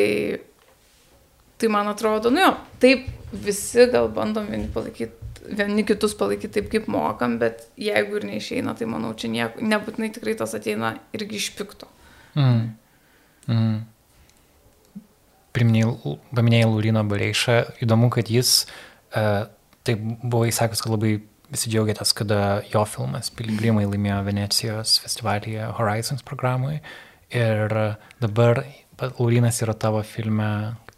tai 1.61 1.69
man 1.73 1.91
atrodo, 1.91 2.31
nu 2.33 2.41
jo, 2.41 2.53
taip 2.81 3.07
visi 3.31 3.85
gal 3.91 4.09
bandom 4.13 4.47
vieni 4.49 4.69
palaikyti 4.73 5.27
vieni 5.47 5.83
kitus 5.87 6.15
palaikyti 6.17 6.59
taip, 6.59 6.69
kaip 6.71 6.87
mokam, 6.91 7.37
bet 7.41 7.67
jeigu 7.79 8.19
ir 8.19 8.25
neišeina, 8.27 8.73
tai 8.77 8.87
manau, 8.89 9.13
čia 9.17 9.29
nieko, 9.31 9.63
nebūtinai 9.63 10.09
tikrai 10.15 10.35
tas 10.39 10.55
ateina 10.57 10.95
irgi 11.15 11.39
iš 11.39 11.51
pikto. 11.57 11.89
Mm. 12.37 12.65
Mm. 13.47 13.77
Paminėjai 15.57 16.69
Lūrino 16.69 17.03
Bareišą, 17.09 17.57
įdomu, 17.85 18.11
kad 18.13 18.29
jis, 18.29 18.65
uh, 19.15 19.47
tai 19.87 19.95
buvo 19.97 20.45
įsakus, 20.49 20.83
kad 20.83 20.93
labai 20.93 21.17
visi 21.51 21.71
džiaugiatės, 21.71 22.11
kada 22.17 22.39
jo 22.67 22.83
filmas 22.89 23.31
Piligrimai 23.35 23.85
laimėjo 23.87 24.19
Venecijos 24.27 24.97
festivalyje 25.03 25.69
Horizons 25.77 26.25
programui 26.27 26.81
ir 27.31 27.73
dabar 28.21 28.63
Lūrinas 28.97 29.61
yra 29.61 29.75
tavo 29.77 30.01
filme 30.01 30.49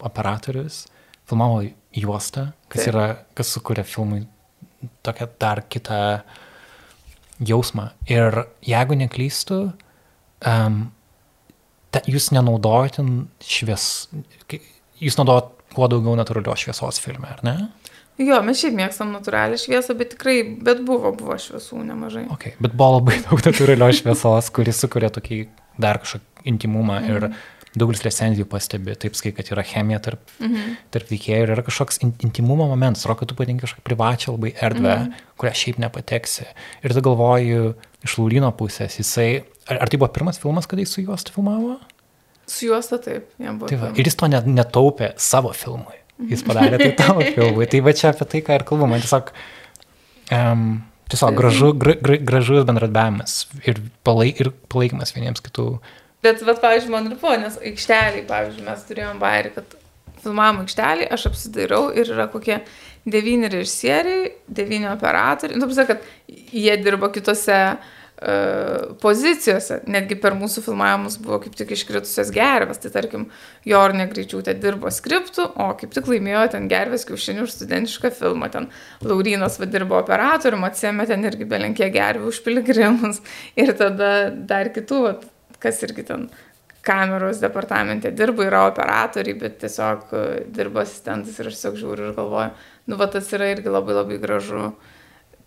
operatorius, 0.07 0.85
filmavo 1.27 1.65
juostą, 1.91 2.45
kas, 2.71 2.85
yra, 2.87 3.07
kas 3.35 3.51
sukuria 3.51 3.83
filmui 3.83 4.23
tokią 5.03 5.27
dar 5.41 5.65
kitą 5.67 5.99
jausmą. 7.43 7.89
Ir 8.07 8.45
jeigu 8.65 8.95
neklystu, 8.99 9.59
um, 10.47 10.79
ta, 11.91 12.01
jūs 12.07 12.31
nenaudojate 12.35 13.03
švies, 13.43 13.89
jūs 15.03 15.19
naudojate 15.19 15.75
kuo 15.75 15.89
daugiau 15.91 16.15
natūralios 16.17 16.63
šviesos 16.63 17.03
filme, 17.03 17.29
ar 17.29 17.43
ne? 17.45 17.55
Jo, 18.19 18.41
mes 18.43 18.59
šiaip 18.59 18.75
mėgstam 18.75 19.13
natūralią 19.15 19.59
šviesą, 19.61 19.95
bet 19.99 20.13
tikrai, 20.15 20.41
bet 20.65 20.81
buvo, 20.87 21.13
buvo 21.15 21.37
šviesų 21.39 21.85
nemažai. 21.87 22.25
Okay, 22.35 22.57
bet 22.59 22.75
buvo 22.75 22.97
labai 22.97 23.21
daug 23.27 23.39
natūralios 23.45 24.01
šviesos, 24.01 24.51
kuris 24.55 24.81
sukuria 24.83 25.11
tokį 25.15 25.45
dar 25.79 26.01
kažkokį 26.03 26.51
intimumą 26.51 26.99
mm. 26.99 27.15
ir 27.15 27.29
daugelis 27.77 28.01
recenzijų 28.05 28.47
pastebi, 28.49 28.95
taip 28.97 29.15
skai, 29.17 29.31
kad 29.35 29.51
yra 29.53 29.63
chemija 29.67 29.99
tarp, 30.03 30.23
mhm. 30.41 30.71
tarp 30.93 31.11
veikėjų 31.11 31.43
ir 31.45 31.53
yra 31.53 31.65
kažkoks 31.65 32.01
in, 32.05 32.15
intimumo 32.25 32.65
momentas, 32.71 33.05
rodo, 33.07 33.19
kad 33.21 33.29
tu 33.31 33.37
patinki 33.37 33.65
kažkokią 33.65 33.85
privačią 33.85 34.33
labai 34.33 34.53
erdvę, 34.55 34.95
mhm. 34.95 35.27
kurią 35.39 35.53
šiaip 35.61 35.79
nepateksi. 35.83 36.47
Ir 36.81 36.95
tu 36.97 37.03
galvoju, 37.05 37.75
iš 38.05 38.17
Laurino 38.17 38.49
pusės, 38.57 38.97
jisai, 38.99 39.29
ar, 39.67 39.83
ar 39.83 39.91
tai 39.91 40.01
buvo 40.01 40.09
pirmas 40.15 40.41
filmas, 40.41 40.67
kada 40.69 40.83
jis 40.83 40.97
su 40.97 41.05
juosta 41.05 41.35
filmavo? 41.35 41.77
Su 42.49 42.65
juosta 42.71 42.97
taip, 43.01 43.29
jam 43.37 43.61
buvo. 43.61 43.69
Tai 43.69 43.81
va, 43.83 43.93
ir 43.93 44.09
jis 44.09 44.17
to 44.17 44.31
net, 44.33 44.49
netaupė 44.49 45.13
savo 45.21 45.53
filmui. 45.53 45.98
Jis 46.27 46.43
padarė 46.47 46.79
tai 46.81 46.91
tavo 46.97 47.23
filmui. 47.23 47.67
Tai 47.71 47.81
va 47.85 47.95
čia 47.95 48.11
apie 48.11 48.27
tai, 48.29 48.43
ką 48.45 48.59
ir 48.59 48.65
kalbu, 48.67 48.89
man 48.89 49.03
tiesiog, 49.03 49.31
um, 50.35 50.65
tiesiog 51.11 51.37
gražu, 51.37 51.71
gra, 51.79 51.95
gra, 52.03 52.19
gražus 52.31 52.65
bendradarbiavimas 52.67 53.35
ir, 53.69 53.81
palai, 54.07 54.31
ir 54.35 54.51
palaikymas 54.71 55.15
vieniems 55.15 55.43
kitų. 55.45 55.69
Bet, 56.25 56.41
vat, 56.43 56.59
pavyzdžiui, 56.59 56.91
man 56.91 57.07
ir 57.07 57.19
buvo, 57.19 57.37
nes 57.39 57.55
aikšteliai, 57.63 58.25
pavyzdžiui, 58.27 58.65
mes 58.67 58.87
turėjom 58.89 59.21
bairį, 59.21 59.53
kad 59.55 59.77
filmavimo 60.19 60.65
aikštelį, 60.65 61.07
aš 61.15 61.29
apsidairau 61.29 61.85
ir 61.95 62.11
yra 62.11 62.25
kokie 62.31 62.57
devyni 63.07 63.47
režisieriai, 63.47 64.33
devyni 64.51 64.89
operatoriai. 64.91 65.55
Nu, 65.61 65.69
prasme, 65.69 65.87
kad 65.93 66.03
jie 66.51 66.75
dirba 66.83 67.07
kitose 67.15 67.61
uh, 67.71 67.95
pozicijose, 68.99 69.77
netgi 69.87 70.17
per 70.19 70.35
mūsų 70.35 70.63
filmavimus 70.65 71.15
buvo 71.23 71.37
kaip 71.45 71.53
tik 71.55 71.69
iškritusios 71.71 72.33
gervės, 72.35 72.81
tai 72.83 72.91
tarkim, 72.91 73.29
Jornė 73.67 74.09
Greičiūtė 74.11 74.57
dirbo 74.59 74.91
skriptų, 74.91 75.45
o 75.55 75.69
kaip 75.79 75.93
tik 75.95 76.09
laimėjo 76.11 76.41
ten 76.55 76.67
gervės 76.71 77.07
kiaušinių 77.07 77.45
už 77.45 77.53
studentišką 77.55 78.11
filmą, 78.17 78.49
ten 78.51 78.67
Laurinas 79.05 79.55
vadirbo 79.61 79.95
operatorium, 80.01 80.65
atsėmė 80.67 81.07
ten 81.07 81.23
irgi 81.29 81.47
belenkė 81.47 81.87
gervių 81.95 82.33
už 82.33 82.41
piligrimus. 82.43 83.21
Ir 83.59 83.71
tada 83.79 84.11
dar 84.33 84.73
kitų, 84.75 84.99
vat, 85.05 85.23
kas 85.63 85.79
irgi 85.87 86.03
ten 86.09 86.27
kameros 86.83 87.39
departamente 87.39 88.11
dirba, 88.15 88.45
yra 88.47 88.65
operatoriai, 88.67 89.37
bet 89.39 89.59
tiesiog 89.63 90.11
e, 90.15 90.25
dirba 90.55 90.83
asistentas 90.83 91.39
ir 91.39 91.51
aš 91.51 91.59
tiesiog 91.59 91.79
žiūriu 91.79 92.09
ir 92.09 92.17
galvoju, 92.17 92.51
nu 92.89 92.99
va 92.99 93.07
tas 93.11 93.31
yra 93.35 93.51
irgi 93.53 93.71
labai 93.71 93.95
labai 93.99 94.19
gražu, 94.21 94.73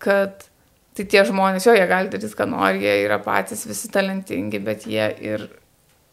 kad 0.02 0.44
Tai 0.93 1.07
tie 1.09 1.22
žmonės, 1.24 1.66
jo, 1.66 1.74
jie 1.76 1.86
gali 1.88 2.12
daryti, 2.12 2.36
ką 2.36 2.47
nori, 2.51 2.82
jie 2.84 2.99
yra 3.07 3.16
patys 3.22 3.64
visi 3.68 3.88
talentingi, 3.93 4.61
bet 4.61 4.84
jie 4.90 5.07
ir, 5.24 5.47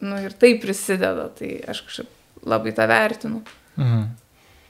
nu, 0.05 0.15
ir 0.23 0.35
tai 0.39 0.53
prisideda, 0.61 1.27
tai 1.35 1.57
aš 1.67 1.83
kažkaip 1.87 2.47
labai 2.47 2.73
tą 2.77 2.87
vertinu. 2.89 3.43
Mhm. 3.75 4.07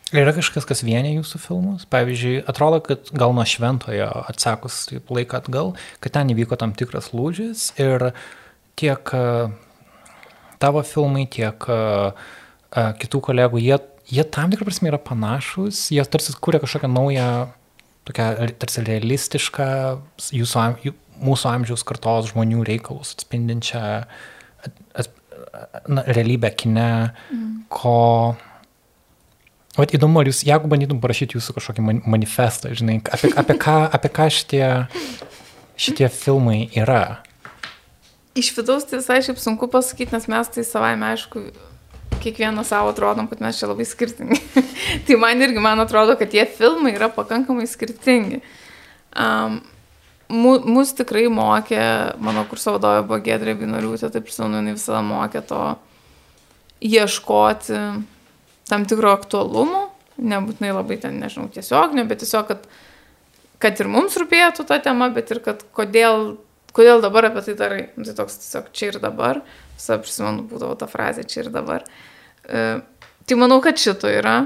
Yra 0.09 0.33
kažkas, 0.33 0.65
kas 0.65 0.81
vienė 0.81 1.11
jūsų 1.19 1.37
filmus? 1.43 1.85
Pavyzdžiui, 1.93 2.39
atrodo, 2.49 2.79
kad 2.81 3.11
gal 3.13 3.35
nuo 3.37 3.43
šventojo 3.45 4.07
atsakus 4.31 4.87
taip 4.89 5.11
laiką 5.13 5.37
atgal, 5.37 5.75
kad 6.01 6.15
ten 6.15 6.31
įvyko 6.33 6.57
tam 6.57 6.73
tikras 6.73 7.11
lūžis 7.13 7.67
ir 7.77 8.07
tiek 8.79 9.13
e, 9.13 9.21
tavo 10.57 10.81
filmai, 10.81 11.27
tiek 11.29 11.61
uh, 11.69 12.17
kitų 12.73 13.21
kolegų, 13.29 13.61
jie, 13.63 13.77
jie 14.11 14.25
tam 14.27 14.51
tikrą 14.51 14.67
prasme 14.67 14.91
yra 14.91 14.99
panašus, 15.01 15.87
jie 15.93 16.03
tarsi 16.05 16.35
kūrė 16.35 16.61
kažkokią 16.63 16.89
naują 16.91 17.29
tokia 18.07 18.31
tarsi 18.61 18.83
realistiška 18.87 19.69
jūsų, 20.35 20.93
mūsų 21.23 21.49
amžiaus 21.51 21.85
kartos 21.87 22.31
žmonių 22.31 22.63
reikalus 22.67 23.15
atspindinčią 23.17 23.81
at, 24.63 25.09
na, 25.87 26.03
realybę 26.07 26.51
kine, 26.55 26.91
mm. 27.31 27.49
ko... 27.73 28.35
Vat 29.77 29.93
įdomu, 29.95 30.19
ar 30.19 30.27
jūs, 30.27 30.41
jeigu 30.43 30.67
bandytum 30.67 30.99
parašyti 30.99 31.37
jūsų 31.37 31.55
kažkokį 31.55 31.83
manifestą, 32.09 32.73
žinai, 32.75 32.97
apie, 33.15 33.29
apie, 33.37 33.55
ką, 33.61 33.75
apie 33.95 34.09
ką 34.11 34.25
šitie, 34.33 34.63
šitie 35.79 36.09
filmai 36.11 36.65
yra? 36.75 37.21
Iš 38.39 38.51
vidaus 38.57 38.87
tai 38.89 38.99
visai 38.99 39.21
šiaip 39.23 39.39
sunku 39.39 39.69
pasakyti, 39.71 40.11
nes 40.17 40.27
mes 40.31 40.51
tai 40.51 40.65
savaime 40.67 41.07
aišku 41.13 41.45
kiekvieną 42.19 42.65
savo 42.67 42.93
atrodom, 42.93 43.29
kad 43.31 43.41
mes 43.43 43.59
čia 43.59 43.69
labai 43.71 43.87
skirtingi. 43.87 44.39
tai 45.07 45.17
man 45.21 45.41
irgi, 45.41 45.61
man 45.63 45.79
atrodo, 45.83 46.17
kad 46.19 46.31
tie 46.33 46.45
filmai 46.45 46.95
yra 46.97 47.11
pakankamai 47.13 47.67
skirtingi. 47.69 48.41
Um, 49.15 49.61
Mūsų 50.29 50.99
tikrai 50.99 51.23
mokė, 51.33 51.79
mano 52.21 52.43
kurso 52.45 52.75
vadovė 52.75 53.01
buvo 53.07 53.17
Gedrė 53.25 53.55
Vinoriūtė, 53.57 54.11
taip 54.13 54.27
prisimenu, 54.27 54.59
jinai 54.59 54.75
visada 54.75 54.99
mokė 55.01 55.41
to 55.49 55.61
ieškoti 56.85 57.79
tam 58.69 58.85
tikro 58.85 59.15
aktualumo, 59.17 59.87
nebūtinai 60.21 60.75
labai 60.75 60.99
ten, 61.01 61.17
nežinau, 61.21 61.49
tiesioginio, 61.53 62.05
bet 62.11 62.21
tiesiog, 62.21 62.51
kad, 62.51 62.67
kad 63.63 63.81
ir 63.81 63.89
mums 63.89 64.17
rūpėtų 64.21 64.67
ta 64.69 64.77
tema, 64.83 65.09
bet 65.13 65.33
ir 65.33 65.41
kad 65.45 65.65
kodėl, 65.75 66.35
kodėl 66.75 67.03
dabar 67.03 67.29
apie 67.29 67.43
tai 67.47 67.55
darai. 67.59 67.81
Nu, 67.95 68.05
tai 68.07 68.15
toks 68.17 68.39
tiesiog 68.43 68.69
čia 68.75 68.91
ir 68.91 68.99
dabar, 69.03 69.41
visą 69.77 69.99
prisimenu, 70.01 70.45
būdavo 70.49 70.77
ta 70.79 70.89
frazė 70.91 71.25
čia 71.29 71.43
ir 71.45 71.51
dabar. 71.53 71.85
E, 72.45 72.67
tai 73.25 73.39
manau, 73.39 73.59
kad 73.63 73.79
šito 73.81 74.11
yra, 74.11 74.43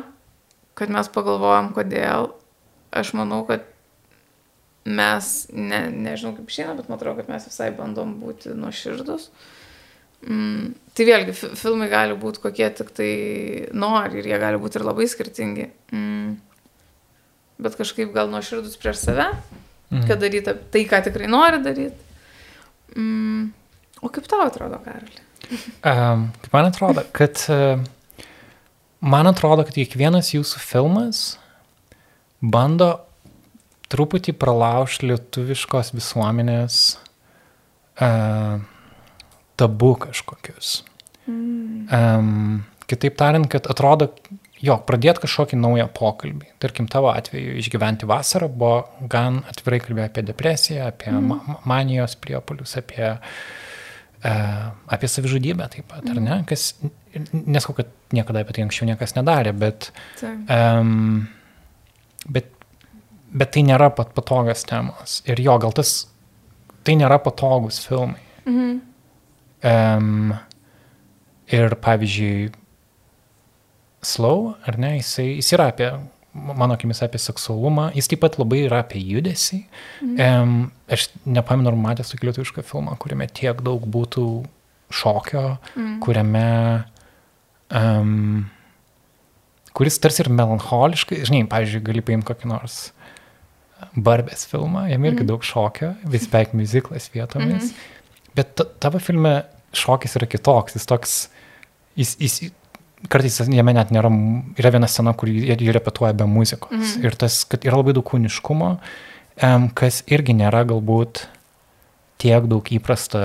kad 0.80 0.94
mes 0.94 1.12
pagalvojam, 1.14 1.74
kodėl. 1.76 2.32
Aš 2.94 3.16
manau, 3.18 3.42
kad 3.48 3.66
mes, 4.86 5.34
ne, 5.56 5.82
nežinau 5.90 6.36
kaip 6.38 6.52
šiandien, 6.52 6.80
bet 6.82 6.90
man 6.92 7.00
atrodo, 7.00 7.22
kad 7.22 7.32
mes 7.32 7.48
visai 7.48 7.72
bandom 7.76 8.18
būti 8.22 8.54
nuoširdus. 8.58 9.30
Mm, 10.24 10.74
tai 10.96 11.08
vėlgi, 11.08 11.36
filmai 11.60 11.90
gali 11.92 12.16
būti 12.20 12.42
kokie 12.44 12.70
tik 12.78 12.94
tai 12.96 13.12
nori 13.76 14.22
ir 14.22 14.30
jie 14.32 14.40
gali 14.40 14.60
būti 14.62 14.80
ir 14.80 14.88
labai 14.88 15.08
skirtingi. 15.12 15.68
Mm, 15.96 16.36
bet 17.64 17.76
kažkaip 17.80 18.14
gal 18.16 18.32
nuoširdus 18.32 18.80
prieš 18.80 19.02
save, 19.04 19.30
mm. 19.92 20.06
kad 20.08 20.22
daryti 20.24 20.56
tai, 20.74 20.86
ką 20.90 21.04
tikrai 21.08 21.32
nori 21.32 21.64
daryti. 21.64 22.03
Mm, 22.96 23.52
o 24.02 24.12
kaip 24.14 24.28
tau 24.30 24.44
atrodo, 24.46 24.80
Karali? 24.84 25.22
Um, 25.84 26.30
man 26.54 26.68
atrodo, 26.70 27.04
kad 27.16 27.40
uh, 27.52 27.80
man 29.04 29.30
atrodo, 29.30 29.66
kad 29.68 29.76
kiekvienas 29.76 30.34
jūsų 30.36 30.62
filmas 30.64 31.24
bando 32.44 32.92
truputį 33.94 34.34
pralaužti 34.40 35.12
lietuviškos 35.12 35.94
visuomenės 35.96 36.80
uh, 38.02 38.62
tabu 39.60 39.94
kažkokius. 40.08 40.82
Mm. 41.28 41.88
Um, 41.94 42.64
kitaip 42.90 43.18
tariant, 43.20 43.48
kad 43.52 43.70
atrodo, 43.72 44.10
jo, 44.64 44.78
pradėti 44.88 45.26
kažkokį 45.26 45.60
naują 45.60 45.90
pokalbį. 45.96 46.54
Tarkim, 46.64 46.88
tavo 46.92 47.12
atveju 47.12 47.58
išgyventi 47.60 48.08
vasarą 48.10 48.48
buvo 48.52 49.08
gan 49.12 49.42
atvirai 49.52 49.82
kalbėjo 49.84 50.08
apie 50.10 50.24
depresiją, 50.30 50.88
apie 50.94 51.12
mm. 51.12 51.28
ma 51.30 51.60
manijos 51.70 52.16
priepolius, 52.24 52.78
apie 52.80 53.12
E, 54.24 54.32
apie 54.88 55.08
savižudybę 55.12 55.66
taip 55.68 55.90
pat, 55.92 56.06
ar 56.08 56.20
ne? 56.24 56.38
Kas, 56.48 56.70
nesakau, 57.34 57.76
kad 57.82 57.90
niekada 58.16 58.44
apie 58.44 58.56
tai 58.56 58.64
anksčiau 58.64 58.88
niekas 58.88 59.18
nedarė, 59.18 59.52
bet, 59.60 59.90
um, 60.24 61.26
bet, 62.32 62.48
bet 63.36 63.52
tai 63.52 63.66
nėra 63.68 63.90
pat 63.98 64.14
patogios 64.16 64.64
temos. 64.70 65.18
Ir 65.28 65.44
jo, 65.44 65.58
gal 65.60 65.76
tas, 65.76 65.92
tai 66.88 66.96
nėra 67.02 67.20
patogus 67.26 67.82
filmai. 67.84 68.24
Mhm. 68.48 68.80
Um, 69.64 70.32
ir 71.52 71.76
pavyzdžiui, 71.84 72.48
Slow, 74.04 74.54
ar 74.68 74.78
ne, 74.82 74.98
jisai, 75.00 75.30
jis 75.38 75.54
yra 75.56 75.70
apie 75.72 75.92
mano 76.34 76.74
akimis 76.74 77.04
apie 77.06 77.22
seksualumą, 77.22 77.92
jis 77.94 78.10
taip 78.10 78.24
pat 78.24 78.40
labai 78.42 78.64
yra 78.66 78.82
apie 78.84 79.02
judesį. 79.02 79.60
Mhm. 80.02 80.16
Um, 80.18 80.56
aš 80.92 81.08
nepamenu, 81.30 81.70
ar 81.70 81.78
matęs 81.80 82.14
tokį 82.14 82.30
lietuvišką 82.32 82.66
filmą, 82.66 82.98
kuriame 83.02 83.28
tiek 83.30 83.62
daug 83.66 83.86
būtų 83.96 84.26
šokio, 84.94 85.46
mhm. 85.76 85.94
kuriame, 86.06 86.50
um, 87.74 88.50
kuris 89.78 90.00
tarsi 90.02 90.24
ir 90.26 90.32
melancholiškai, 90.34 91.22
žinai, 91.30 91.46
pavyzdžiui, 91.50 91.86
gali 91.86 92.06
paimti 92.06 92.30
kokį 92.32 92.52
nors 92.52 92.82
Barbės 93.94 94.46
filmą, 94.48 94.86
jame 94.88 95.10
irgi 95.10 95.22
mhm. 95.26 95.30
daug 95.34 95.46
šokio, 95.46 95.92
vis 96.10 96.26
beveik 96.32 96.54
muziklas 96.58 97.10
vietomis, 97.14 97.74
mhm. 97.74 98.30
bet 98.38 98.66
tavo 98.82 99.02
filme 99.04 99.42
šokis 99.76 100.18
yra 100.18 100.30
kitoks, 100.30 100.78
jis 100.78 100.88
toks, 100.90 101.16
jis, 102.00 102.14
jis 102.22 102.38
kartais 103.12 103.40
jame 103.42 103.74
net 103.76 103.92
nėra, 103.94 104.12
yra 104.60 104.72
viena 104.76 104.90
scena, 104.92 105.14
kur 105.18 105.32
jie, 105.32 105.56
jie 105.56 105.74
repetuoja 105.76 106.14
be 106.18 106.28
muzikos. 106.30 106.72
Mhm. 106.76 107.08
Ir 107.08 107.18
tas, 107.20 107.42
kad 107.50 107.66
yra 107.68 107.82
labai 107.82 107.96
daug 107.98 108.06
kūniškumo, 108.08 108.70
um, 109.48 109.68
kas 109.76 110.04
irgi 110.12 110.36
nėra 110.38 110.64
galbūt 110.70 111.26
tiek 112.22 112.48
daug 112.48 112.70
įprasta 112.72 113.24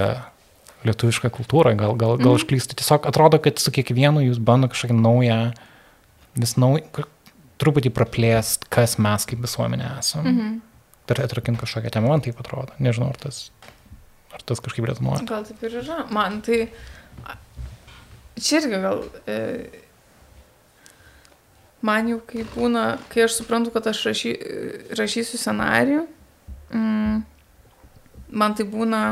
lietuviška 0.87 1.31
kultūra, 1.35 1.75
gal, 1.79 1.95
gal, 1.99 2.17
gal 2.19 2.33
mhm. 2.33 2.41
aš 2.41 2.47
klystu. 2.51 2.79
Tiesiog 2.79 3.07
atrodo, 3.11 3.41
kad 3.43 3.63
su 3.63 3.73
kiekvienu 3.75 4.25
jūs 4.27 4.41
bando 4.43 4.71
kažkokią 4.71 4.99
naują, 4.99 5.39
vis 6.39 6.55
naują, 6.61 7.07
truputį 7.59 7.93
praplėst, 7.95 8.69
kas 8.73 8.97
mes 9.03 9.27
kaip 9.29 9.43
visuomenė 9.45 9.93
esame. 9.99 10.33
Mhm. 10.33 10.57
Ir 11.09 11.23
atrakinti 11.25 11.63
kažkokią 11.63 11.91
temą, 11.95 12.13
man 12.13 12.23
taip 12.25 12.37
atrodo. 12.43 12.75
Nežinau, 12.85 13.09
ar 13.15 13.17
tas, 13.17 13.49
ar 14.35 14.43
tas 14.45 14.61
kažkaip 14.61 14.85
rezonuoja. 14.91 15.23
Gal 15.29 15.47
taip 15.49 15.63
ir 15.65 15.79
yra. 15.81 16.03
Man 16.13 16.43
tai 16.45 16.67
Čia 18.43 18.61
irgi 18.63 18.81
gal. 18.83 19.05
E, 19.27 19.37
man 21.85 22.11
jau 22.11 22.19
kai 22.27 22.45
būna, 22.55 22.85
kai 23.13 23.27
aš 23.27 23.39
suprantu, 23.41 23.73
kad 23.75 23.87
aš 23.91 24.03
rašy, 24.11 24.33
rašysiu 24.99 25.39
scenarijų, 25.39 26.05
mm, 26.75 27.21
man 28.43 28.57
tai 28.59 28.67
būna, 28.69 29.03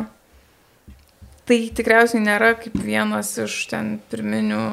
tai 1.46 1.60
tikriausiai 1.76 2.24
nėra 2.24 2.54
kaip 2.58 2.76
vienas 2.82 3.36
iš 3.42 3.60
ten 3.70 3.96
pirminių, 4.10 4.64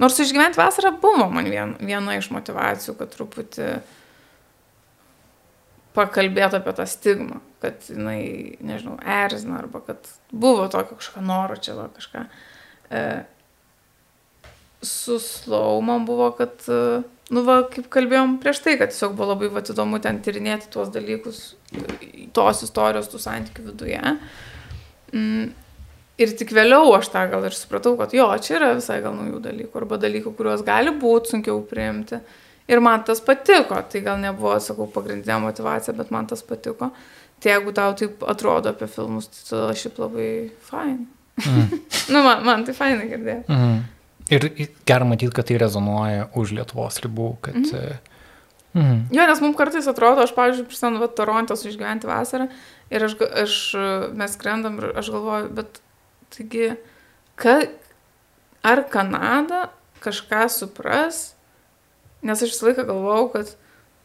nors 0.00 0.18
išgyventi 0.22 0.60
vasarą 0.60 0.94
buvo 1.02 1.28
man 1.32 1.50
vien, 1.52 1.76
viena 1.80 2.16
iš 2.16 2.30
motivacijų, 2.34 2.96
kad 2.98 3.12
truputį 3.12 3.70
pakalbėti 5.96 6.58
apie 6.58 6.72
tą 6.76 6.84
stigmą, 6.88 7.40
kad 7.62 7.86
jinai, 7.88 8.56
nežinau, 8.64 8.98
erzina 9.00 9.62
arba 9.62 9.80
kad 9.84 10.10
buvo 10.28 10.66
tokio 10.72 10.98
kažkokio 10.98 11.24
noro 11.24 11.56
čia 11.56 11.76
va 11.78 11.86
kažką. 11.94 12.24
E, 12.90 13.00
su 14.86 15.18
slow 15.22 15.80
man 15.84 16.06
buvo, 16.08 16.30
kad, 16.38 16.54
e, 16.70 17.02
nu, 17.34 17.42
va, 17.46 17.60
kaip 17.72 17.90
kalbėjom 17.92 18.38
prieš 18.42 18.62
tai, 18.64 18.76
kad 18.80 18.94
tiesiog 18.94 19.16
buvo 19.18 19.32
labai 19.34 19.50
va, 19.52 19.62
įdomu 19.62 20.00
ten 20.02 20.22
tyrinėti 20.24 20.70
tuos 20.72 20.90
dalykus, 20.94 21.44
tos 22.36 22.64
istorijos, 22.66 23.10
tų 23.12 23.22
santykių 23.22 23.68
viduje. 23.70 24.16
Mm, 25.12 25.50
ir 26.22 26.32
tik 26.38 26.54
vėliau 26.56 26.94
aš 26.96 27.10
tą 27.12 27.26
gal 27.32 27.44
ir 27.48 27.56
supratau, 27.56 27.96
kad 28.00 28.14
jo, 28.16 28.26
čia 28.42 28.56
yra 28.60 28.72
visai 28.78 29.02
gal 29.04 29.16
naujų 29.18 29.42
dalykų, 29.44 29.72
arba 29.82 30.00
dalykų, 30.02 30.32
kuriuos 30.38 30.64
gali 30.66 30.94
būti 30.96 31.34
sunkiau 31.34 31.60
priimti. 31.68 32.20
Ir 32.66 32.80
man 32.82 33.04
tas 33.06 33.20
patiko, 33.22 33.78
tai 33.90 34.00
gal 34.02 34.18
nebuvo, 34.18 34.56
sakau, 34.62 34.88
pagrindinė 34.90 35.38
motivacija, 35.44 35.94
bet 35.94 36.10
man 36.14 36.26
tas 36.26 36.42
patiko. 36.46 36.90
Tai 37.42 37.52
jeigu 37.52 37.74
tau 37.76 37.92
taip 37.94 38.24
atrodo 38.26 38.72
apie 38.72 38.88
filmus, 38.90 39.28
tai 39.30 39.44
tada 39.50 39.76
šiaip 39.76 40.00
labai 40.02 40.30
fain. 40.66 41.04
Mm. 41.44 41.68
nu, 42.12 42.22
man, 42.24 42.42
man 42.46 42.64
tai 42.66 42.74
fainai 42.74 43.10
girdėti. 43.10 43.52
Mm. 43.52 43.84
Ir 44.32 44.48
gera 44.88 45.06
matyti, 45.06 45.30
kad 45.34 45.46
tai 45.46 45.58
rezonuoja 45.62 46.28
už 46.34 46.56
Lietuvos 46.56 46.98
ribų, 47.04 47.30
kad... 47.46 47.58
Mm. 47.62 48.14
Mm. 48.76 48.96
Jo, 49.14 49.24
nes 49.24 49.40
mums 49.40 49.56
kartais 49.56 49.86
atrodo, 49.88 50.20
aš, 50.26 50.34
pavyzdžiui, 50.36 50.66
prisimenu, 50.68 51.00
va, 51.00 51.08
Torontas 51.08 51.62
išgyventi 51.64 52.08
vasarą 52.10 52.50
ir 52.92 53.06
aš, 53.06 53.14
aš, 53.42 53.54
mes 54.18 54.34
skrendam 54.36 54.76
ir 54.82 54.90
aš 55.00 55.08
galvoju, 55.14 55.48
bet 55.56 55.78
taigi, 56.34 56.74
ka, 57.40 57.54
ar 58.66 58.82
Kanada 58.92 59.70
kažką 60.04 60.42
supras, 60.52 61.22
nes 62.26 62.42
aš 62.42 62.52
visą 62.52 62.68
laiką 62.68 62.84
galvojau, 62.90 63.30
kad 63.32 63.54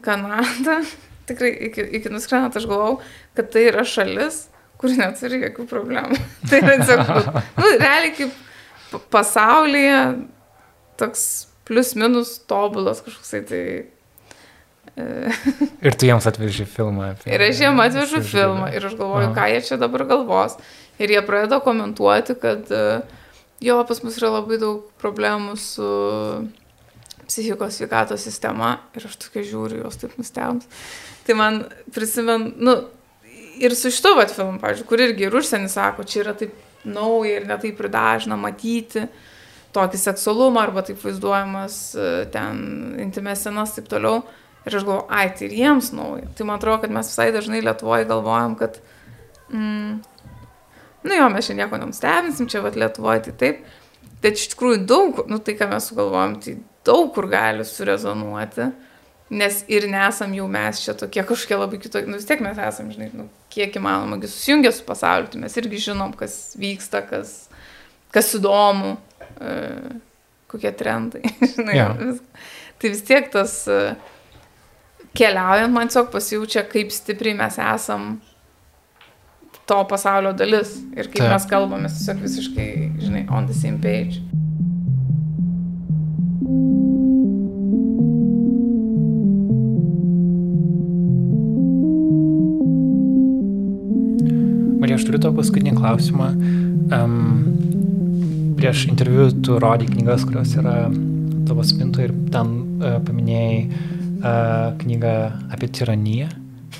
Kanada, 0.05 0.79
tikrai 1.29 1.51
iki, 1.67 1.89
iki 1.99 2.13
nuskrendant 2.13 2.55
aš 2.55 2.69
galvojau, 2.69 3.01
kad 3.35 3.51
tai 3.51 3.67
yra 3.73 3.83
šalis, 3.83 4.45
kuri 4.79 4.95
neturi 5.01 5.41
jokių 5.49 5.67
problemų. 5.67 6.21
tai 6.49 6.61
yra 6.63 6.79
tiesiog, 6.79 7.35
nu, 7.59 7.73
realiai 7.75 8.15
kaip 8.21 8.39
pasaulyje 8.99 10.01
toks 10.99 11.25
plius 11.67 11.95
minus 11.95 12.35
tobulas 12.49 13.01
kažkoksai 13.05 13.41
tai 13.47 13.63
ir 15.81 15.95
tu 15.95 16.07
jiems 16.09 16.27
atveži 16.27 16.65
filmą. 16.67 17.13
Apie, 17.15 17.31
ir 17.31 17.43
aš 17.45 17.61
jiems 17.63 17.81
atvežu 17.85 18.21
filmą 18.27 18.69
ir 18.75 18.85
aš 18.85 18.97
galvoju, 18.99 19.31
ką 19.35 19.47
jie 19.53 19.61
čia 19.69 19.79
dabar 19.81 20.05
galvos. 20.09 20.57
Ir 21.01 21.13
jie 21.13 21.21
pradeda 21.25 21.61
komentuoti, 21.63 22.35
kad 22.37 22.67
e, 22.69 23.01
jo, 23.63 23.77
pas 23.87 24.03
mus 24.03 24.17
yra 24.19 24.33
labai 24.35 24.59
daug 24.61 24.83
problemų 25.01 25.55
su 25.57 25.87
psichikos 27.25 27.79
sveikatos 27.79 28.25
sistema 28.27 28.75
ir 28.97 29.07
aš 29.07 29.15
tokia 29.23 29.45
žiūriu, 29.47 29.85
jos 29.85 29.97
taip 30.01 30.17
nustebus. 30.19 30.67
Tai 31.25 31.37
man 31.39 31.61
prisimenu, 31.95 32.51
nu, 32.59 32.75
ir 33.63 33.75
su 33.77 33.93
šitu 33.93 34.13
vat 34.19 34.33
filmu, 34.35 34.59
pavyzdžiui, 34.61 34.89
kur 34.89 35.05
irgi 35.07 35.29
ir 35.29 35.39
užsienį 35.39 35.71
sako, 35.71 36.05
čia 36.09 36.25
yra 36.25 36.35
taip 36.37 36.53
nauja 36.85 37.39
ir 37.39 37.47
netaip 37.49 37.79
ir 37.81 37.89
dažna 37.93 38.37
matyti 38.39 39.07
tokį 39.75 39.99
seksualumą 40.01 40.65
arba 40.65 40.83
taip 40.85 41.01
vaizduojamas 41.03 41.75
e, 41.95 42.07
ten 42.33 42.61
intimės 43.01 43.45
senas 43.47 43.75
taip 43.75 43.89
toliau. 43.91 44.21
Ir 44.67 44.75
aš 44.77 44.85
galvoju, 44.85 45.07
ai, 45.09 45.25
tai 45.33 45.47
ir 45.47 45.55
jiems 45.57 45.89
nauja. 45.97 46.27
Tai 46.37 46.45
man 46.45 46.59
atrodo, 46.59 46.83
kad 46.83 46.93
mes 46.93 47.07
visai 47.09 47.31
dažnai 47.33 47.63
Lietuvoje 47.65 48.05
galvojam, 48.09 48.53
kad, 48.59 48.77
mm, 49.49 49.95
nu 51.07 51.17
jo, 51.17 51.29
mes 51.33 51.47
čia 51.49 51.55
nieko 51.57 51.79
nenustebinsim, 51.81 52.49
čia 52.51 52.61
vat 52.61 52.77
Lietuvoje 52.77 53.23
tai 53.29 53.33
taip. 53.41 53.63
Bet 54.21 54.37
iš 54.37 54.51
tikrųjų 54.53 54.83
daug, 54.85 55.23
nu 55.31 55.39
tai 55.41 55.55
ką 55.57 55.71
mes 55.71 55.87
sugalvojam, 55.89 56.37
tai 56.43 56.59
daug 56.85 57.09
kur 57.15 57.25
gali 57.31 57.65
surezonuoti, 57.65 58.69
nes 59.33 59.63
ir 59.71 59.87
nesam 59.89 60.35
jau 60.37 60.45
mes 60.51 60.83
čia 60.83 60.93
tokie 60.99 61.23
kažkokie 61.25 61.57
labai 61.57 61.79
kitokie, 61.81 62.11
nu 62.11 62.19
vis 62.19 62.27
tiek 62.29 62.43
mes 62.43 62.59
esam, 62.61 62.91
žinai, 62.93 63.09
nu, 63.17 63.25
kiek 63.51 63.75
įmanoma 63.75 64.19
susijungę 64.23 64.71
su 64.75 64.85
pasauliu, 64.87 65.29
tai 65.31 65.41
mes 65.43 65.57
irgi 65.59 65.83
žinom, 65.89 66.15
kas 66.17 66.55
vyksta, 66.59 67.03
kas, 67.07 67.35
kas 68.15 68.31
įdomu, 68.39 68.95
e, 69.37 69.57
kokie 70.51 70.71
trendai, 70.75 71.23
žinai. 71.55 71.77
Ja. 71.77 71.91
Vis, 71.99 72.23
tai 72.79 72.95
vis 72.95 73.05
tiek 73.07 73.29
tas... 73.33 73.61
E, 73.67 73.93
keliaujant 75.17 75.73
man 75.73 75.89
tiesiog 75.91 76.11
pasijaučia, 76.13 76.63
kaip 76.71 76.91
stipriai 76.95 77.35
mes 77.35 77.57
esam 77.59 78.13
to 79.67 79.79
pasaulio 79.87 80.33
dalis 80.35 80.77
ir 80.95 81.11
kaip 81.11 81.23
Taip. 81.23 81.33
mes 81.33 81.49
kalbame 81.51 81.91
tiesiog 81.91 82.23
visiškai, 82.27 82.69
žinai, 83.03 83.25
on 83.29 83.51
the 83.51 83.53
same 83.53 83.79
page. 83.83 84.21
Marija, 86.41 86.87
aš 86.87 86.90
turiu 95.11 95.25
to 95.25 95.31
paskutinį 95.35 95.71
klausimą. 95.75 96.27
Um, 96.95 98.53
prieš 98.55 98.85
interviu 98.87 99.25
tu 99.43 99.57
rodai 99.59 99.89
knygas, 99.89 100.23
kurios 100.23 100.53
yra 100.55 100.85
tavo 101.49 101.65
spintoje 101.67 102.07
ir 102.07 102.13
ten 102.31 102.53
uh, 102.79 102.95
paminėjai 103.03 103.57
uh, 103.65 104.69
knygą 104.79 105.11
apie 105.51 105.67
tiraniją, 105.75 106.29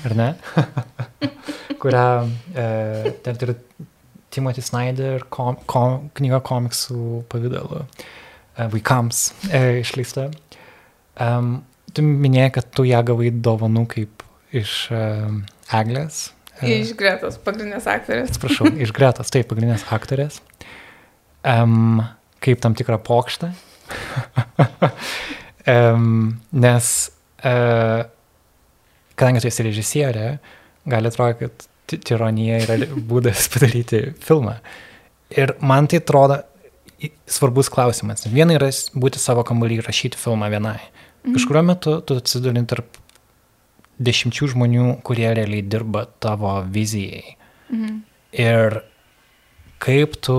ar 0.08 0.16
ne? 0.16 0.30
kurią 1.82 2.06
uh, 2.24 3.12
ten 3.20 3.36
turi 3.42 3.58
Timothy 4.32 4.64
Snyder 4.64 5.28
kom, 5.28 5.60
kom, 5.68 6.08
knyga 6.16 6.40
komiksų 6.40 7.26
pavydalu 7.28 7.84
vaikams 8.72 9.26
uh, 9.50 9.74
išleista. 9.84 10.30
Um, 11.20 11.58
tu 11.92 12.00
minėjai, 12.00 12.56
kad 12.56 12.72
tu 12.72 12.88
ją 12.88 13.04
gavai 13.12 13.28
dovanų 13.44 13.90
kaip 13.92 14.24
iš 14.56 14.86
uh, 14.88 15.42
Eglės. 15.68 16.30
Iš 16.62 16.94
Gretos, 16.98 17.38
pagrindinės 17.42 17.88
aktorės. 17.90 18.32
Atsiprašau, 18.32 18.72
iš 18.84 18.94
Gretos, 18.96 19.32
taip, 19.34 19.48
pagrindinės 19.50 19.84
aktorės. 19.94 20.40
Um, 21.42 22.02
kaip 22.44 22.62
tam 22.62 22.76
tikrą 22.78 23.00
pokštą. 23.02 23.52
um, 25.74 26.38
nes 26.54 26.94
uh, 27.42 28.06
kadangi 29.18 29.42
tu 29.42 29.50
esi 29.50 29.66
režisierė, 29.66 30.28
gali 30.90 31.10
atrodyti, 31.10 31.48
kad 31.48 32.06
tironija 32.08 32.62
yra 32.64 32.78
būdas 33.08 33.48
padaryti 33.52 34.08
filmą. 34.22 34.56
Ir 35.32 35.54
man 35.64 35.88
tai 35.90 36.02
atrodo 36.02 36.40
svarbus 37.30 37.70
klausimas. 37.72 38.26
Viena 38.30 38.56
yra 38.56 38.70
būti 38.94 39.20
savo 39.20 39.44
kambarį 39.46 39.80
ir 39.80 39.88
rašyti 39.88 40.20
filmą 40.20 40.50
vienai. 40.52 40.78
Mhm. 41.22 41.36
Kažkurio 41.36 41.62
metu 41.66 41.96
tu 42.06 42.18
atsiduri 42.18 42.64
tarp 42.68 42.98
dešimčių 44.02 44.50
žmonių, 44.54 44.88
kurie 45.06 45.28
realiai 45.34 45.62
dirba 45.62 46.06
tavo 46.22 46.58
vizijai. 46.72 47.36
Mhm. 47.72 48.02
Ir 48.42 48.80
kaip 49.82 50.18
tu 50.24 50.36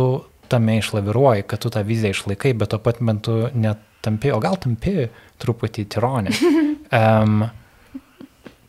tame 0.52 0.78
išlaviruoji, 0.82 1.48
kad 1.48 1.62
tu 1.64 1.72
tą 1.74 1.84
viziją 1.86 2.14
išlaikai, 2.14 2.54
bet 2.58 2.74
tuo 2.74 2.80
pat 2.84 3.02
metu 3.02 3.48
net 3.54 3.82
tampi, 4.04 4.32
o 4.34 4.40
gal 4.44 4.58
tampi 4.62 5.08
truputį 5.44 5.90
tironė. 5.96 6.38
Um, 6.94 7.40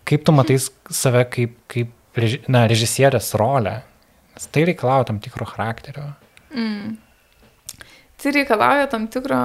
kaip 0.08 0.22
tu 0.24 0.32
matai 0.32 0.54
save 0.56 1.26
kaip, 1.28 1.58
kaip 1.68 2.16
reži, 2.16 2.38
na, 2.48 2.62
režisierės 2.70 3.34
rolę? 3.36 3.74
Nes 4.32 4.46
tai 4.48 4.62
reikalauja 4.70 5.10
tam 5.10 5.18
tikro 5.20 5.44
charakterio. 5.44 6.06
Mm. 6.56 6.94
Tai 8.16 8.32
reikalauja 8.32 8.86
tam 8.88 9.04
tikro, 9.12 9.42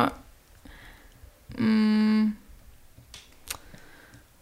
mm, 1.57 2.29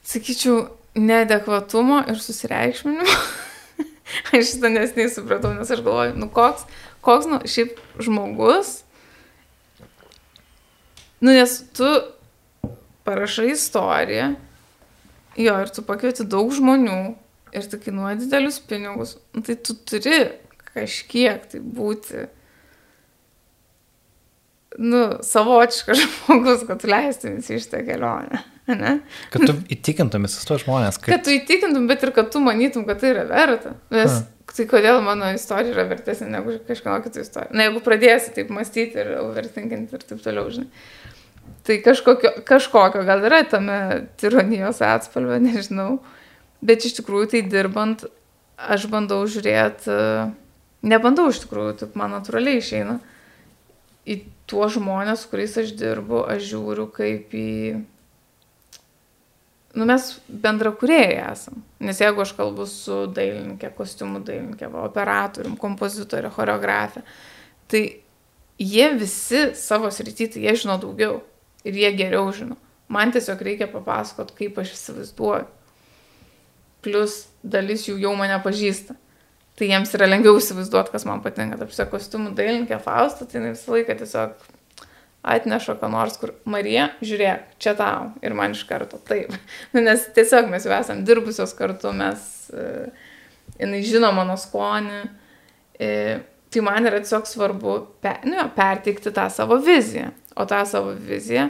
sakyčiau, 0.05 0.67
neadekvatumo 0.97 2.03
ir 2.09 2.19
susireikšminimo. 2.21 3.17
aš 4.31 4.51
šitą 4.53 4.71
nesnei 4.73 5.09
supratau, 5.11 5.53
nes 5.55 5.71
aš 5.71 5.81
galvoju, 5.85 6.15
nu 6.19 6.29
koks, 6.33 6.65
koks, 7.05 7.27
nu, 7.29 7.39
šiaip 7.47 7.79
žmogus, 8.03 8.81
nu, 11.19 11.31
nes 11.31 11.59
tu 11.75 11.89
parašai 13.07 13.51
istoriją, 13.53 14.33
jo, 15.37 15.59
ir 15.63 15.71
tu 15.73 15.83
pakvieti 15.87 16.27
daug 16.27 16.51
žmonių, 16.55 16.99
ir 17.55 17.69
tai 17.71 17.79
kainuoja 17.83 18.17
didelius 18.21 18.59
pinigus, 18.67 19.15
nu, 19.35 19.43
tai 19.45 19.57
tu 19.59 19.77
turi 19.87 20.19
kažkiek 20.73 21.47
tai 21.51 21.61
būti, 21.63 22.27
nu, 24.83 25.07
savotiškas 25.25 26.03
žmogus, 26.05 26.67
kad 26.69 26.83
tu 26.83 26.91
leistumės 26.91 27.51
į 27.51 27.63
šitą 27.63 27.83
kelionę. 27.87 28.43
Ne? 28.67 28.97
Kad 29.31 29.45
tu 29.47 29.53
įtikintum 29.71 30.25
visus 30.27 30.43
tos 30.47 30.65
žmonės. 30.65 30.97
Kad... 30.99 31.13
kad 31.13 31.23
tu 31.23 31.31
įtikintum, 31.31 31.85
bet 31.87 32.01
ir 32.03 32.11
kad 32.15 32.31
tu 32.33 32.41
manytum, 32.43 32.83
kad 32.87 32.99
tai 32.99 33.13
yra 33.13 33.23
verta. 33.29 33.77
Nes 33.95 34.11
ha. 34.11 34.23
tai 34.51 34.65
kodėl 34.67 34.99
mano 35.05 35.29
istorija 35.35 35.71
yra 35.71 35.85
vertesnė 35.87 36.27
negu 36.33 36.57
kažkieno 36.67 36.97
kito 37.05 37.23
istorija. 37.23 37.55
Na, 37.55 37.69
jeigu 37.69 37.83
pradėsi 37.85 38.33
taip 38.35 38.51
mąstyti 38.51 38.99
ir 38.99 39.13
overthinkinti 39.21 39.95
ir 39.95 40.03
taip 40.09 40.19
toliau, 40.25 40.51
žinai. 40.51 40.67
Tai 41.67 41.79
kažkokio, 41.83 42.33
kažkokio 42.47 43.07
gal 43.07 43.23
yra 43.27 43.41
tame 43.47 43.79
tironijos 44.19 44.83
atspalvio, 44.83 45.39
nežinau. 45.47 46.01
Bet 46.67 46.83
iš 46.87 46.99
tikrųjų 46.99 47.31
tai 47.35 47.45
dirbant, 47.47 48.03
aš 48.57 48.87
bandau 48.91 49.21
žiūrėti, 49.29 49.93
nebandau 50.87 51.29
iš 51.31 51.43
tikrųjų, 51.43 51.75
taip 51.83 51.99
man 51.99 52.15
natūraliai 52.17 52.61
išeina, 52.61 52.97
į 54.07 54.21
tuos 54.49 54.77
žmonės, 54.77 55.27
kuriais 55.31 55.55
aš 55.59 55.75
dirbu, 55.77 56.23
aš 56.27 56.49
žiūriu 56.53 56.87
kaip 56.95 57.35
į... 57.35 57.51
Nu, 59.77 59.85
mes 59.85 60.09
bendra 60.27 60.71
kuriejai 60.73 61.17
esam. 61.31 61.61
Nes 61.85 61.99
jeigu 62.01 62.23
aš 62.23 62.31
kalbu 62.33 62.65
su 62.69 63.03
dailininkė, 63.13 63.69
kostiumų 63.77 64.23
dailininkė, 64.25 64.71
operatorium, 64.81 65.57
kompozitorė, 65.61 66.31
choreografė, 66.33 67.03
tai 67.69 67.81
jie 68.57 68.87
visi 68.97 69.43
savo 69.59 69.91
srity, 69.93 70.31
tai 70.33 70.47
jie 70.47 70.55
žino 70.63 70.79
daugiau 70.81 71.19
ir 71.67 71.77
jie 71.77 71.91
geriau 71.99 72.31
žino. 72.33 72.57
Man 72.89 73.13
tiesiog 73.13 73.43
reikia 73.43 73.67
papasakot, 73.69 74.33
kaip 74.39 74.57
aš 74.63 74.73
įsivaizduoju. 74.73 75.45
Plus 76.81 77.19
dalis 77.43 77.85
jų 77.85 77.99
jau 78.01 78.15
mane 78.17 78.37
pažįsta. 78.41 78.95
Tai 79.57 79.65
jiems 79.69 79.93
yra 79.97 80.09
lengviau 80.09 80.37
įsivaizduoti, 80.41 80.93
kas 80.93 81.05
man 81.09 81.21
patinka. 81.21 81.57
Taip, 81.61 81.89
kostiumų 81.91 82.33
dailininkė 82.37 82.81
Fausta, 82.81 83.29
tai 83.29 83.45
visą 83.49 83.73
laiką 83.73 83.97
tiesiog 84.01 84.49
atneša 85.33 85.77
ką 85.81 85.89
nors, 85.91 86.17
kur 86.21 86.33
Marija, 86.49 86.89
žiūrėk, 87.03 87.57
čia 87.61 87.75
tau. 87.77 88.11
Ir 88.25 88.35
man 88.37 88.55
iš 88.55 88.63
karto 88.69 88.99
taip. 89.07 89.35
Nu, 89.73 89.83
nes 89.83 90.07
tiesiog 90.15 90.49
mes 90.51 90.65
jau 90.67 90.73
esam 90.77 91.03
dirbusios 91.07 91.53
kartu, 91.57 91.91
mes, 91.95 92.23
e, 92.53 92.87
jinai 93.59 93.83
žino 93.85 94.11
mano 94.15 94.37
skonį. 94.39 95.03
E, 95.77 95.91
tai 96.53 96.63
man 96.65 96.89
yra 96.89 97.03
tiesiog 97.03 97.29
svarbu 97.29 97.77
per, 98.03 98.23
nu, 98.27 98.39
perteikti 98.55 99.13
tą 99.13 99.27
savo 99.33 99.59
viziją. 99.61 100.09
O 100.37 100.45
tą 100.49 100.63
savo 100.69 100.95
viziją 100.95 101.49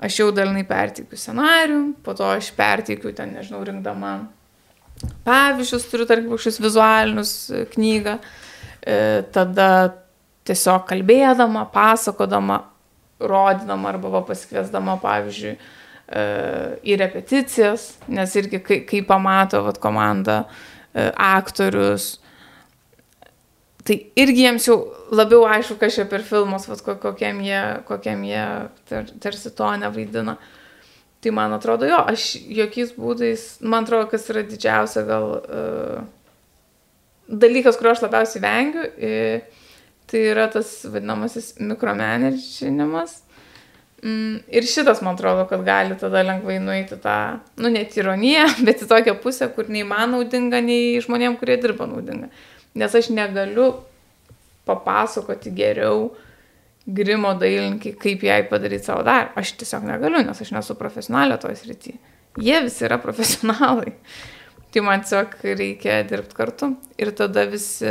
aš 0.00 0.22
jau 0.22 0.30
dalinai 0.32 0.64
perteikiu 0.64 1.18
scenarių, 1.20 1.80
po 2.04 2.14
to 2.16 2.24
aš 2.32 2.54
perteikiu 2.56 3.12
ten, 3.12 3.34
nežinau, 3.36 3.60
rinkdama 3.68 4.14
pavyzdžius, 5.24 5.86
turiu, 5.90 6.06
tarkim, 6.08 6.30
kažkokius 6.32 6.60
vizualinius 6.62 7.32
e, 7.50 7.64
knygą, 7.74 8.16
e, 8.82 8.96
tada 9.34 9.68
tiesiog 10.48 10.86
kalbėdama, 10.88 11.66
pasakodama, 11.74 12.60
rodydama 13.20 13.92
arba 13.92 14.10
va, 14.12 14.24
pasikviesdama, 14.28 14.96
pavyzdžiui, 15.02 15.54
e, 15.56 16.24
į 16.86 16.98
repeticijas, 17.00 17.92
nes 18.08 18.34
irgi 18.40 18.62
kai, 18.64 18.80
kai 18.88 19.04
pamato 19.06 19.62
vat, 19.66 19.80
komanda 19.82 20.42
aktorius, 20.90 22.16
tai 23.86 23.96
irgi 24.18 24.44
jiems 24.44 24.66
jau 24.68 24.78
labiau 25.14 25.44
aišku, 25.48 25.76
kas 25.80 25.96
čia 25.96 26.06
per 26.10 26.24
filmus, 26.26 26.68
vat, 26.70 26.82
kokiam 27.02 27.40
jie, 27.44 27.60
kokiam 27.88 28.22
jie 28.26 28.46
tar, 28.90 29.08
tarsi 29.22 29.52
to 29.56 29.70
nevaidina. 29.82 30.36
Tai 31.20 31.32
man 31.36 31.52
atrodo, 31.52 31.84
jo, 31.88 31.98
aš 32.08 32.30
jokiais 32.48 32.94
būdais, 32.96 33.42
man 33.60 33.84
atrodo, 33.84 34.08
kas 34.08 34.24
yra 34.32 34.40
didžiausia 34.48 35.02
gal 35.04 35.26
uh, 35.36 35.98
dalykas, 37.28 37.76
kurio 37.76 37.92
aš 37.92 38.04
labiausiai 38.06 38.44
vengiu, 38.44 38.86
uh, 38.88 39.59
tai 40.10 40.22
yra 40.32 40.46
tas 40.52 40.80
vadinamasis 40.90 41.54
mikromanaginimas. 41.62 43.20
Mm, 44.00 44.40
ir 44.48 44.64
šitas, 44.64 45.02
man 45.04 45.18
atrodo, 45.18 45.44
kad 45.50 45.60
gali 45.64 45.96
tada 46.00 46.22
lengvai 46.24 46.56
nueiti 46.62 46.96
tą, 47.02 47.16
nu, 47.60 47.68
net 47.72 47.96
ironiją, 48.00 48.46
bet 48.66 48.80
į 48.84 48.88
tokią 48.90 49.18
pusę, 49.20 49.50
kur 49.54 49.68
nei 49.72 49.84
man 49.86 50.14
naudinga, 50.14 50.62
nei 50.64 50.96
žmonėm, 51.04 51.36
kurie 51.40 51.58
dirba 51.60 51.88
naudinga. 51.90 52.30
Nes 52.80 52.96
aš 52.96 53.10
negaliu 53.12 53.68
papasakoti 54.68 55.52
geriau 55.52 56.10
grimo 56.86 57.34
dailininkai, 57.38 57.92
kaip 58.00 58.24
jai 58.24 58.40
padaryti 58.48 58.88
savo 58.88 59.04
darbą. 59.06 59.34
Aš 59.40 59.54
tiesiog 59.60 59.84
negaliu, 59.88 60.22
nes 60.24 60.42
aš 60.42 60.52
nesu 60.54 60.76
profesionalė 60.78 61.38
toje 61.42 61.58
srityje. 61.60 61.98
Jie 62.40 62.60
visi 62.64 62.86
yra 62.88 63.00
profesionalai. 63.04 63.94
Tai 64.70 64.84
man 64.86 65.04
tiesiog 65.04 65.34
reikia 65.44 66.00
dirbti 66.08 66.36
kartu. 66.38 66.72
Ir 67.00 67.12
tada 67.18 67.44
visi, 67.50 67.90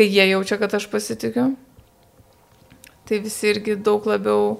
kai 0.00 0.08
jie 0.08 0.30
jaučia, 0.30 0.56
kad 0.56 0.72
aš 0.74 0.86
pasitikiu, 0.88 1.50
tai 3.04 3.18
visi 3.20 3.50
irgi 3.52 3.74
daug 3.76 4.06
labiau 4.08 4.54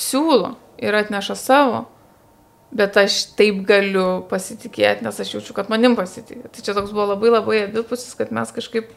siūlo 0.00 0.54
ir 0.80 0.96
atneša 0.96 1.36
savo. 1.36 1.82
Bet 2.70 2.94
aš 2.96 3.34
taip 3.34 3.64
galiu 3.66 4.22
pasitikėti, 4.30 5.02
nes 5.02 5.16
aš 5.18 5.32
jaučiu, 5.34 5.56
kad 5.56 5.68
manim 5.72 5.96
pasitikė. 5.98 6.52
Tai 6.54 6.62
čia 6.62 6.74
toks 6.76 6.92
buvo 6.94 7.08
labai 7.10 7.32
labai 7.34 7.56
abipusis, 7.64 8.14
kad 8.14 8.30
mes 8.30 8.52
kažkaip 8.54 8.92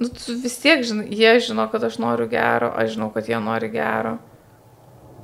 nu, 0.00 0.08
vis 0.40 0.56
tiek, 0.62 0.80
žinai, 0.88 1.04
jie 1.12 1.34
žino, 1.44 1.66
kad 1.68 1.84
aš 1.84 2.00
noriu 2.00 2.24
gero, 2.32 2.72
aš 2.72 2.94
žinau, 2.96 3.10
kad 3.12 3.28
jie 3.28 3.36
nori 3.44 3.68
gero. 3.74 4.16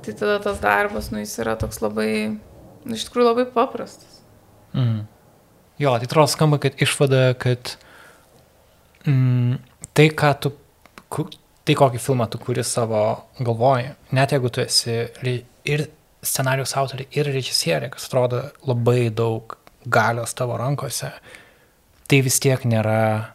Tai 0.05 0.13
tada 0.21 0.37
tas 0.43 0.61
darbas, 0.61 1.09
nu, 1.11 1.23
jis 1.23 1.33
yra 1.41 1.57
toks 1.59 1.81
labai, 1.81 2.11
nu, 2.85 2.93
iš 2.93 3.07
tikrųjų 3.09 3.31
labai 3.31 3.47
paprastas. 3.57 4.21
Mm. 4.77 5.07
Jo, 5.81 5.97
tai 5.97 6.07
atrodo 6.07 6.29
skamba, 6.29 6.61
kad 6.61 6.77
išvada, 6.81 7.31
kad 7.41 7.73
mm, 9.07 9.59
tai, 9.97 10.07
ką 10.21 10.33
tu, 10.43 10.53
tai 11.67 11.77
kokį 11.79 12.01
filmą 12.03 12.27
tu 12.31 12.41
kuri 12.41 12.65
savo 12.67 13.03
galvoje, 13.39 13.95
net 14.15 14.35
jeigu 14.35 14.51
tu 14.53 14.63
esi 14.63 14.99
ir 15.67 15.87
scenarius 16.23 16.75
autoriai, 16.79 17.09
ir 17.15 17.29
režisierė, 17.31 17.91
kas 17.93 18.07
atrodo 18.09 18.43
labai 18.67 19.09
daug 19.13 19.57
galios 19.87 20.33
tavo 20.37 20.57
rankose, 20.59 21.11
tai 22.07 22.21
vis 22.25 22.39
tiek 22.43 22.63
nėra 22.67 23.33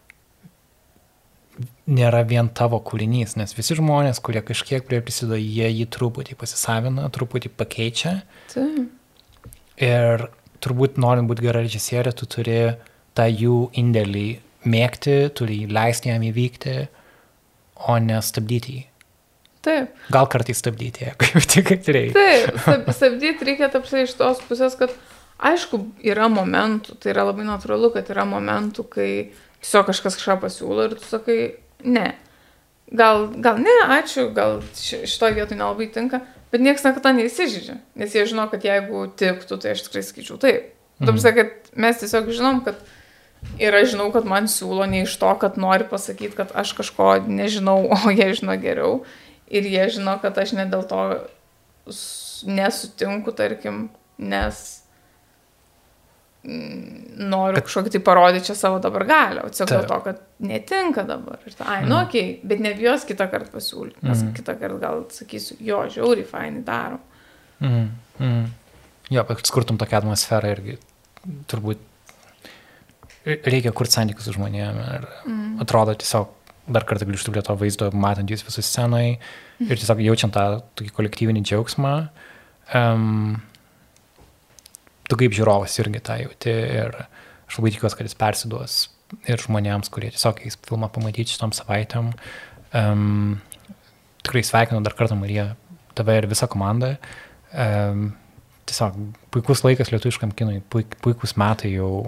nėra 1.92 2.22
vien 2.28 2.48
tavo 2.54 2.78
kūrinys, 2.84 3.34
nes 3.36 3.52
visi 3.56 3.76
žmonės, 3.78 4.20
kurie 4.24 4.42
kažkiek 4.44 4.86
prie 4.86 5.02
prisideda, 5.04 5.38
jie 5.38 5.68
jį 5.68 5.88
truputį 5.92 6.36
pasisavina, 6.40 7.08
truputį 7.12 7.52
pakeičia. 7.58 8.14
Taip. 8.52 9.50
Ir 9.82 10.26
turbūt 10.62 11.00
norint 11.02 11.28
būti 11.28 11.44
gera 11.44 11.62
režisierė, 11.64 12.14
tu 12.16 12.28
turi 12.30 12.76
tą 13.18 13.26
jų 13.28 13.66
indėlį 13.78 14.28
mėgti, 14.68 15.16
turi 15.36 15.64
leisti 15.70 16.10
jam 16.12 16.24
įvykti, 16.26 16.76
o 17.88 17.98
nestabdyti 18.02 18.78
jį. 18.78 18.82
Taip. 19.62 19.94
Gal 20.10 20.26
kartais 20.26 20.58
stabdyti, 20.58 21.06
jau 21.06 21.42
tik 21.52 21.70
reikia. 21.70 22.50
Taip, 22.64 22.88
stabdyti 22.96 23.46
reikia 23.46 23.70
tapsai 23.70 24.06
iš 24.08 24.16
tos 24.18 24.42
pusės, 24.48 24.74
kad 24.78 24.94
aišku, 25.42 25.78
yra 26.06 26.26
momentų, 26.32 26.96
tai 27.02 27.12
yra 27.14 27.28
labai 27.28 27.46
natūralu, 27.46 27.92
kad 27.94 28.10
yra 28.10 28.26
momentų, 28.28 28.86
kai 28.90 29.08
tiesiog 29.62 29.86
kažkas 29.90 30.18
kažką 30.18 30.38
pasiūlo 30.42 30.88
ir 30.88 30.96
tu 30.98 31.06
sakai, 31.06 31.38
ne. 31.86 32.08
Gal, 32.92 33.28
gal 33.40 33.60
ne, 33.62 33.76
ačiū, 33.94 34.26
gal 34.34 34.58
šitoje 34.76 35.38
vietoje 35.38 35.56
nelabai 35.56 35.86
tinka, 35.94 36.20
bet 36.52 36.60
niekas 36.60 36.84
niekada 36.84 37.14
neįsižydžia, 37.16 37.78
nes 38.02 38.16
jie 38.18 38.26
žino, 38.28 38.48
kad 38.50 38.66
jeigu 38.66 39.06
tiktų, 39.16 39.62
tai 39.62 39.76
aš 39.76 39.86
tikrai 39.86 40.02
skaičiau 40.04 40.42
taip. 40.42 40.72
Mhm. 40.98 41.08
Tamsa, 41.08 41.32
kad 41.38 41.70
mes 41.78 42.02
tiesiog 42.02 42.34
žinom, 42.34 42.60
kad 42.66 42.82
ir 43.62 43.74
aš 43.78 43.94
žinau, 43.94 44.10
kad 44.14 44.28
man 44.28 44.48
siūlo 44.50 44.86
ne 44.90 45.04
iš 45.06 45.16
to, 45.20 45.32
kad 45.40 45.58
nori 45.60 45.86
pasakyti, 45.88 46.34
kad 46.38 46.52
aš 46.58 46.74
kažko 46.78 47.14
nežinau, 47.26 47.86
o 47.94 48.14
jie 48.14 48.32
žino 48.38 48.56
geriau. 48.60 49.00
Ir 49.52 49.66
jie 49.68 49.88
žino, 49.98 50.16
kad 50.22 50.38
aš 50.40 50.54
ne 50.56 50.68
dėl 50.70 50.86
to 50.88 51.02
nesutinku, 52.48 53.34
tarkim, 53.36 53.88
nes 54.22 54.62
noriu 56.42 57.60
kad... 57.60 57.66
kažkokį 57.68 57.92
tai 57.94 58.00
parodyti 58.02 58.48
čia 58.48 58.56
savo 58.58 58.80
dabar 58.82 59.04
galią, 59.06 59.44
o 59.46 59.52
tiesiog 59.52 59.68
dėl 59.70 59.84
to, 59.86 59.98
kad 60.08 60.22
netinka 60.42 61.04
dabar. 61.06 61.38
Ir 61.46 61.54
ta, 61.54 61.68
ai, 61.68 61.82
mm. 61.84 61.90
nu, 61.90 61.98
okei, 62.00 62.24
okay, 62.32 62.48
bet 62.50 62.64
nebijos 62.64 63.06
kitą 63.06 63.28
kartą 63.30 63.52
pasiūlyti, 63.54 64.02
nes 64.02 64.24
mm. 64.24 64.32
kitą 64.38 64.56
kartą 64.58 64.80
gal 64.82 65.04
sakysiu, 65.14 65.58
jo, 65.62 65.84
žiauriai 65.92 66.26
fainai 66.26 66.64
daro. 66.66 66.98
Mm. 67.62 67.86
Mm. 68.18 68.42
Jo, 69.14 69.24
kad 69.28 69.46
skurtum 69.46 69.78
tokią 69.78 70.02
atmosferą 70.02 70.56
irgi 70.56 70.78
turbūt 71.50 71.84
reikia 73.24 73.72
kurti 73.76 73.98
santykius 73.98 74.28
su 74.28 74.36
žmonėmis 74.36 74.88
ir 74.96 75.06
mm. 75.26 75.60
atrodo 75.62 75.94
tiesiog 75.98 76.30
dar 76.72 76.86
kartą 76.86 77.06
grįžtu 77.08 77.34
prie 77.34 77.42
to 77.44 77.54
vaizdo, 77.58 77.88
matant 77.94 78.30
jūs 78.30 78.44
visus 78.46 78.68
scenoje 78.68 79.16
mm. 79.16 79.68
ir 79.68 79.78
tiesiog 79.78 80.02
jaučiant 80.06 80.34
tą 80.34 80.46
tokį 80.78 80.94
kolektyvinį 80.98 81.42
džiaugsmą. 81.46 81.94
Um, 82.78 83.40
tu 85.10 85.18
kaip 85.20 85.34
žiūrovas 85.36 85.74
irgi 85.82 86.02
tą 86.06 86.18
jauti 86.22 86.52
ir 86.52 86.94
aš 87.02 87.58
labai 87.58 87.74
tikiuosi, 87.74 87.98
kad 87.98 88.08
jis 88.08 88.18
persiduos 88.18 88.76
ir 89.28 89.42
žmonėms, 89.42 89.90
kurie 89.92 90.12
tiesiog 90.14 90.40
eis 90.46 90.56
filmą 90.68 90.88
pamatyti 90.92 91.34
šitom 91.34 91.52
savaitėm. 91.56 92.12
Um, 92.78 93.42
tikrai 94.24 94.44
sveikinu 94.46 94.80
dar 94.86 94.96
kartą 94.96 95.18
Mariją, 95.18 95.50
tave 95.98 96.16
ir 96.20 96.28
visą 96.30 96.48
komandą. 96.50 96.94
Um, 97.52 98.12
tiesiog 98.70 98.96
puikus 99.34 99.64
laikas 99.66 99.92
lietuviškam 99.92 100.32
kinui, 100.38 100.62
puik, 100.72 100.96
puikus 101.04 101.36
metai 101.40 101.74
jau, 101.74 102.06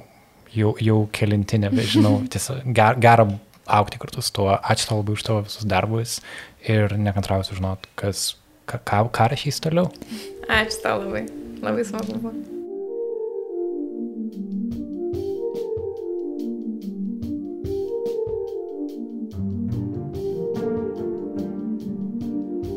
jau, 0.55 0.75
jau 0.81 1.01
kelinti, 1.15 1.61
nebežinau, 1.63 2.21
tiesiog 2.33 2.65
ger, 2.77 2.99
gera 3.03 3.29
aukti 3.67 4.01
kartu 4.01 4.23
su 4.23 4.33
tuo. 4.37 4.51
Ačiū 4.57 4.89
tau 4.91 5.01
labai 5.01 5.19
už 5.19 5.27
tavo 5.27 5.45
visus 5.45 5.69
darbus 5.69 6.19
ir 6.65 6.97
nekantrauju 6.97 7.49
sužinoti, 7.51 7.93
kas, 7.99 8.35
ką, 8.69 9.07
ką 9.13 9.31
rašys 9.33 9.63
toliau. 9.65 9.91
Ačiū 10.49 10.83
tau 10.85 11.01
labai, 11.05 11.27
labai 11.65 11.87
smagu 11.89 12.19
buvo. 12.19 12.35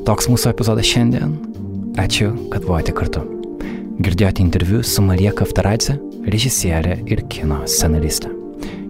Toks 0.08 0.30
mūsų 0.32 0.54
epizodas 0.54 0.88
šiandien. 0.88 1.34
Ačiū, 2.00 2.30
kad 2.54 2.64
buvote 2.64 2.94
kartu. 2.96 3.26
Girdėjote 4.00 4.40
interviu 4.40 4.80
su 4.86 5.02
Marija 5.04 5.34
Kaftaradze, 5.36 5.98
režisierė 6.28 7.00
ir 7.08 7.24
kino 7.32 7.64
scenaristė. 7.68 8.34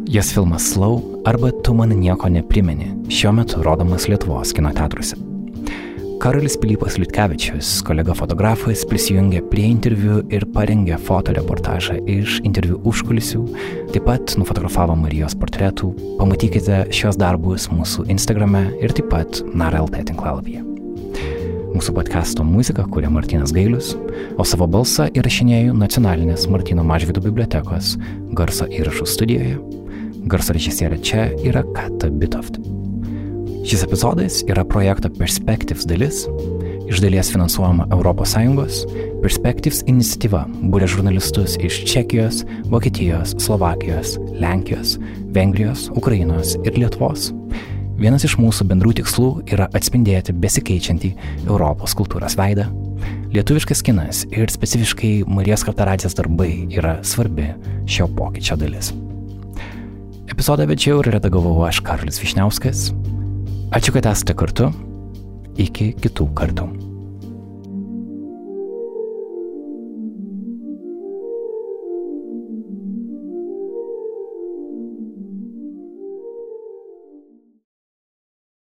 Jos 0.07 0.31
filmas 0.31 0.71
Slow 0.73 1.01
arba 1.27 1.51
Tu 1.63 1.73
man 1.75 1.91
nieko 1.99 2.29
neprimeni 2.31 2.93
šiuo 3.11 3.33
metu 3.35 3.63
rodomas 3.65 4.07
Lietuvos 4.07 4.53
kino 4.55 4.71
teatruose. 4.75 5.17
Karolis 6.17 6.55
Pilypas 6.57 6.95
Liutkevičius, 6.97 7.75
kolega 7.85 8.15
fotografas, 8.17 8.81
prisijungė 8.89 9.43
prie 9.51 9.67
interviu 9.69 10.23
ir 10.33 10.47
parengė 10.55 10.97
fotoreportažą 10.97 11.99
iš 12.09 12.39
interviu 12.47 12.79
užkulisių, 12.89 13.43
taip 13.93 14.07
pat 14.09 14.33
nufotografavo 14.39 14.95
Marijos 14.97 15.37
portretų. 15.37 15.91
Pamatykite 16.17 16.87
šios 16.89 17.19
darbus 17.21 17.69
mūsų 17.69 18.07
Instagrame 18.15 18.65
ir 18.81 18.97
taip 18.97 19.11
pat 19.13 19.43
NARLT 19.53 20.01
tinklalapyje. 20.09 20.76
Mūsų 21.77 21.93
podkasto 21.93 22.41
muziką 22.41 22.87
kūrė 22.89 23.09
Martinas 23.13 23.51
Gailius, 23.53 23.91
o 24.41 24.45
savo 24.47 24.65
balsą 24.73 25.05
įrašinėjau 25.13 25.75
nacionalinės 25.77 26.47
Martino 26.49 26.81
Mažvido 26.81 27.21
bibliotekos 27.21 27.91
garso 28.39 28.65
įrašų 28.65 29.05
studijoje. 29.05 29.59
Garso 30.31 30.55
režisierė 30.57 30.97
čia 31.05 31.27
yra 31.45 31.61
Kata 31.75 32.09
Bitoft. 32.09 32.57
Šis 33.67 33.85
epizodas 33.85 34.39
yra 34.49 34.65
projekto 34.65 35.11
Perspectives 35.19 35.85
dalis, 35.85 36.23
iš 36.89 37.03
dalies 37.03 37.29
finansuojama 37.35 37.85
ES. 37.93 38.81
Perspectives 39.21 39.85
iniciatyva 39.85 40.47
būrė 40.73 40.89
žurnalistus 40.89 41.59
iš 41.61 41.83
Čekijos, 41.93 42.41
Vokietijos, 42.73 43.37
Slovakijos, 43.37 44.17
Lenkijos, 44.33 44.97
Vengrijos, 45.29 45.91
Ukrainos 45.93 46.57
ir 46.63 46.73
Lietuvos. 46.73 47.35
Vienas 47.97 48.21
iš 48.27 48.35
mūsų 48.37 48.67
bendrų 48.69 48.91
tikslų 48.99 49.27
yra 49.49 49.65
atspindėti 49.73 50.35
besikeičiantį 50.37 51.09
Europos 51.47 51.95
kultūros 51.97 52.37
veidą. 52.37 52.67
Lietuviškas 53.33 53.81
kinas 53.85 54.21
ir 54.29 54.53
specifiškai 54.53 55.11
Marijos 55.25 55.65
Kartaradzės 55.65 56.13
darbai 56.17 56.51
yra 56.69 56.99
svarbi 57.01 57.49
šio 57.89 58.05
pokyčio 58.13 58.59
dalis. 58.61 58.93
Epizodą 60.29 60.67
vedžiau 60.69 61.01
ir 61.01 61.09
redagavau 61.17 61.57
aš 61.65 61.81
Karlis 61.87 62.21
Višniauskas. 62.21 62.91
Ačiū, 63.73 63.95
kad 63.97 64.11
esate 64.13 64.37
kartu. 64.37 64.69
Iki 65.57 65.95
kitų 66.03 66.29
kartų. 66.37 66.86